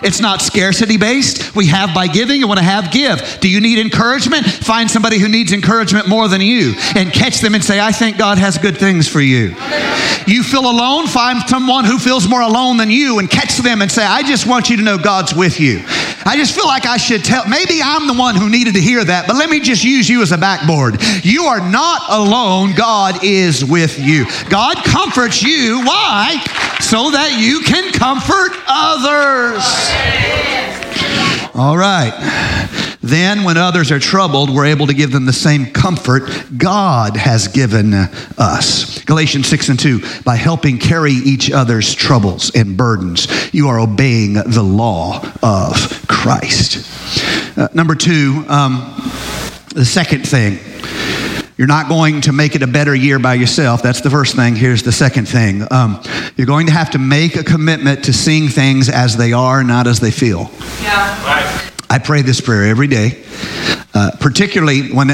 It's 0.04 0.20
not 0.20 0.41
scarcity 0.41 0.98
based. 0.98 1.56
We 1.56 1.68
have 1.68 1.93
by 1.93 2.08
giving. 2.08 2.39
You 2.39 2.48
want 2.48 2.60
to 2.60 2.66
have, 2.66 2.91
give. 2.91 3.39
Do 3.41 3.50
you 3.50 3.60
need 3.60 3.80
encouragement? 3.80 4.45
Find 4.45 4.89
somebody 4.89 5.18
who 5.18 5.28
needs 5.28 5.52
encouragement 5.52 6.08
more 6.08 6.28
than 6.28 6.41
you 6.41 6.76
and 6.95 7.12
catch 7.12 7.39
them 7.39 7.56
and 7.56 7.64
say, 7.64 7.80
I 7.80 7.91
think 7.91 8.18
God 8.18 8.38
has 8.38 8.58
good 8.58 8.78
things 8.78 9.08
for 9.08 9.22
you. 9.22 9.56
You 10.28 10.43
feel 10.43 10.70
alone? 10.70 11.08
Find 11.08 11.41
someone 11.48 11.86
who 11.86 11.98
feels 11.98 12.28
more 12.28 12.41
alone 12.41 12.78
than 12.78 12.91
you 12.91 13.20
and 13.20 13.30
catch 13.30 13.58
them 13.58 13.82
and 13.82 13.91
say, 13.91 14.04
I 14.04 14.22
just 14.22 14.45
want 14.45 14.70
you 14.70 14.78
to 14.78 14.84
know 14.84 14.98
God's 14.98 15.34
with 15.34 15.60
you. 15.60 15.84
I 16.28 16.36
just 16.36 16.54
feel 16.54 16.68
like 16.68 16.86
I 16.86 16.98
should 16.98 17.24
tell, 17.24 17.48
maybe 17.48 17.80
I'm 17.82 18.06
the 18.06 18.14
one 18.14 18.36
who 18.36 18.50
needed 18.50 18.74
to 18.74 18.82
hear 18.82 19.02
that, 19.02 19.28
but 19.28 19.38
let 19.38 19.50
me 19.50 19.62
just 19.62 19.86
use 19.86 20.10
you 20.10 20.22
as 20.22 20.34
a 20.34 20.38
backboard. 20.38 21.02
You 21.24 21.46
are 21.46 21.62
not 21.62 22.02
alone. 22.10 22.76
God 22.76 23.24
is 23.24 23.64
with 23.64 23.98
you. 23.98 24.26
God 24.50 24.76
comforts 24.84 25.42
you. 25.42 25.80
Why? 25.86 26.44
So 26.82 27.12
that 27.12 27.40
you 27.40 27.62
can 27.62 27.94
comfort 27.94 28.52
others. 28.68 29.64
All 31.56 31.78
right. 31.78 32.12
Then, 33.02 33.43
when 33.43 33.58
others 33.58 33.91
are 33.91 34.00
troubled, 34.00 34.54
we're 34.54 34.66
able 34.66 34.88
to 34.88 34.93
give 34.93 35.12
them 35.12 35.26
the 35.26 35.34
same 35.34 35.68
comfort 35.68 36.30
God 36.58 37.16
has 37.16 37.48
given 37.48 37.93
us. 37.93 39.04
Galatians 39.04 39.48
6 39.48 39.70
and 39.70 39.80
2 39.80 40.02
by 40.24 40.36
helping 40.36 40.78
carry 40.80 41.12
each 41.12 41.52
other's 41.52 41.93
troubles 41.93 42.52
and 42.56 42.76
burdens, 42.76 43.28
you 43.54 43.68
are 43.68 43.80
obeying 43.80 44.34
the 44.34 44.64
law 44.64 45.24
of 45.43 46.06
Christ. 46.08 46.88
Uh, 47.58 47.68
number 47.74 47.95
two, 47.95 48.43
um, 48.48 48.80
the 49.74 49.86
second 49.86 50.28
thing. 50.28 50.60
You're 51.58 51.68
not 51.68 51.89
going 51.89 52.22
to 52.22 52.34
make 52.34 52.56
it 52.56 52.62
a 52.62 52.68
better 52.68 52.93
year 52.93 53.18
by 53.18 53.34
yourself. 53.34 53.82
That's 53.82 54.02
the 54.02 54.12
first 54.12 54.36
thing. 54.36 54.56
Here's 54.56 54.84
the 54.84 54.91
second 54.91 55.28
thing. 55.28 55.64
Um, 55.72 56.04
you're 56.36 56.45
going 56.45 56.68
to 56.68 56.72
have 56.72 56.91
to 56.91 57.00
make 57.00 57.36
a 57.36 57.43
commitment 57.43 58.06
to 58.06 58.14
seeing 58.14 58.48
things 58.48 58.89
as 58.89 59.18
they 59.18 59.34
are, 59.34 59.64
not 59.64 59.88
as 59.88 60.00
they 60.00 60.12
feel. 60.12 60.52
Yeah. 60.84 61.26
Right. 61.26 61.66
I 61.90 62.00
pray 62.00 62.22
this 62.22 62.42
prayer 62.42 62.64
every 62.64 62.88
day, 62.88 63.24
uh, 63.94 64.12
particularly 64.20 64.92
when 64.92 65.10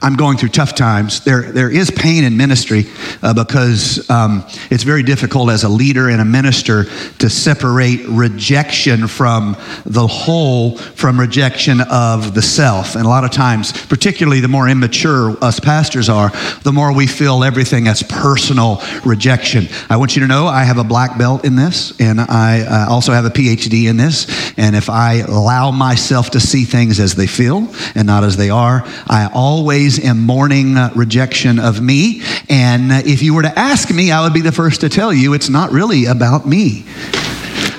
I'm 0.00 0.14
going 0.14 0.36
through 0.36 0.50
tough 0.50 0.74
times. 0.74 1.24
There, 1.24 1.50
there 1.50 1.70
is 1.70 1.90
pain 1.90 2.22
in 2.22 2.36
ministry 2.36 2.84
uh, 3.20 3.34
because 3.34 4.08
um, 4.08 4.44
it's 4.70 4.84
very 4.84 5.02
difficult 5.02 5.50
as 5.50 5.64
a 5.64 5.68
leader 5.68 6.08
and 6.08 6.20
a 6.20 6.24
minister 6.24 6.84
to 7.18 7.28
separate 7.28 8.06
rejection 8.06 9.08
from 9.08 9.56
the 9.84 10.06
whole 10.06 10.76
from 10.76 11.18
rejection 11.18 11.80
of 11.80 12.34
the 12.34 12.42
self. 12.42 12.94
And 12.94 13.06
a 13.06 13.08
lot 13.08 13.24
of 13.24 13.32
times, 13.32 13.72
particularly 13.86 14.40
the 14.40 14.48
more 14.48 14.68
immature 14.68 15.36
us 15.42 15.58
pastors 15.58 16.08
are, 16.08 16.30
the 16.62 16.72
more 16.72 16.94
we 16.94 17.08
feel 17.08 17.42
everything 17.42 17.88
as 17.88 18.02
personal 18.04 18.80
rejection. 19.04 19.66
I 19.90 19.96
want 19.96 20.14
you 20.14 20.22
to 20.22 20.28
know 20.28 20.46
I 20.46 20.62
have 20.62 20.78
a 20.78 20.84
black 20.84 21.18
belt 21.18 21.44
in 21.44 21.56
this, 21.56 21.98
and 22.00 22.20
I 22.20 22.60
uh, 22.60 22.92
also 22.92 23.12
have 23.12 23.24
a 23.24 23.30
PhD 23.30 23.88
in 23.88 23.96
this. 23.96 24.52
And 24.56 24.76
if 24.76 24.88
I 24.88 25.14
allow 25.14 25.72
myself 25.72 26.30
to 26.30 26.40
see 26.40 26.64
things 26.64 27.00
as 27.00 27.16
they 27.16 27.26
feel 27.26 27.68
and 27.96 28.06
not 28.06 28.22
as 28.22 28.36
they 28.36 28.50
are, 28.50 28.82
I 29.08 29.28
always 29.32 29.87
always 29.88 30.04
am 30.04 30.20
mourning 30.20 30.76
uh, 30.76 30.90
rejection 30.94 31.58
of 31.58 31.80
me. 31.80 32.20
And 32.50 32.92
if 33.06 33.22
you 33.22 33.32
were 33.32 33.42
to 33.42 33.58
ask 33.58 33.90
me, 33.90 34.10
I 34.10 34.22
would 34.22 34.34
be 34.34 34.42
the 34.42 34.52
first 34.52 34.82
to 34.82 34.90
tell 34.90 35.14
you 35.14 35.32
it's 35.32 35.48
not 35.48 35.70
really 35.70 36.04
about 36.04 36.46
me 36.46 36.84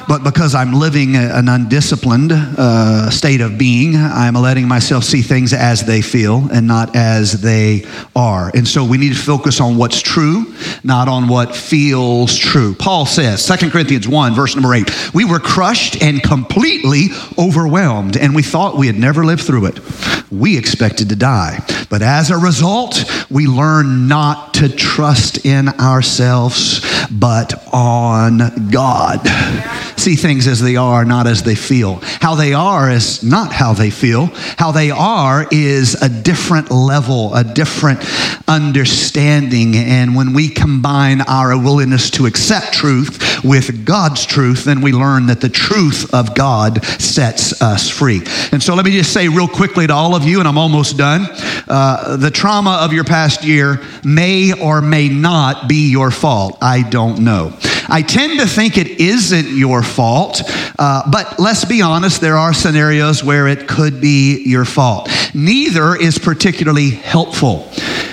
but 0.09 0.23
because 0.23 0.55
I'm 0.55 0.73
living 0.73 1.15
an 1.15 1.47
undisciplined 1.47 2.31
uh, 2.31 3.11
state 3.11 3.41
of 3.41 3.59
being, 3.59 3.95
I'm 3.95 4.33
letting 4.33 4.67
myself 4.67 5.03
see 5.03 5.21
things 5.21 5.53
as 5.53 5.83
they 5.83 6.01
feel 6.01 6.49
and 6.51 6.65
not 6.65 6.95
as 6.95 7.43
they 7.43 7.85
are. 8.15 8.49
And 8.55 8.67
so 8.67 8.83
we 8.83 8.97
need 8.97 9.13
to 9.13 9.19
focus 9.19 9.61
on 9.61 9.77
what's 9.77 10.01
true, 10.01 10.51
not 10.83 11.07
on 11.07 11.27
what 11.27 11.55
feels 11.55 12.35
true. 12.35 12.73
Paul 12.73 13.05
says, 13.05 13.45
2 13.45 13.69
Corinthians 13.69 14.07
1, 14.07 14.33
verse 14.33 14.55
number 14.55 14.73
8, 14.73 15.13
we 15.13 15.25
were 15.25 15.37
crushed 15.37 16.01
and 16.01 16.23
completely 16.23 17.09
overwhelmed, 17.37 18.17
and 18.17 18.33
we 18.33 18.41
thought 18.41 18.77
we 18.77 18.87
had 18.87 18.97
never 18.97 19.23
lived 19.23 19.43
through 19.43 19.67
it. 19.67 19.79
We 20.31 20.57
expected 20.57 21.09
to 21.09 21.15
die. 21.15 21.59
But 21.91 22.01
as 22.01 22.31
a 22.31 22.37
result, 22.37 23.03
we 23.29 23.45
learn 23.45 24.07
not 24.07 24.55
to 24.55 24.69
trust 24.69 25.45
in 25.45 25.69
ourselves, 25.69 26.81
but 27.11 27.53
on 27.71 28.71
God 28.71 29.21
see 29.99 30.15
things 30.15 30.47
as 30.47 30.59
they 30.59 30.75
are, 30.75 31.05
not 31.05 31.27
as 31.27 31.43
they 31.43 31.55
feel. 31.55 31.99
How 32.01 32.35
they 32.35 32.53
are 32.53 32.89
is 32.89 33.23
not 33.23 33.51
how 33.51 33.73
they 33.73 33.89
feel. 33.89 34.27
How 34.57 34.71
they 34.71 34.91
are 34.91 35.47
is 35.51 35.95
a 36.01 36.09
different 36.09 36.71
level, 36.71 37.33
a 37.35 37.43
different 37.43 37.99
understanding. 38.47 39.75
And 39.75 40.15
when 40.15 40.33
we 40.33 40.49
combine 40.49 41.21
our 41.21 41.57
willingness 41.57 42.09
to 42.11 42.25
accept 42.25 42.73
truth 42.73 43.43
with 43.43 43.85
God's 43.85 44.25
truth, 44.25 44.63
then 44.65 44.81
we 44.81 44.91
learn 44.91 45.27
that 45.27 45.41
the 45.41 45.49
truth 45.49 46.13
of 46.13 46.35
God 46.35 46.83
sets 46.83 47.61
us 47.61 47.89
free. 47.89 48.21
And 48.51 48.61
so 48.61 48.75
let 48.75 48.85
me 48.85 48.91
just 48.91 49.13
say 49.13 49.27
real 49.27 49.47
quickly 49.47 49.87
to 49.87 49.93
all 49.93 50.15
of 50.15 50.23
you, 50.23 50.39
and 50.39 50.47
I'm 50.47 50.57
almost 50.57 50.97
done 50.97 51.27
uh, 51.67 52.17
the 52.17 52.31
trauma 52.31 52.79
of 52.81 52.93
your 52.93 53.03
past 53.03 53.43
year 53.43 53.81
may 54.03 54.53
or 54.53 54.81
may 54.81 55.09
not 55.09 55.67
be 55.67 55.89
your 55.89 56.11
fault. 56.11 56.57
I 56.61 56.87
don't 56.89 57.19
know. 57.19 57.57
I 57.91 58.01
tend 58.01 58.39
to 58.39 58.45
think 58.45 58.77
it 58.77 58.99
isn't 58.99 59.47
your 59.47 59.81
fault, 59.81 60.41
uh, 60.77 61.09
but 61.11 61.39
let's 61.39 61.65
be 61.65 61.81
honest, 61.81 62.21
there 62.21 62.37
are 62.37 62.53
scenarios 62.53 63.23
where 63.23 63.47
it 63.47 63.67
could 63.67 63.99
be 63.99 64.43
your 64.43 64.65
fault. 64.65 65.09
Neither 65.33 65.95
is 65.95 66.17
particularly 66.17 66.91
helpful. 66.91 67.71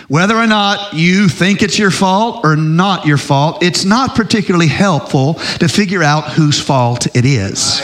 Whether 0.09 0.37
or 0.37 0.47
not 0.47 0.95
you 0.95 1.29
think 1.29 1.62
it's 1.62 1.79
your 1.79 1.91
fault 1.91 2.45
or 2.45 2.57
not 2.57 3.07
your 3.07 3.18
fault, 3.18 3.62
it's 3.62 3.85
not 3.85 4.14
particularly 4.14 4.68
helpful 4.68 5.35
to 5.35 5.68
figure 5.68 6.03
out 6.03 6.33
whose 6.33 6.61
fault 6.61 7.07
it 7.14 7.24
is. 7.24 7.83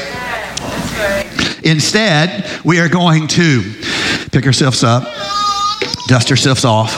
Instead, 1.64 2.48
we 2.64 2.80
are 2.80 2.88
going 2.88 3.26
to 3.28 3.62
pick 4.30 4.46
ourselves 4.46 4.82
up 4.82 5.04
dust 6.12 6.30
ourselves 6.30 6.66
off, 6.66 6.94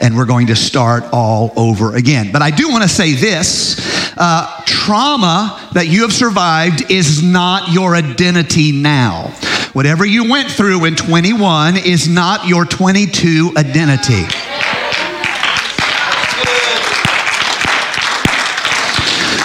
and 0.00 0.16
we're 0.16 0.24
going 0.24 0.46
to 0.46 0.56
start 0.56 1.04
all 1.12 1.52
over 1.54 1.96
again. 1.96 2.32
But 2.32 2.40
I 2.40 2.50
do 2.50 2.70
want 2.70 2.82
to 2.82 2.88
say 2.88 3.12
this 3.12 3.76
uh, 4.16 4.62
trauma 4.64 5.68
that 5.74 5.86
you 5.86 6.00
have 6.00 6.14
survived 6.14 6.90
is 6.90 7.22
not 7.22 7.72
your 7.72 7.94
identity 7.94 8.72
now. 8.72 9.34
Whatever 9.74 10.06
you 10.06 10.30
went 10.30 10.50
through 10.50 10.86
in 10.86 10.96
21 10.96 11.76
is 11.76 12.08
not 12.08 12.48
your 12.48 12.64
22 12.64 13.52
identity. 13.54 14.53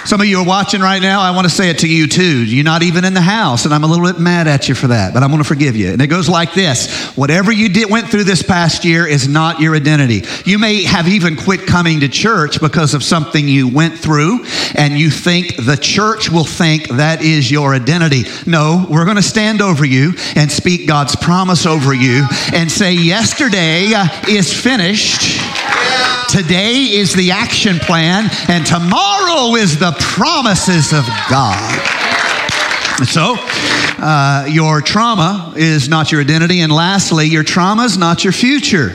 Some 0.10 0.22
of 0.22 0.26
you 0.26 0.40
are 0.40 0.44
watching 0.44 0.82
right 0.82 1.04
now. 1.04 1.22
I 1.22 1.30
want 1.30 1.46
to 1.46 1.54
say 1.54 1.70
it 1.70 1.78
to 1.80 1.88
you 1.88 2.08
too. 2.08 2.44
You're 2.44 2.64
not 2.64 2.82
even 2.82 3.06
in 3.06 3.14
the 3.14 3.22
house, 3.22 3.66
and 3.66 3.74
I'm 3.76 3.84
a 3.84 3.88
little 3.88 4.12
bit 4.12 4.20
mad 4.20 4.48
at 4.48 4.68
you 4.68 4.74
for 4.74 4.88
that, 4.88 5.14
but 5.14 5.22
I'm 5.22 5.30
going 5.30 5.44
to 5.44 5.48
forgive 5.48 5.76
you. 5.76 5.92
And 5.92 6.02
it 6.02 6.08
goes 6.08 6.28
like 6.28 6.56
this 6.56 7.16
Whatever 7.16 7.52
you 7.52 7.70
did, 7.70 7.92
went 7.92 8.08
through 8.08 8.24
this 8.24 8.42
past 8.42 8.84
year 8.84 9.06
is 9.06 9.28
not 9.28 9.60
your 9.60 9.76
identity. 9.76 10.24
You 10.46 10.58
may 10.58 10.82
have 10.86 11.08
even 11.08 11.36
quit 11.36 11.68
coming 11.68 12.00
to 12.00 12.10
church 12.10 12.60
because 12.60 12.96
of 12.96 13.04
something 13.04 13.48
you 13.48 13.68
went 13.68 14.00
through, 14.00 14.46
and 14.74 14.98
you 14.98 15.12
think 15.12 15.56
the 15.58 15.78
church 15.80 16.32
will 16.32 16.44
think 16.44 16.90
that 16.90 17.22
is 17.22 17.52
your 17.52 17.76
identity. 17.76 18.24
No, 18.48 18.88
we're 18.90 19.06
going 19.06 19.18
to 19.18 19.22
stand 19.22 19.62
over 19.62 19.86
you 19.86 20.14
and 20.36 20.52
speak 20.52 20.88
God's 20.88 21.16
promise 21.18 21.68
over 21.68 21.94
you 21.94 22.26
and 22.52 22.72
say, 22.72 22.94
Yesterday 22.94 23.92
is 24.28 24.52
finished. 24.52 25.49
Today 26.30 26.84
is 26.84 27.16
the 27.16 27.32
action 27.32 27.80
plan, 27.80 28.30
and 28.48 28.64
tomorrow 28.64 29.56
is 29.56 29.80
the 29.80 29.94
promises 30.00 30.94
of 30.94 31.04
God. 31.28 32.00
So, 33.04 33.36
uh, 33.98 34.46
your 34.48 34.82
trauma 34.82 35.54
is 35.56 35.90
not 35.90 36.12
your 36.12 36.22
identity. 36.22 36.60
And 36.60 36.72
lastly, 36.72 37.26
your 37.26 37.42
trauma 37.42 37.86
is 37.86 37.98
not 37.98 38.24
your 38.24 38.32
future. 38.32 38.90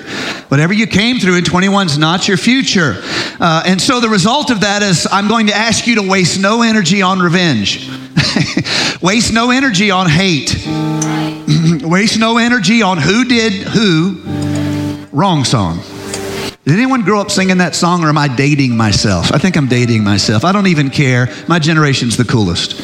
Whatever 0.47 0.73
you 0.73 0.87
came 0.87 1.19
through 1.19 1.35
in 1.35 1.43
21 1.43 1.89
is 1.89 1.99
not 1.99 2.29
your 2.29 2.37
future. 2.37 2.99
Uh, 3.41 3.65
and 3.67 3.83
so, 3.83 3.99
the 3.99 4.09
result 4.09 4.51
of 4.51 4.61
that 4.61 4.83
is 4.83 5.09
I'm 5.11 5.27
going 5.27 5.49
to 5.49 5.57
ask 5.57 5.89
you 5.89 5.97
to 5.97 6.09
waste 6.09 6.39
no 6.39 6.63
energy 6.63 7.03
on 7.03 7.19
revenge, 7.19 7.91
waste 9.03 9.33
no 9.33 9.51
energy 9.51 9.91
on 9.91 10.09
hate, 10.09 10.55
waste 11.83 12.17
no 12.17 12.39
energy 12.39 12.81
on 12.83 12.99
who 12.99 13.25
did 13.25 13.55
who. 13.55 14.21
Wrong 15.11 15.43
song. 15.43 15.81
Did 16.65 16.73
anyone 16.73 17.03
grow 17.03 17.21
up 17.21 17.31
singing 17.31 17.59
that 17.59 17.75
song 17.75 18.03
or 18.05 18.09
am 18.09 18.17
I 18.17 18.27
dating 18.27 18.75
myself? 18.75 19.33
I 19.33 19.39
think 19.39 19.55
I'm 19.57 19.69
dating 19.69 20.03
myself. 20.03 20.47
I 20.47 20.53
don't 20.53 20.67
even 20.69 20.89
care. 20.89 21.29
My 21.47 21.59
generation's 21.59 22.17
the 22.17 22.25
coolest. 22.25 22.79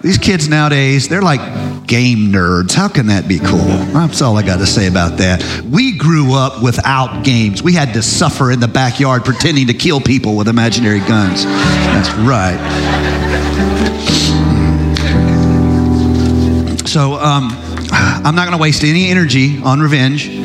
These 0.00 0.18
kids 0.18 0.48
nowadays, 0.48 1.08
they're 1.08 1.20
like 1.20 1.40
game 1.88 2.28
nerds. 2.28 2.74
How 2.74 2.86
can 2.86 3.08
that 3.08 3.26
be 3.26 3.40
cool? 3.40 3.58
That's 3.58 4.22
all 4.22 4.36
I 4.36 4.42
got 4.42 4.58
to 4.58 4.66
say 4.66 4.86
about 4.86 5.18
that. 5.18 5.42
We 5.68 5.98
grew 5.98 6.34
up 6.34 6.62
without 6.62 7.24
games. 7.24 7.64
We 7.64 7.72
had 7.72 7.94
to 7.94 8.02
suffer 8.02 8.52
in 8.52 8.60
the 8.60 8.68
backyard 8.68 9.24
pretending 9.24 9.66
to 9.66 9.74
kill 9.74 10.00
people 10.00 10.36
with 10.36 10.46
imaginary 10.46 11.00
guns. 11.00 11.46
That's 11.46 12.12
right. 12.14 12.58
So 16.86 17.14
um, 17.14 17.48
I'm 17.90 18.36
not 18.36 18.44
going 18.44 18.56
to 18.56 18.62
waste 18.62 18.84
any 18.84 19.10
energy 19.10 19.60
on 19.64 19.80
revenge. 19.80 20.37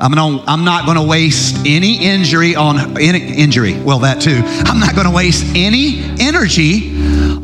I'm, 0.00 0.12
gonna, 0.12 0.42
I'm 0.46 0.64
not 0.64 0.84
going 0.84 0.96
to 0.96 1.02
waste 1.02 1.56
any 1.66 1.96
injury 1.96 2.54
on 2.54 3.00
any 3.00 3.34
injury. 3.34 3.80
Well, 3.80 4.00
that 4.00 4.20
too. 4.20 4.40
I'm 4.44 4.78
not 4.78 4.94
going 4.94 5.06
to 5.06 5.12
waste 5.12 5.44
any 5.56 6.00
energy 6.20 6.94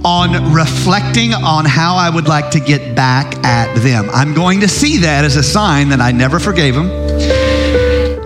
on 0.04 0.52
reflecting 0.52 1.32
on 1.32 1.64
how 1.64 1.96
I 1.96 2.10
would 2.10 2.28
like 2.28 2.50
to 2.52 2.60
get 2.60 2.94
back 2.94 3.34
at 3.44 3.74
them. 3.76 4.08
I'm 4.10 4.34
going 4.34 4.60
to 4.60 4.68
see 4.68 4.98
that 4.98 5.24
as 5.24 5.36
a 5.36 5.42
sign 5.42 5.88
that 5.88 6.00
I 6.00 6.12
never 6.12 6.38
forgave 6.38 6.74
them. 6.74 6.86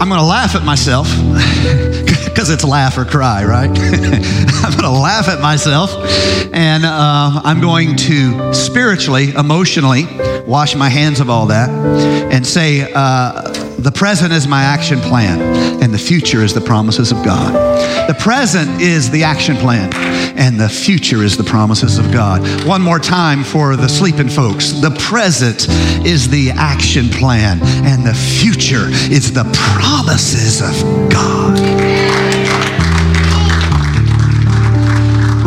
I'm 0.01 0.09
going 0.09 0.21
to 0.21 0.27
laugh 0.27 0.55
at 0.55 0.65
myself 0.65 1.09
because 2.25 2.51
it's 2.51 2.65
laugh 2.65 2.99
or 2.99 3.05
cry, 3.05 3.45
right? 3.45 3.71
I'm 3.71 4.73
going 4.73 4.83
to 4.83 4.91
laugh 4.91 5.29
at 5.29 5.41
myself 5.41 5.91
and 6.53 6.85
uh, 6.85 7.41
I'm 7.45 7.61
going 7.61 7.97
to 7.97 8.53
spiritually, 8.53 9.33
emotionally 9.33 10.07
wash 10.47 10.75
my 10.75 10.89
hands 10.89 11.21
of 11.21 11.31
all 11.31 11.47
that 11.47 11.71
and 11.71 12.47
say, 12.47 12.93
uh, 12.93 13.68
the 13.79 13.93
present 13.93 14.33
is 14.33 14.49
my 14.49 14.63
action 14.63 14.99
plan, 14.99 15.41
and 15.83 15.95
the 15.95 15.99
future 15.99 16.43
is 16.43 16.53
the 16.53 16.61
promises 16.61 17.13
of 17.13 17.25
God. 17.25 17.53
The 18.09 18.15
present 18.15 18.81
is 18.81 19.11
the 19.11 19.23
action 19.23 19.57
plan, 19.57 19.95
and 20.37 20.59
the 20.59 20.69
future 20.69 21.23
is 21.23 21.37
the 21.37 21.45
promises 21.45 21.99
of 21.99 22.11
God. 22.13 22.43
One 22.67 22.83
more 22.83 22.99
time 22.99 23.45
for 23.45 23.77
the 23.77 23.89
sleeping 23.89 24.29
folks. 24.29 24.73
The 24.73 24.91
present 24.99 25.69
is 26.05 26.29
the 26.29 26.51
action 26.51 27.09
plan, 27.09 27.61
and 27.63 28.05
the 28.05 28.15
future 28.15 28.89
is 29.13 29.33
the 29.33 29.45
promises 29.55 30.61
of 30.61 31.11
God. 31.11 31.88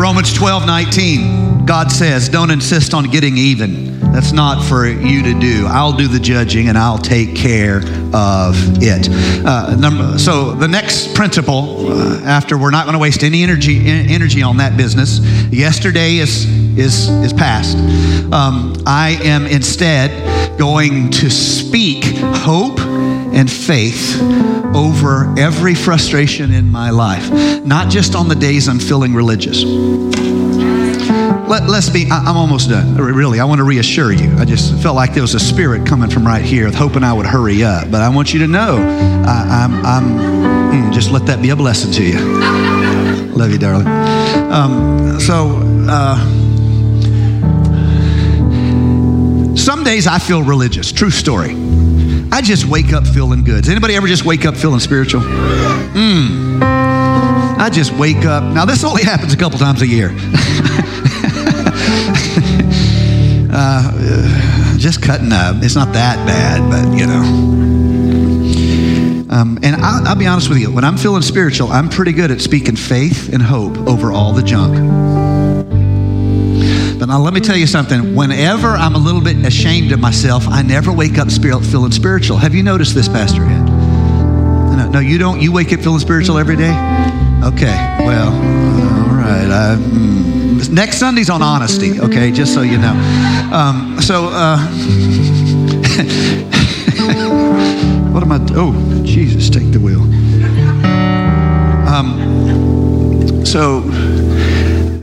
Romans 0.02 0.34
12, 0.34 0.66
19, 0.66 1.66
God 1.68 1.92
says, 1.92 2.28
Don't 2.28 2.50
insist 2.50 2.96
on 2.96 3.12
getting 3.12 3.38
even. 3.38 4.00
That's 4.12 4.32
not 4.32 4.68
for 4.68 4.88
you 4.88 5.22
to 5.22 5.40
do. 5.40 5.68
I'll 5.68 5.94
do 5.94 6.08
the 6.08 6.20
judging 6.20 6.70
and 6.70 6.78
I'll 6.78 6.98
take 6.98 7.36
care 7.36 7.84
of 8.12 8.56
it. 8.82 9.08
Uh, 9.46 9.76
number, 9.76 10.18
so 10.18 10.56
the 10.56 10.68
next 10.68 11.14
principle, 11.14 11.92
uh, 11.92 12.20
after 12.24 12.58
we're 12.58 12.72
not 12.72 12.86
going 12.86 12.94
to 12.94 13.00
waste 13.00 13.24
any 13.24 13.44
energy 13.44 13.88
energy 13.88 14.42
on 14.42 14.58
that 14.58 14.76
business. 14.76 15.20
Yesterday 15.52 16.18
is 16.18 16.46
is 16.80 17.08
is 17.08 17.32
past. 17.32 17.78
Um, 18.34 18.74
I 18.88 19.20
am 19.24 19.46
instead 19.46 20.58
going 20.58 21.12
to 21.12 21.30
speak 21.30 22.06
hope 22.18 22.80
and 23.34 23.52
faith 23.52 24.22
over 24.76 25.34
every 25.38 25.76
frustration 25.76 26.52
in 26.52 26.72
my 26.72 26.90
life, 26.90 27.32
not 27.66 27.90
just 27.90 28.16
on 28.16 28.28
the 28.28 28.36
days 28.36 28.68
I'm 28.68 28.80
feeling 28.80 29.14
religious 29.14 29.64
let, 31.52 31.70
us 31.70 31.90
be, 31.90 32.08
I, 32.10 32.30
am 32.30 32.38
almost 32.38 32.70
done. 32.70 32.96
Really, 32.96 33.40
I 33.40 33.46
want 33.46 33.60
to 33.60 33.66
reassure 33.66 34.12
you. 34.12 34.34
I 34.38 34.46
just 34.46 34.82
felt 34.82 34.96
like 34.96 35.14
there 35.14 35.22
was 35.22 35.36
a 35.36 35.40
spirit 35.40 35.86
coming 35.86 36.10
from 36.10 36.26
right 36.26 36.44
here, 36.44 36.72
hoping 36.72 37.04
I 37.04 37.12
would 37.12 37.26
hurry 37.26 37.64
up. 37.64 37.92
But 37.92 38.02
I 38.02 38.10
want 38.10 38.34
you 38.34 38.40
to 38.40 38.48
know, 38.48 38.78
I, 38.78 39.64
am 39.64 39.74
I'm, 39.86 39.86
I'm 39.86 40.92
mm, 40.92 40.94
just 40.94 41.12
let 41.12 41.26
that 41.26 41.42
be 41.42 41.50
a 41.50 41.56
blessing 41.56 41.92
to 41.92 42.04
you. 42.04 42.20
Love 43.36 43.52
you, 43.52 43.58
darling. 43.58 43.88
Um, 43.88 45.20
so, 45.20 45.60
uh, 45.90 46.18
some 49.56 49.84
days 49.84 50.08
I 50.08 50.20
feel 50.20 50.42
religious. 50.42 50.92
True 50.92 51.12
story. 51.12 51.54
I 52.34 52.42
just 52.42 52.66
wake 52.66 52.94
up 52.94 53.06
feeling 53.06 53.44
good. 53.44 53.64
Does 53.64 53.70
anybody 53.70 53.96
ever 53.96 54.08
just 54.08 54.26
wake 54.26 54.46
up 54.46 54.56
feeling 54.56 54.80
spiritual? 54.80 55.22
Mm. 55.22 56.62
I 56.62 57.70
just 57.70 57.92
wake 57.92 58.24
up. 58.26 58.44
Now, 58.44 58.64
this 58.66 58.84
only 58.84 59.04
happens 59.12 59.34
a 59.34 59.38
couple 59.38 59.60
times 59.60 59.82
a 59.82 59.88
year. 59.88 60.10
uh, 63.54 64.78
just 64.78 65.02
cutting 65.04 65.34
up. 65.34 65.58
It's 65.62 65.76
not 65.76 65.92
that 65.94 66.26
bad, 66.26 66.70
but 66.70 66.98
you 66.98 67.06
know. 67.06 67.22
Um, 69.30 69.60
and 69.62 69.76
I'll, 69.78 70.08
I'll 70.08 70.16
be 70.16 70.28
honest 70.28 70.50
with 70.50 70.58
you, 70.58 70.72
when 70.72 70.84
I'm 70.84 70.98
feeling 70.98 71.22
spiritual, 71.22 71.72
I'm 71.72 71.90
pretty 71.90 72.12
good 72.12 72.32
at 72.32 72.42
speaking 72.42 72.76
faith 72.76 73.32
and 73.32 73.42
hope 73.42 73.78
over 73.88 74.12
all 74.12 74.34
the 74.34 74.44
junk. 74.44 75.21
Now 77.12 77.20
let 77.20 77.34
me 77.34 77.42
tell 77.42 77.58
you 77.58 77.68
something. 77.68 78.16
Whenever 78.16 78.70
I'm 78.70 78.96
a 78.96 78.98
little 78.98 79.20
bit 79.20 79.36
ashamed 79.46 79.92
of 79.92 80.00
myself, 80.00 80.48
I 80.48 80.62
never 80.62 80.94
wake 80.94 81.18
up 81.18 81.30
spirit, 81.30 81.60
feeling 81.60 81.92
spiritual. 81.92 82.38
Have 82.38 82.56
you 82.56 82.64
noticed 82.64 82.96
this, 82.96 83.10
Pastor 83.10 83.44
Ed? 83.44 83.66
No, 83.66 84.88
no, 84.90 85.00
you 85.00 85.18
don't. 85.18 85.42
You 85.42 85.52
wake 85.52 85.74
up 85.74 85.82
feeling 85.82 86.00
spiritual 86.00 86.38
every 86.38 86.56
day? 86.56 86.72
Okay, 87.44 87.76
well, 88.00 88.32
all 88.32 89.14
right. 89.14 89.52
I, 89.52 89.76
mm, 89.78 90.70
Next 90.72 91.00
Sunday's 91.00 91.30
on 91.30 91.42
honesty, 91.42 92.00
okay, 92.00 92.32
just 92.32 92.54
so 92.54 92.62
you 92.62 92.78
know. 92.78 92.94
Um, 93.52 94.00
so, 94.00 94.30
uh, 94.32 94.58
what 98.14 98.24
am 98.24 98.32
I? 98.32 98.40
Oh, 98.52 99.04
Jesus, 99.04 99.50
take 99.50 99.70
the 99.74 99.82
wheel. 99.82 100.04
Um, 101.90 103.46
so, 103.46 103.82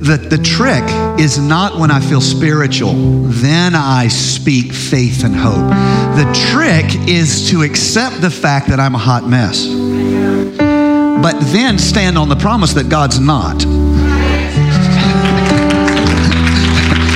the, 0.08 0.16
the 0.16 0.38
trick 0.38 0.82
is 1.20 1.38
not 1.38 1.78
when 1.78 1.90
I 1.90 2.00
feel 2.00 2.22
spiritual, 2.22 2.94
then 2.94 3.74
I 3.74 4.08
speak 4.08 4.72
faith 4.72 5.22
and 5.22 5.36
hope. 5.36 5.68
The 6.16 6.24
trick 6.50 6.86
is 7.06 7.50
to 7.50 7.60
accept 7.60 8.22
the 8.22 8.30
fact 8.30 8.68
that 8.68 8.80
I'm 8.80 8.94
a 8.94 8.98
hot 8.98 9.28
mess, 9.28 9.66
but 9.66 11.38
then 11.52 11.78
stand 11.78 12.16
on 12.16 12.30
the 12.30 12.36
promise 12.36 12.72
that 12.72 12.88
God's 12.88 13.20
not. 13.20 13.66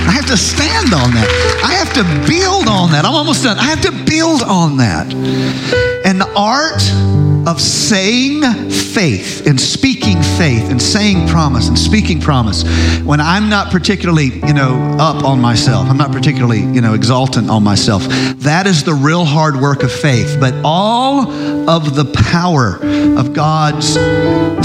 I 0.07 0.13
have 0.13 0.27
to 0.27 0.37
stand 0.37 0.93
on 0.93 1.13
that. 1.13 1.61
I 1.65 1.73
have 1.73 1.95
to 1.95 2.05
build 2.31 2.69
on 2.69 2.91
that. 2.91 3.07
I'm 3.07 3.15
almost 3.15 3.43
done. 3.43 3.59
I 3.59 3.65
have 3.65 3.81
to 3.83 3.93
build 4.05 4.43
on 4.43 4.77
that. 4.77 5.11
And 6.05 6.21
the 6.21 6.31
art 6.37 6.83
of 7.47 7.61
saying 7.61 8.43
faith 8.71 9.47
and 9.47 9.61
speaking 9.61 10.23
faith 10.23 10.71
and 10.71 10.81
saying 10.81 11.27
promise 11.29 11.69
and 11.69 11.79
speaking 11.79 12.21
promise 12.21 12.63
when 13.03 13.21
I'm 13.21 13.49
not 13.49 13.71
particularly, 13.73 14.27
you 14.27 14.53
know, 14.53 14.97
up 14.99 15.25
on 15.25 15.41
myself. 15.41 15.89
I'm 15.89 15.97
not 15.97 16.13
particularly, 16.13 16.61
you 16.61 16.81
know, 16.81 16.95
exultant 16.95 17.51
on 17.51 17.65
myself. 17.65 18.05
That 18.39 18.67
is 18.67 18.85
the 18.85 18.95
real 18.95 19.25
hard 19.25 19.57
work 19.57 19.83
of 19.83 19.91
faith. 19.91 20.37
But 20.39 20.55
all 20.65 21.31
of 21.69 21.97
the 21.97 22.05
power 22.31 22.79
of 23.19 23.33
God's 23.33 23.95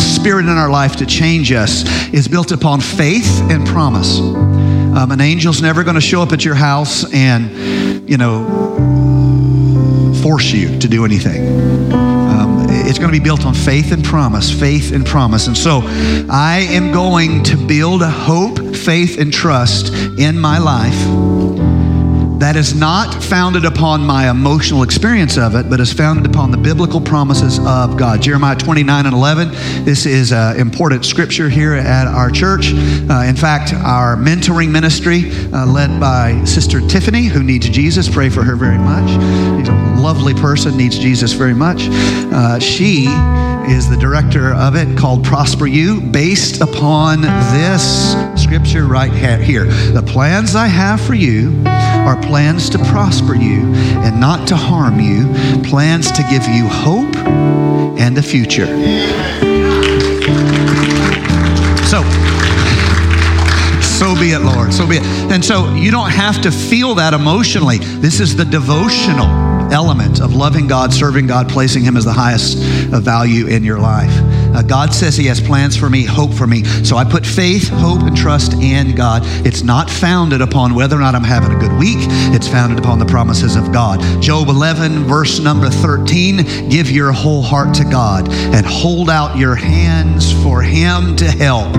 spirit 0.01 0.45
in 0.45 0.57
our 0.57 0.69
life 0.69 0.97
to 0.97 1.05
change 1.05 1.51
us 1.51 1.83
is 2.13 2.27
built 2.27 2.51
upon 2.51 2.81
faith 2.81 3.41
and 3.49 3.65
promise. 3.67 4.19
Um, 4.19 5.11
an 5.11 5.21
angel's 5.21 5.61
never 5.61 5.83
going 5.83 5.95
to 5.95 6.01
show 6.01 6.21
up 6.21 6.31
at 6.31 6.43
your 6.43 6.55
house 6.55 7.11
and, 7.13 8.09
you 8.09 8.17
know, 8.17 8.45
force 10.21 10.51
you 10.51 10.79
to 10.79 10.87
do 10.87 11.05
anything. 11.05 11.96
It's 12.87 12.99
going 12.99 13.11
to 13.11 13.19
be 13.19 13.23
built 13.23 13.45
on 13.45 13.53
faith 13.53 13.91
and 13.91 14.03
promise, 14.03 14.49
faith 14.49 14.93
and 14.93 15.05
promise. 15.05 15.47
And 15.47 15.57
so 15.57 15.81
I 16.29 16.67
am 16.69 16.93
going 16.93 17.43
to 17.43 17.57
build 17.57 18.01
a 18.01 18.09
hope, 18.09 18.75
faith, 18.75 19.19
and 19.19 19.31
trust 19.33 19.93
in 20.17 20.39
my 20.39 20.57
life 20.57 21.37
that 22.39 22.55
is 22.55 22.75
not 22.75 23.23
founded 23.23 23.65
upon 23.65 24.05
my 24.05 24.29
emotional 24.29 24.83
experience 24.83 25.37
of 25.37 25.55
it, 25.55 25.69
but 25.69 25.79
is 25.79 25.91
founded 25.91 26.25
upon 26.25 26.51
the 26.51 26.57
biblical 26.57 27.01
promises 27.01 27.57
of 27.59 27.97
God. 27.97 28.21
Jeremiah 28.21 28.55
29 28.55 29.05
and 29.07 29.15
11. 29.15 29.49
This 29.83 30.05
is 30.05 30.31
an 30.31 30.59
important 30.59 31.03
scripture 31.03 31.49
here 31.49 31.73
at 31.73 32.05
our 32.07 32.29
church. 32.29 32.73
Uh, 32.73 33.25
in 33.27 33.35
fact, 33.35 33.73
our 33.73 34.15
mentoring 34.15 34.69
ministry, 34.69 35.31
uh, 35.51 35.65
led 35.65 35.99
by 35.99 36.43
Sister 36.45 36.79
Tiffany, 36.87 37.23
who 37.23 37.41
needs 37.41 37.67
Jesus, 37.69 38.07
pray 38.07 38.29
for 38.29 38.43
her 38.43 38.55
very 38.55 38.77
much. 38.77 39.96
Lovely 39.97 40.33
person, 40.33 40.77
needs 40.77 40.97
Jesus 40.97 41.33
very 41.33 41.53
much. 41.53 41.87
Uh, 41.89 42.59
she 42.59 43.07
is 43.67 43.89
the 43.89 43.97
director 43.97 44.53
of 44.53 44.75
it 44.75 44.97
called 44.97 45.23
Prosper 45.25 45.67
You, 45.67 45.99
based 45.99 46.61
upon 46.61 47.21
this 47.21 48.13
scripture 48.41 48.85
right 48.85 49.11
here. 49.11 49.65
The 49.65 50.03
plans 50.03 50.55
I 50.55 50.67
have 50.67 51.01
for 51.01 51.15
you 51.15 51.61
are 51.65 52.15
plans 52.21 52.69
to 52.69 52.77
prosper 52.85 53.35
you 53.35 53.73
and 54.05 54.21
not 54.21 54.47
to 54.47 54.55
harm 54.55 55.01
you, 55.01 55.27
plans 55.63 56.11
to 56.13 56.23
give 56.29 56.47
you 56.47 56.67
hope 56.67 57.13
and 57.99 58.17
a 58.17 58.23
future. 58.23 58.67
So, 61.87 62.03
so 63.81 64.17
be 64.17 64.31
it, 64.31 64.41
Lord. 64.41 64.73
So 64.73 64.87
be 64.87 64.97
it. 64.97 65.03
And 65.31 65.43
so 65.43 65.73
you 65.73 65.91
don't 65.91 66.11
have 66.11 66.41
to 66.43 66.51
feel 66.51 66.95
that 66.95 67.13
emotionally. 67.13 67.79
This 67.79 68.21
is 68.21 68.35
the 68.35 68.45
devotional 68.45 69.56
element 69.71 70.21
of 70.21 70.33
loving 70.33 70.67
God, 70.67 70.93
serving 70.93 71.27
God, 71.27 71.49
placing 71.49 71.83
Him 71.83 71.97
as 71.97 72.05
the 72.05 72.13
highest 72.13 72.57
value 72.57 73.47
in 73.47 73.63
your 73.63 73.79
life. 73.79 74.11
Uh, 74.55 74.61
God 74.61 74.93
says 74.93 75.15
He 75.15 75.25
has 75.27 75.39
plans 75.39 75.75
for 75.75 75.89
me, 75.89 76.03
hope 76.03 76.33
for 76.33 76.47
me. 76.47 76.63
So 76.63 76.97
I 76.97 77.03
put 77.03 77.25
faith, 77.25 77.69
hope, 77.69 78.01
and 78.01 78.15
trust 78.15 78.53
in 78.53 78.95
God. 78.95 79.21
It's 79.45 79.63
not 79.63 79.89
founded 79.89 80.41
upon 80.41 80.73
whether 80.73 80.95
or 80.95 80.99
not 80.99 81.15
I'm 81.15 81.23
having 81.23 81.55
a 81.55 81.59
good 81.59 81.77
week, 81.77 81.97
it's 82.33 82.47
founded 82.47 82.79
upon 82.79 82.99
the 82.99 83.05
promises 83.05 83.55
of 83.55 83.71
God. 83.71 84.01
Job 84.21 84.49
11, 84.49 85.03
verse 85.03 85.39
number 85.39 85.69
13 85.69 86.69
give 86.69 86.89
your 86.89 87.11
whole 87.11 87.41
heart 87.41 87.73
to 87.75 87.83
God 87.83 88.29
and 88.29 88.65
hold 88.65 89.09
out 89.09 89.37
your 89.37 89.55
hands 89.55 90.31
for 90.43 90.61
Him 90.61 91.15
to 91.17 91.25
help. 91.25 91.73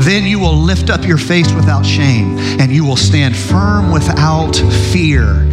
Then 0.00 0.24
you 0.24 0.38
will 0.38 0.56
lift 0.56 0.90
up 0.90 1.06
your 1.06 1.18
face 1.18 1.52
without 1.52 1.84
shame 1.84 2.38
and 2.60 2.70
you 2.70 2.84
will 2.84 2.96
stand 2.96 3.36
firm 3.36 3.90
without 3.90 4.56
fear. 4.92 5.46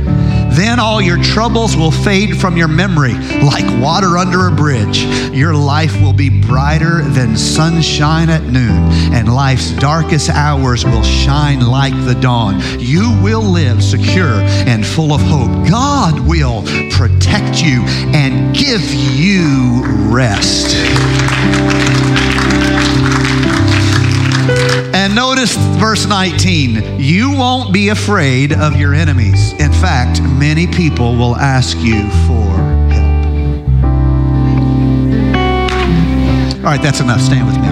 Then 0.50 0.80
all 0.80 1.02
your 1.02 1.22
troubles 1.22 1.76
will 1.76 1.92
fade 1.92 2.38
from 2.38 2.58
your 2.58 2.68
memory 2.68 3.14
like 3.42 3.66
water 3.82 4.18
under 4.18 4.48
a 4.48 4.52
bridge. 4.52 5.04
Your 5.34 5.54
life 5.54 6.02
will 6.02 6.14
be 6.14 6.30
brighter 6.30 7.02
than 7.02 7.38
sunshine 7.38 8.30
at 8.30 8.44
noon, 8.44 8.92
and 9.14 9.34
life's 9.34 9.72
darkest 9.72 10.30
hours 10.30 10.86
will 10.86 11.04
shine 11.04 11.62
like 11.62 11.94
the 12.06 12.16
dawn. 12.16 12.60
You 12.80 13.20
will 13.22 13.44
live 13.44 13.84
secure 13.84 14.42
and 14.68 14.86
full 14.86 15.14
of 15.14 15.22
hope. 15.22 15.68
God 15.70 16.20
will 16.20 16.64
protect 16.92 17.62
you 17.62 17.84
and 18.14 18.56
give 18.56 18.82
you 18.94 19.84
rest. 20.10 20.76
And 25.08 25.16
notice 25.16 25.56
verse 25.80 26.06
19 26.06 27.00
you 27.00 27.32
won't 27.32 27.72
be 27.72 27.88
afraid 27.88 28.52
of 28.52 28.76
your 28.76 28.94
enemies. 28.94 29.54
In 29.54 29.72
fact, 29.72 30.22
many 30.22 30.68
people 30.68 31.16
will 31.16 31.34
ask 31.38 31.78
you 31.78 32.02
for 32.28 32.44
help. 32.92 33.16
All 36.58 36.64
right, 36.64 36.82
that's 36.82 37.00
enough. 37.00 37.22
Stand 37.22 37.48
with 37.48 37.56
me. 37.56 37.70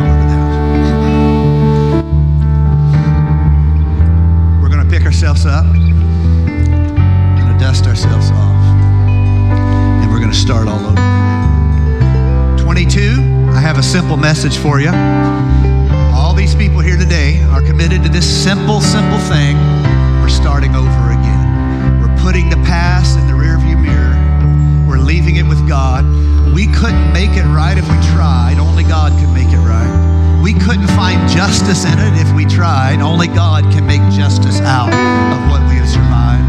We're 4.61 4.69
going 4.69 4.87
to 4.87 4.89
pick 4.89 5.05
ourselves 5.05 5.45
up, 5.45 5.65
we're 5.65 5.75
going 7.35 7.51
to 7.51 7.59
dust 7.59 7.85
ourselves 7.85 8.31
off, 8.31 8.79
and 10.01 10.09
we're 10.09 10.19
going 10.19 10.31
to 10.31 10.37
start 10.37 10.69
all 10.69 10.79
over. 10.79 12.63
22, 12.63 13.49
I 13.49 13.59
have 13.59 13.77
a 13.77 13.83
simple 13.83 14.15
message 14.15 14.55
for 14.55 14.79
you 14.79 14.91
these 16.45 16.53
people 16.53 16.79
here 16.79 16.95
today 16.95 17.41
are 17.49 17.61
committed 17.63 18.03
to 18.03 18.09
this 18.09 18.23
simple, 18.23 18.79
simple 18.79 19.17
thing. 19.17 19.57
We're 20.21 20.29
starting 20.29 20.75
over 20.75 21.09
again. 21.09 21.99
We're 21.99 22.15
putting 22.21 22.51
the 22.51 22.57
past 22.57 23.17
in 23.17 23.25
the 23.25 23.33
rearview 23.33 23.81
mirror. 23.81 24.13
We're 24.87 24.99
leaving 24.99 25.37
it 25.37 25.47
with 25.47 25.67
God. 25.67 26.05
We 26.53 26.67
couldn't 26.67 27.11
make 27.11 27.31
it 27.31 27.45
right 27.49 27.75
if 27.75 27.85
we 27.89 27.97
tried. 28.13 28.59
Only 28.59 28.83
God 28.83 29.11
can 29.13 29.33
make 29.33 29.47
it 29.47 29.57
right. 29.57 29.89
We 30.43 30.53
couldn't 30.53 30.85
find 30.89 31.27
justice 31.27 31.83
in 31.83 31.97
it 31.97 32.13
if 32.21 32.31
we 32.35 32.45
tried. 32.45 33.01
Only 33.01 33.25
God 33.25 33.63
can 33.73 33.87
make 33.87 34.01
justice 34.13 34.61
out 34.61 34.93
of 34.93 35.49
what 35.49 35.67
we 35.67 35.77
have 35.81 35.89
survived. 35.89 36.45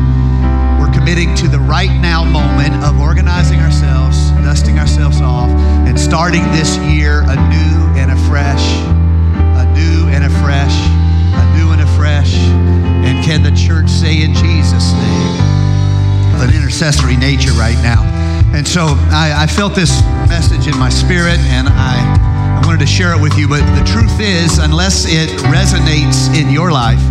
We're 0.78 0.92
committing 0.92 1.34
to 1.36 1.48
the 1.48 1.60
right 1.60 1.96
now 2.02 2.22
moment 2.22 2.84
of 2.84 3.00
organizing 3.00 3.60
ourselves, 3.60 4.28
dusting 4.44 4.78
ourselves 4.78 5.22
off, 5.22 5.48
and 5.88 5.98
starting 5.98 6.42
this 6.52 6.76
year 6.84 7.22
anew 7.22 7.96
and 7.96 8.12
afresh 8.12 8.95
and 10.16 10.24
afresh, 10.24 10.72
anew 11.36 11.72
and 11.72 11.82
afresh. 11.82 12.32
And 13.04 13.22
can 13.22 13.42
the 13.42 13.52
church 13.52 13.88
say 13.88 14.22
in 14.22 14.32
Jesus' 14.32 14.92
name? 14.92 15.36
An 16.40 16.54
intercessory 16.56 17.16
nature 17.16 17.52
right 17.52 17.76
now. 17.82 18.00
And 18.54 18.66
so 18.66 18.96
I, 19.12 19.44
I 19.44 19.46
felt 19.46 19.74
this 19.74 20.00
message 20.26 20.66
in 20.66 20.78
my 20.78 20.88
spirit 20.88 21.38
and 21.52 21.68
I, 21.68 22.00
I 22.56 22.66
wanted 22.66 22.80
to 22.80 22.86
share 22.86 23.12
it 23.12 23.20
with 23.20 23.36
you. 23.36 23.46
But 23.46 23.60
the 23.76 23.84
truth 23.84 24.18
is, 24.18 24.56
unless 24.56 25.04
it 25.06 25.28
resonates 25.52 26.34
in 26.34 26.50
your 26.50 26.72
life, 26.72 27.02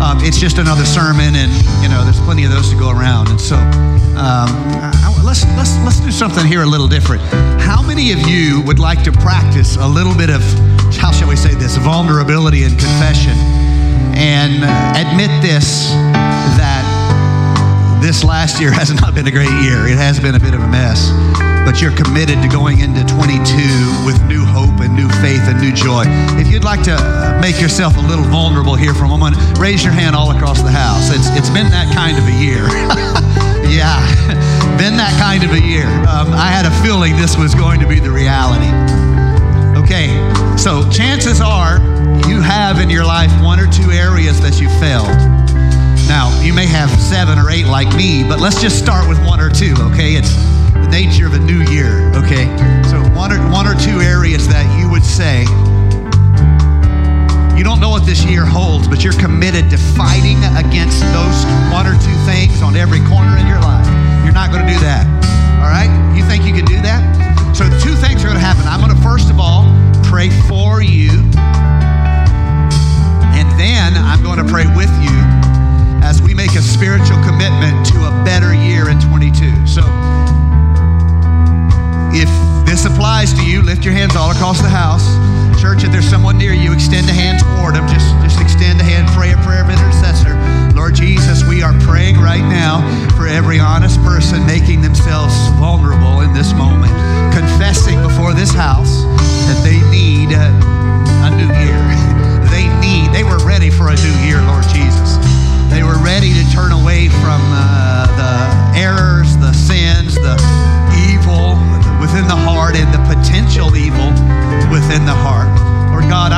um, 0.00 0.18
it's 0.24 0.38
just 0.38 0.58
another 0.58 0.84
sermon, 0.84 1.34
and 1.36 1.50
you 1.82 1.88
know 1.88 2.04
there's 2.04 2.20
plenty 2.20 2.44
of 2.44 2.50
those 2.50 2.68
to 2.70 2.78
go 2.78 2.90
around. 2.90 3.28
And 3.28 3.40
so 3.40 3.56
um, 3.56 4.48
I, 4.92 5.14
let's 5.24 5.44
let's 5.56 5.76
let's 5.84 6.00
do 6.00 6.10
something 6.10 6.46
here 6.46 6.62
a 6.62 6.66
little 6.66 6.88
different. 6.88 7.22
How 7.60 7.82
many 7.82 8.12
of 8.12 8.20
you 8.28 8.62
would 8.62 8.78
like 8.78 9.02
to 9.04 9.12
practice 9.12 9.76
a 9.76 9.86
little 9.86 10.14
bit 10.14 10.28
of 10.28 10.42
how 11.06 11.12
shall 11.12 11.28
we 11.28 11.36
say 11.36 11.54
this, 11.54 11.76
vulnerability 11.76 12.64
and 12.64 12.74
confession, 12.74 13.38
and 14.18 14.58
admit 14.98 15.30
this 15.38 15.86
that 16.58 16.82
this 18.02 18.24
last 18.24 18.60
year 18.60 18.72
has 18.82 18.90
not 18.92 19.14
been 19.14 19.28
a 19.28 19.30
great 19.30 19.54
year. 19.62 19.86
It 19.86 19.94
has 20.02 20.18
been 20.18 20.34
a 20.34 20.40
bit 20.40 20.52
of 20.52 20.58
a 20.58 20.66
mess. 20.66 21.14
But 21.62 21.80
you're 21.80 21.94
committed 21.94 22.42
to 22.42 22.48
going 22.48 22.80
into 22.80 23.06
22 23.06 23.38
with 24.02 24.18
new 24.26 24.42
hope 24.42 24.82
and 24.82 24.98
new 24.98 25.06
faith 25.22 25.46
and 25.46 25.62
new 25.62 25.70
joy. 25.70 26.02
If 26.42 26.50
you'd 26.50 26.66
like 26.66 26.82
to 26.90 26.98
make 27.40 27.60
yourself 27.60 27.96
a 27.96 28.02
little 28.02 28.26
vulnerable 28.26 28.74
here 28.74 28.92
for 28.92 29.04
a 29.04 29.08
moment, 29.08 29.38
raise 29.62 29.84
your 29.84 29.94
hand 29.94 30.16
all 30.16 30.34
across 30.34 30.60
the 30.60 30.74
house. 30.74 31.14
It's, 31.14 31.30
it's 31.38 31.50
been 31.54 31.70
that 31.70 31.86
kind 31.94 32.18
of 32.18 32.26
a 32.26 32.34
year. 32.34 32.66
yeah, 33.70 34.02
been 34.74 34.98
that 34.98 35.14
kind 35.22 35.46
of 35.46 35.54
a 35.54 35.62
year. 35.62 35.86
Um, 36.10 36.34
I 36.34 36.50
had 36.50 36.66
a 36.66 36.74
feeling 36.82 37.14
this 37.14 37.36
was 37.38 37.54
going 37.54 37.78
to 37.78 37.86
be 37.86 38.00
the 38.00 38.10
reality. 38.10 38.74
Okay, 39.86 40.10
so 40.58 40.82
chances 40.90 41.40
are 41.40 41.78
you 42.26 42.42
have 42.42 42.80
in 42.80 42.90
your 42.90 43.04
life 43.04 43.30
one 43.40 43.60
or 43.60 43.70
two 43.70 43.92
areas 43.92 44.40
that 44.40 44.58
you 44.60 44.66
failed. 44.82 45.14
Now, 46.10 46.34
you 46.42 46.52
may 46.52 46.66
have 46.66 46.90
seven 46.98 47.38
or 47.38 47.50
eight 47.50 47.66
like 47.66 47.86
me, 47.94 48.26
but 48.26 48.40
let's 48.40 48.60
just 48.60 48.82
start 48.82 49.08
with 49.08 49.24
one 49.24 49.38
or 49.38 49.48
two, 49.48 49.78
okay? 49.94 50.18
It's 50.18 50.34
the 50.74 50.88
nature 50.90 51.30
of 51.30 51.34
a 51.34 51.38
new 51.38 51.62
year, 51.70 52.02
okay? 52.18 52.50
So 52.90 52.98
one 53.14 53.30
or, 53.30 53.38
one 53.54 53.62
or 53.70 53.78
two 53.78 54.02
areas 54.02 54.48
that 54.48 54.66
you 54.74 54.90
would 54.90 55.06
say, 55.06 55.46
you 57.54 57.62
don't 57.62 57.78
know 57.78 57.90
what 57.90 58.02
this 58.04 58.24
year 58.24 58.44
holds, 58.44 58.88
but 58.88 59.04
you're 59.04 59.14
committed 59.22 59.70
to 59.70 59.78
fighting 59.78 60.42
against 60.58 60.98
those 61.14 61.46
one 61.70 61.86
or 61.86 61.94
two 62.02 62.18
things 62.26 62.58
on 62.58 62.74
every 62.74 63.06
corner 63.06 63.38
in 63.38 63.46
your 63.46 63.62
life. 63.62 63.86
You're 64.26 64.34
not 64.34 64.50
going 64.50 64.66
to 64.66 64.72
do 64.74 64.80
that, 64.82 65.06
all 65.62 65.70
right? 65.70 65.86
You 66.18 66.26
think 66.26 66.42
you 66.42 66.52
can 66.52 66.64
do 66.66 66.82
that? 66.82 67.35
So 67.56 67.64
two 67.80 67.96
things 67.96 68.20
are 68.20 68.28
going 68.28 68.36
to 68.36 68.44
happen. 68.44 68.68
I'm 68.68 68.84
going 68.84 68.94
to 68.94 69.02
first 69.02 69.30
of 69.30 69.40
all 69.40 69.64
pray 70.04 70.28
for 70.44 70.82
you. 70.82 71.08
And 73.32 73.48
then 73.56 73.96
I'm 73.96 74.22
going 74.22 74.36
to 74.36 74.44
pray 74.44 74.68
with 74.76 74.92
you 75.00 75.16
as 76.04 76.20
we 76.20 76.34
make 76.34 76.52
a 76.52 76.60
spiritual 76.60 77.16
commitment 77.24 77.86
to 77.96 78.04
a 78.04 78.12
better 78.28 78.52
year 78.52 78.90
in 78.90 79.00
22. 79.00 79.64
So 79.64 79.80
if 82.12 82.28
this 82.68 82.84
applies 82.84 83.32
to 83.32 83.42
you, 83.42 83.62
lift 83.62 83.86
your 83.86 83.94
hands 83.94 84.16
all 84.16 84.30
across 84.32 84.60
the 84.60 84.68
house. 84.68 85.08
Church, 85.58 85.82
if 85.82 85.90
there's 85.90 86.04
someone 86.04 86.36
near 86.36 86.52
you, 86.52 86.74
extend 86.74 87.08
a 87.08 87.12
hand 87.14 87.40
toward 87.40 87.74
them. 87.74 87.88
Just, 87.88 88.12
just 88.20 88.38
extend 88.38 88.82
a 88.82 88.84
hand, 88.84 89.08
pray 89.16 89.32
a 89.32 89.36
prayer 89.48 89.64
of 89.64 89.70
intercessor. 89.70 90.36
Lord 90.76 90.94
Jesus, 90.94 91.42
we 91.42 91.62
are 91.62 91.72
praying 91.80 92.20
right 92.20 92.44
now 92.44 92.84
for 93.16 93.26
every 93.26 93.58
honest 93.58 93.98
person 94.02 94.44
making 94.44 94.82
themselves 94.82 95.32
vulnerable 95.56 96.20
in 96.20 96.34
this 96.34 96.52
moment, 96.52 96.92
confessing 97.32 97.96
before 98.02 98.34
this 98.34 98.52
house 98.52 99.02
that 99.48 99.56
they 99.64 99.80
need 99.88 100.36
a, 100.36 100.52
a 101.24 101.30
new 101.32 101.48
year. 101.64 101.80
They 102.46 102.68
need, 102.80 103.12
they 103.12 103.24
were 103.24 103.42
ready 103.44 103.68
for 103.68 103.88
a 103.88 103.96
new 103.96 104.16
year, 104.24 104.40
Lord 104.46 104.64
Jesus. 104.72 105.18
They 105.68 105.82
were 105.82 105.98
ready 106.00 106.32
to 106.32 106.44
turn 106.52 106.72
away 106.72 107.08
from 107.08 107.42
uh, 107.52 108.06
the 108.16 108.78
errors, 108.80 109.36
the 109.36 109.52
sins, 109.52 110.14
the 110.14 110.38
evil 111.10 111.58
within 112.00 112.24
the 112.28 112.38
heart, 112.38 112.76
and 112.76 112.88
the 112.94 113.02
potential 113.12 113.76
evil 113.76 114.08
within 114.72 115.04
the 115.04 115.16
heart. 115.26 115.52
Lord 115.90 116.08
God, 116.08 116.32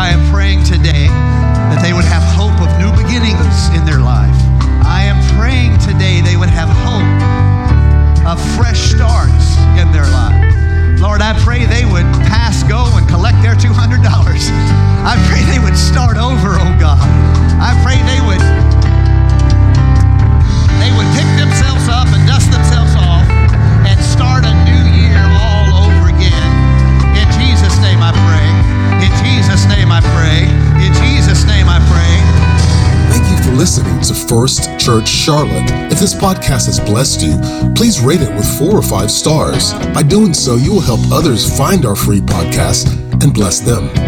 fresh 8.58 8.90
starts 8.90 9.54
in 9.78 9.86
their 9.94 10.06
life. 10.10 10.34
Lord, 10.98 11.22
I 11.22 11.30
pray 11.46 11.62
they 11.62 11.86
would 11.86 12.10
pass 12.26 12.66
go 12.66 12.90
and 12.98 13.06
collect 13.06 13.38
their 13.38 13.54
$200. 13.54 14.02
I 14.02 15.14
pray 15.30 15.46
they 15.46 15.62
would 15.62 15.78
start 15.78 16.18
over, 16.18 16.58
oh 16.58 16.74
God. 16.82 16.98
I 17.62 17.78
pray 17.86 18.02
they 18.02 18.18
would 18.26 18.42
they 20.82 20.90
would 20.90 21.06
pick 21.14 21.30
themselves 21.38 21.86
up 21.86 22.10
and 22.10 22.26
dust 22.26 22.50
themselves 22.50 22.94
off 22.98 23.26
and 23.86 23.98
start 24.02 24.42
a 24.42 24.54
new 24.66 24.82
year 24.90 25.22
all 25.38 25.86
over 25.86 26.10
again. 26.10 26.50
In 27.14 27.28
Jesus' 27.38 27.78
name 27.78 28.02
I 28.02 28.10
pray. 28.10 28.46
In 29.06 29.12
Jesus' 29.22 29.70
name 29.70 29.94
I 29.94 30.02
pray. 30.18 30.50
In 30.82 30.92
Jesus' 30.98 31.44
name 31.46 31.68
I 31.68 31.78
pray 31.90 32.38
Thank 33.10 33.30
you 33.30 33.44
for 33.44 33.56
listening 33.56 34.00
to 34.02 34.14
First 34.14 34.77
Church 34.88 35.06
Charlotte. 35.06 35.70
If 35.92 35.98
this 35.98 36.14
podcast 36.14 36.64
has 36.64 36.80
blessed 36.80 37.20
you, 37.20 37.38
please 37.74 38.00
rate 38.00 38.22
it 38.22 38.34
with 38.34 38.46
four 38.58 38.74
or 38.74 38.80
five 38.80 39.10
stars. 39.10 39.74
By 39.92 40.02
doing 40.02 40.32
so, 40.32 40.56
you 40.56 40.72
will 40.72 40.80
help 40.80 41.00
others 41.12 41.44
find 41.58 41.84
our 41.84 41.94
free 41.94 42.22
podcast 42.22 42.90
and 43.22 43.34
bless 43.34 43.60
them. 43.60 44.07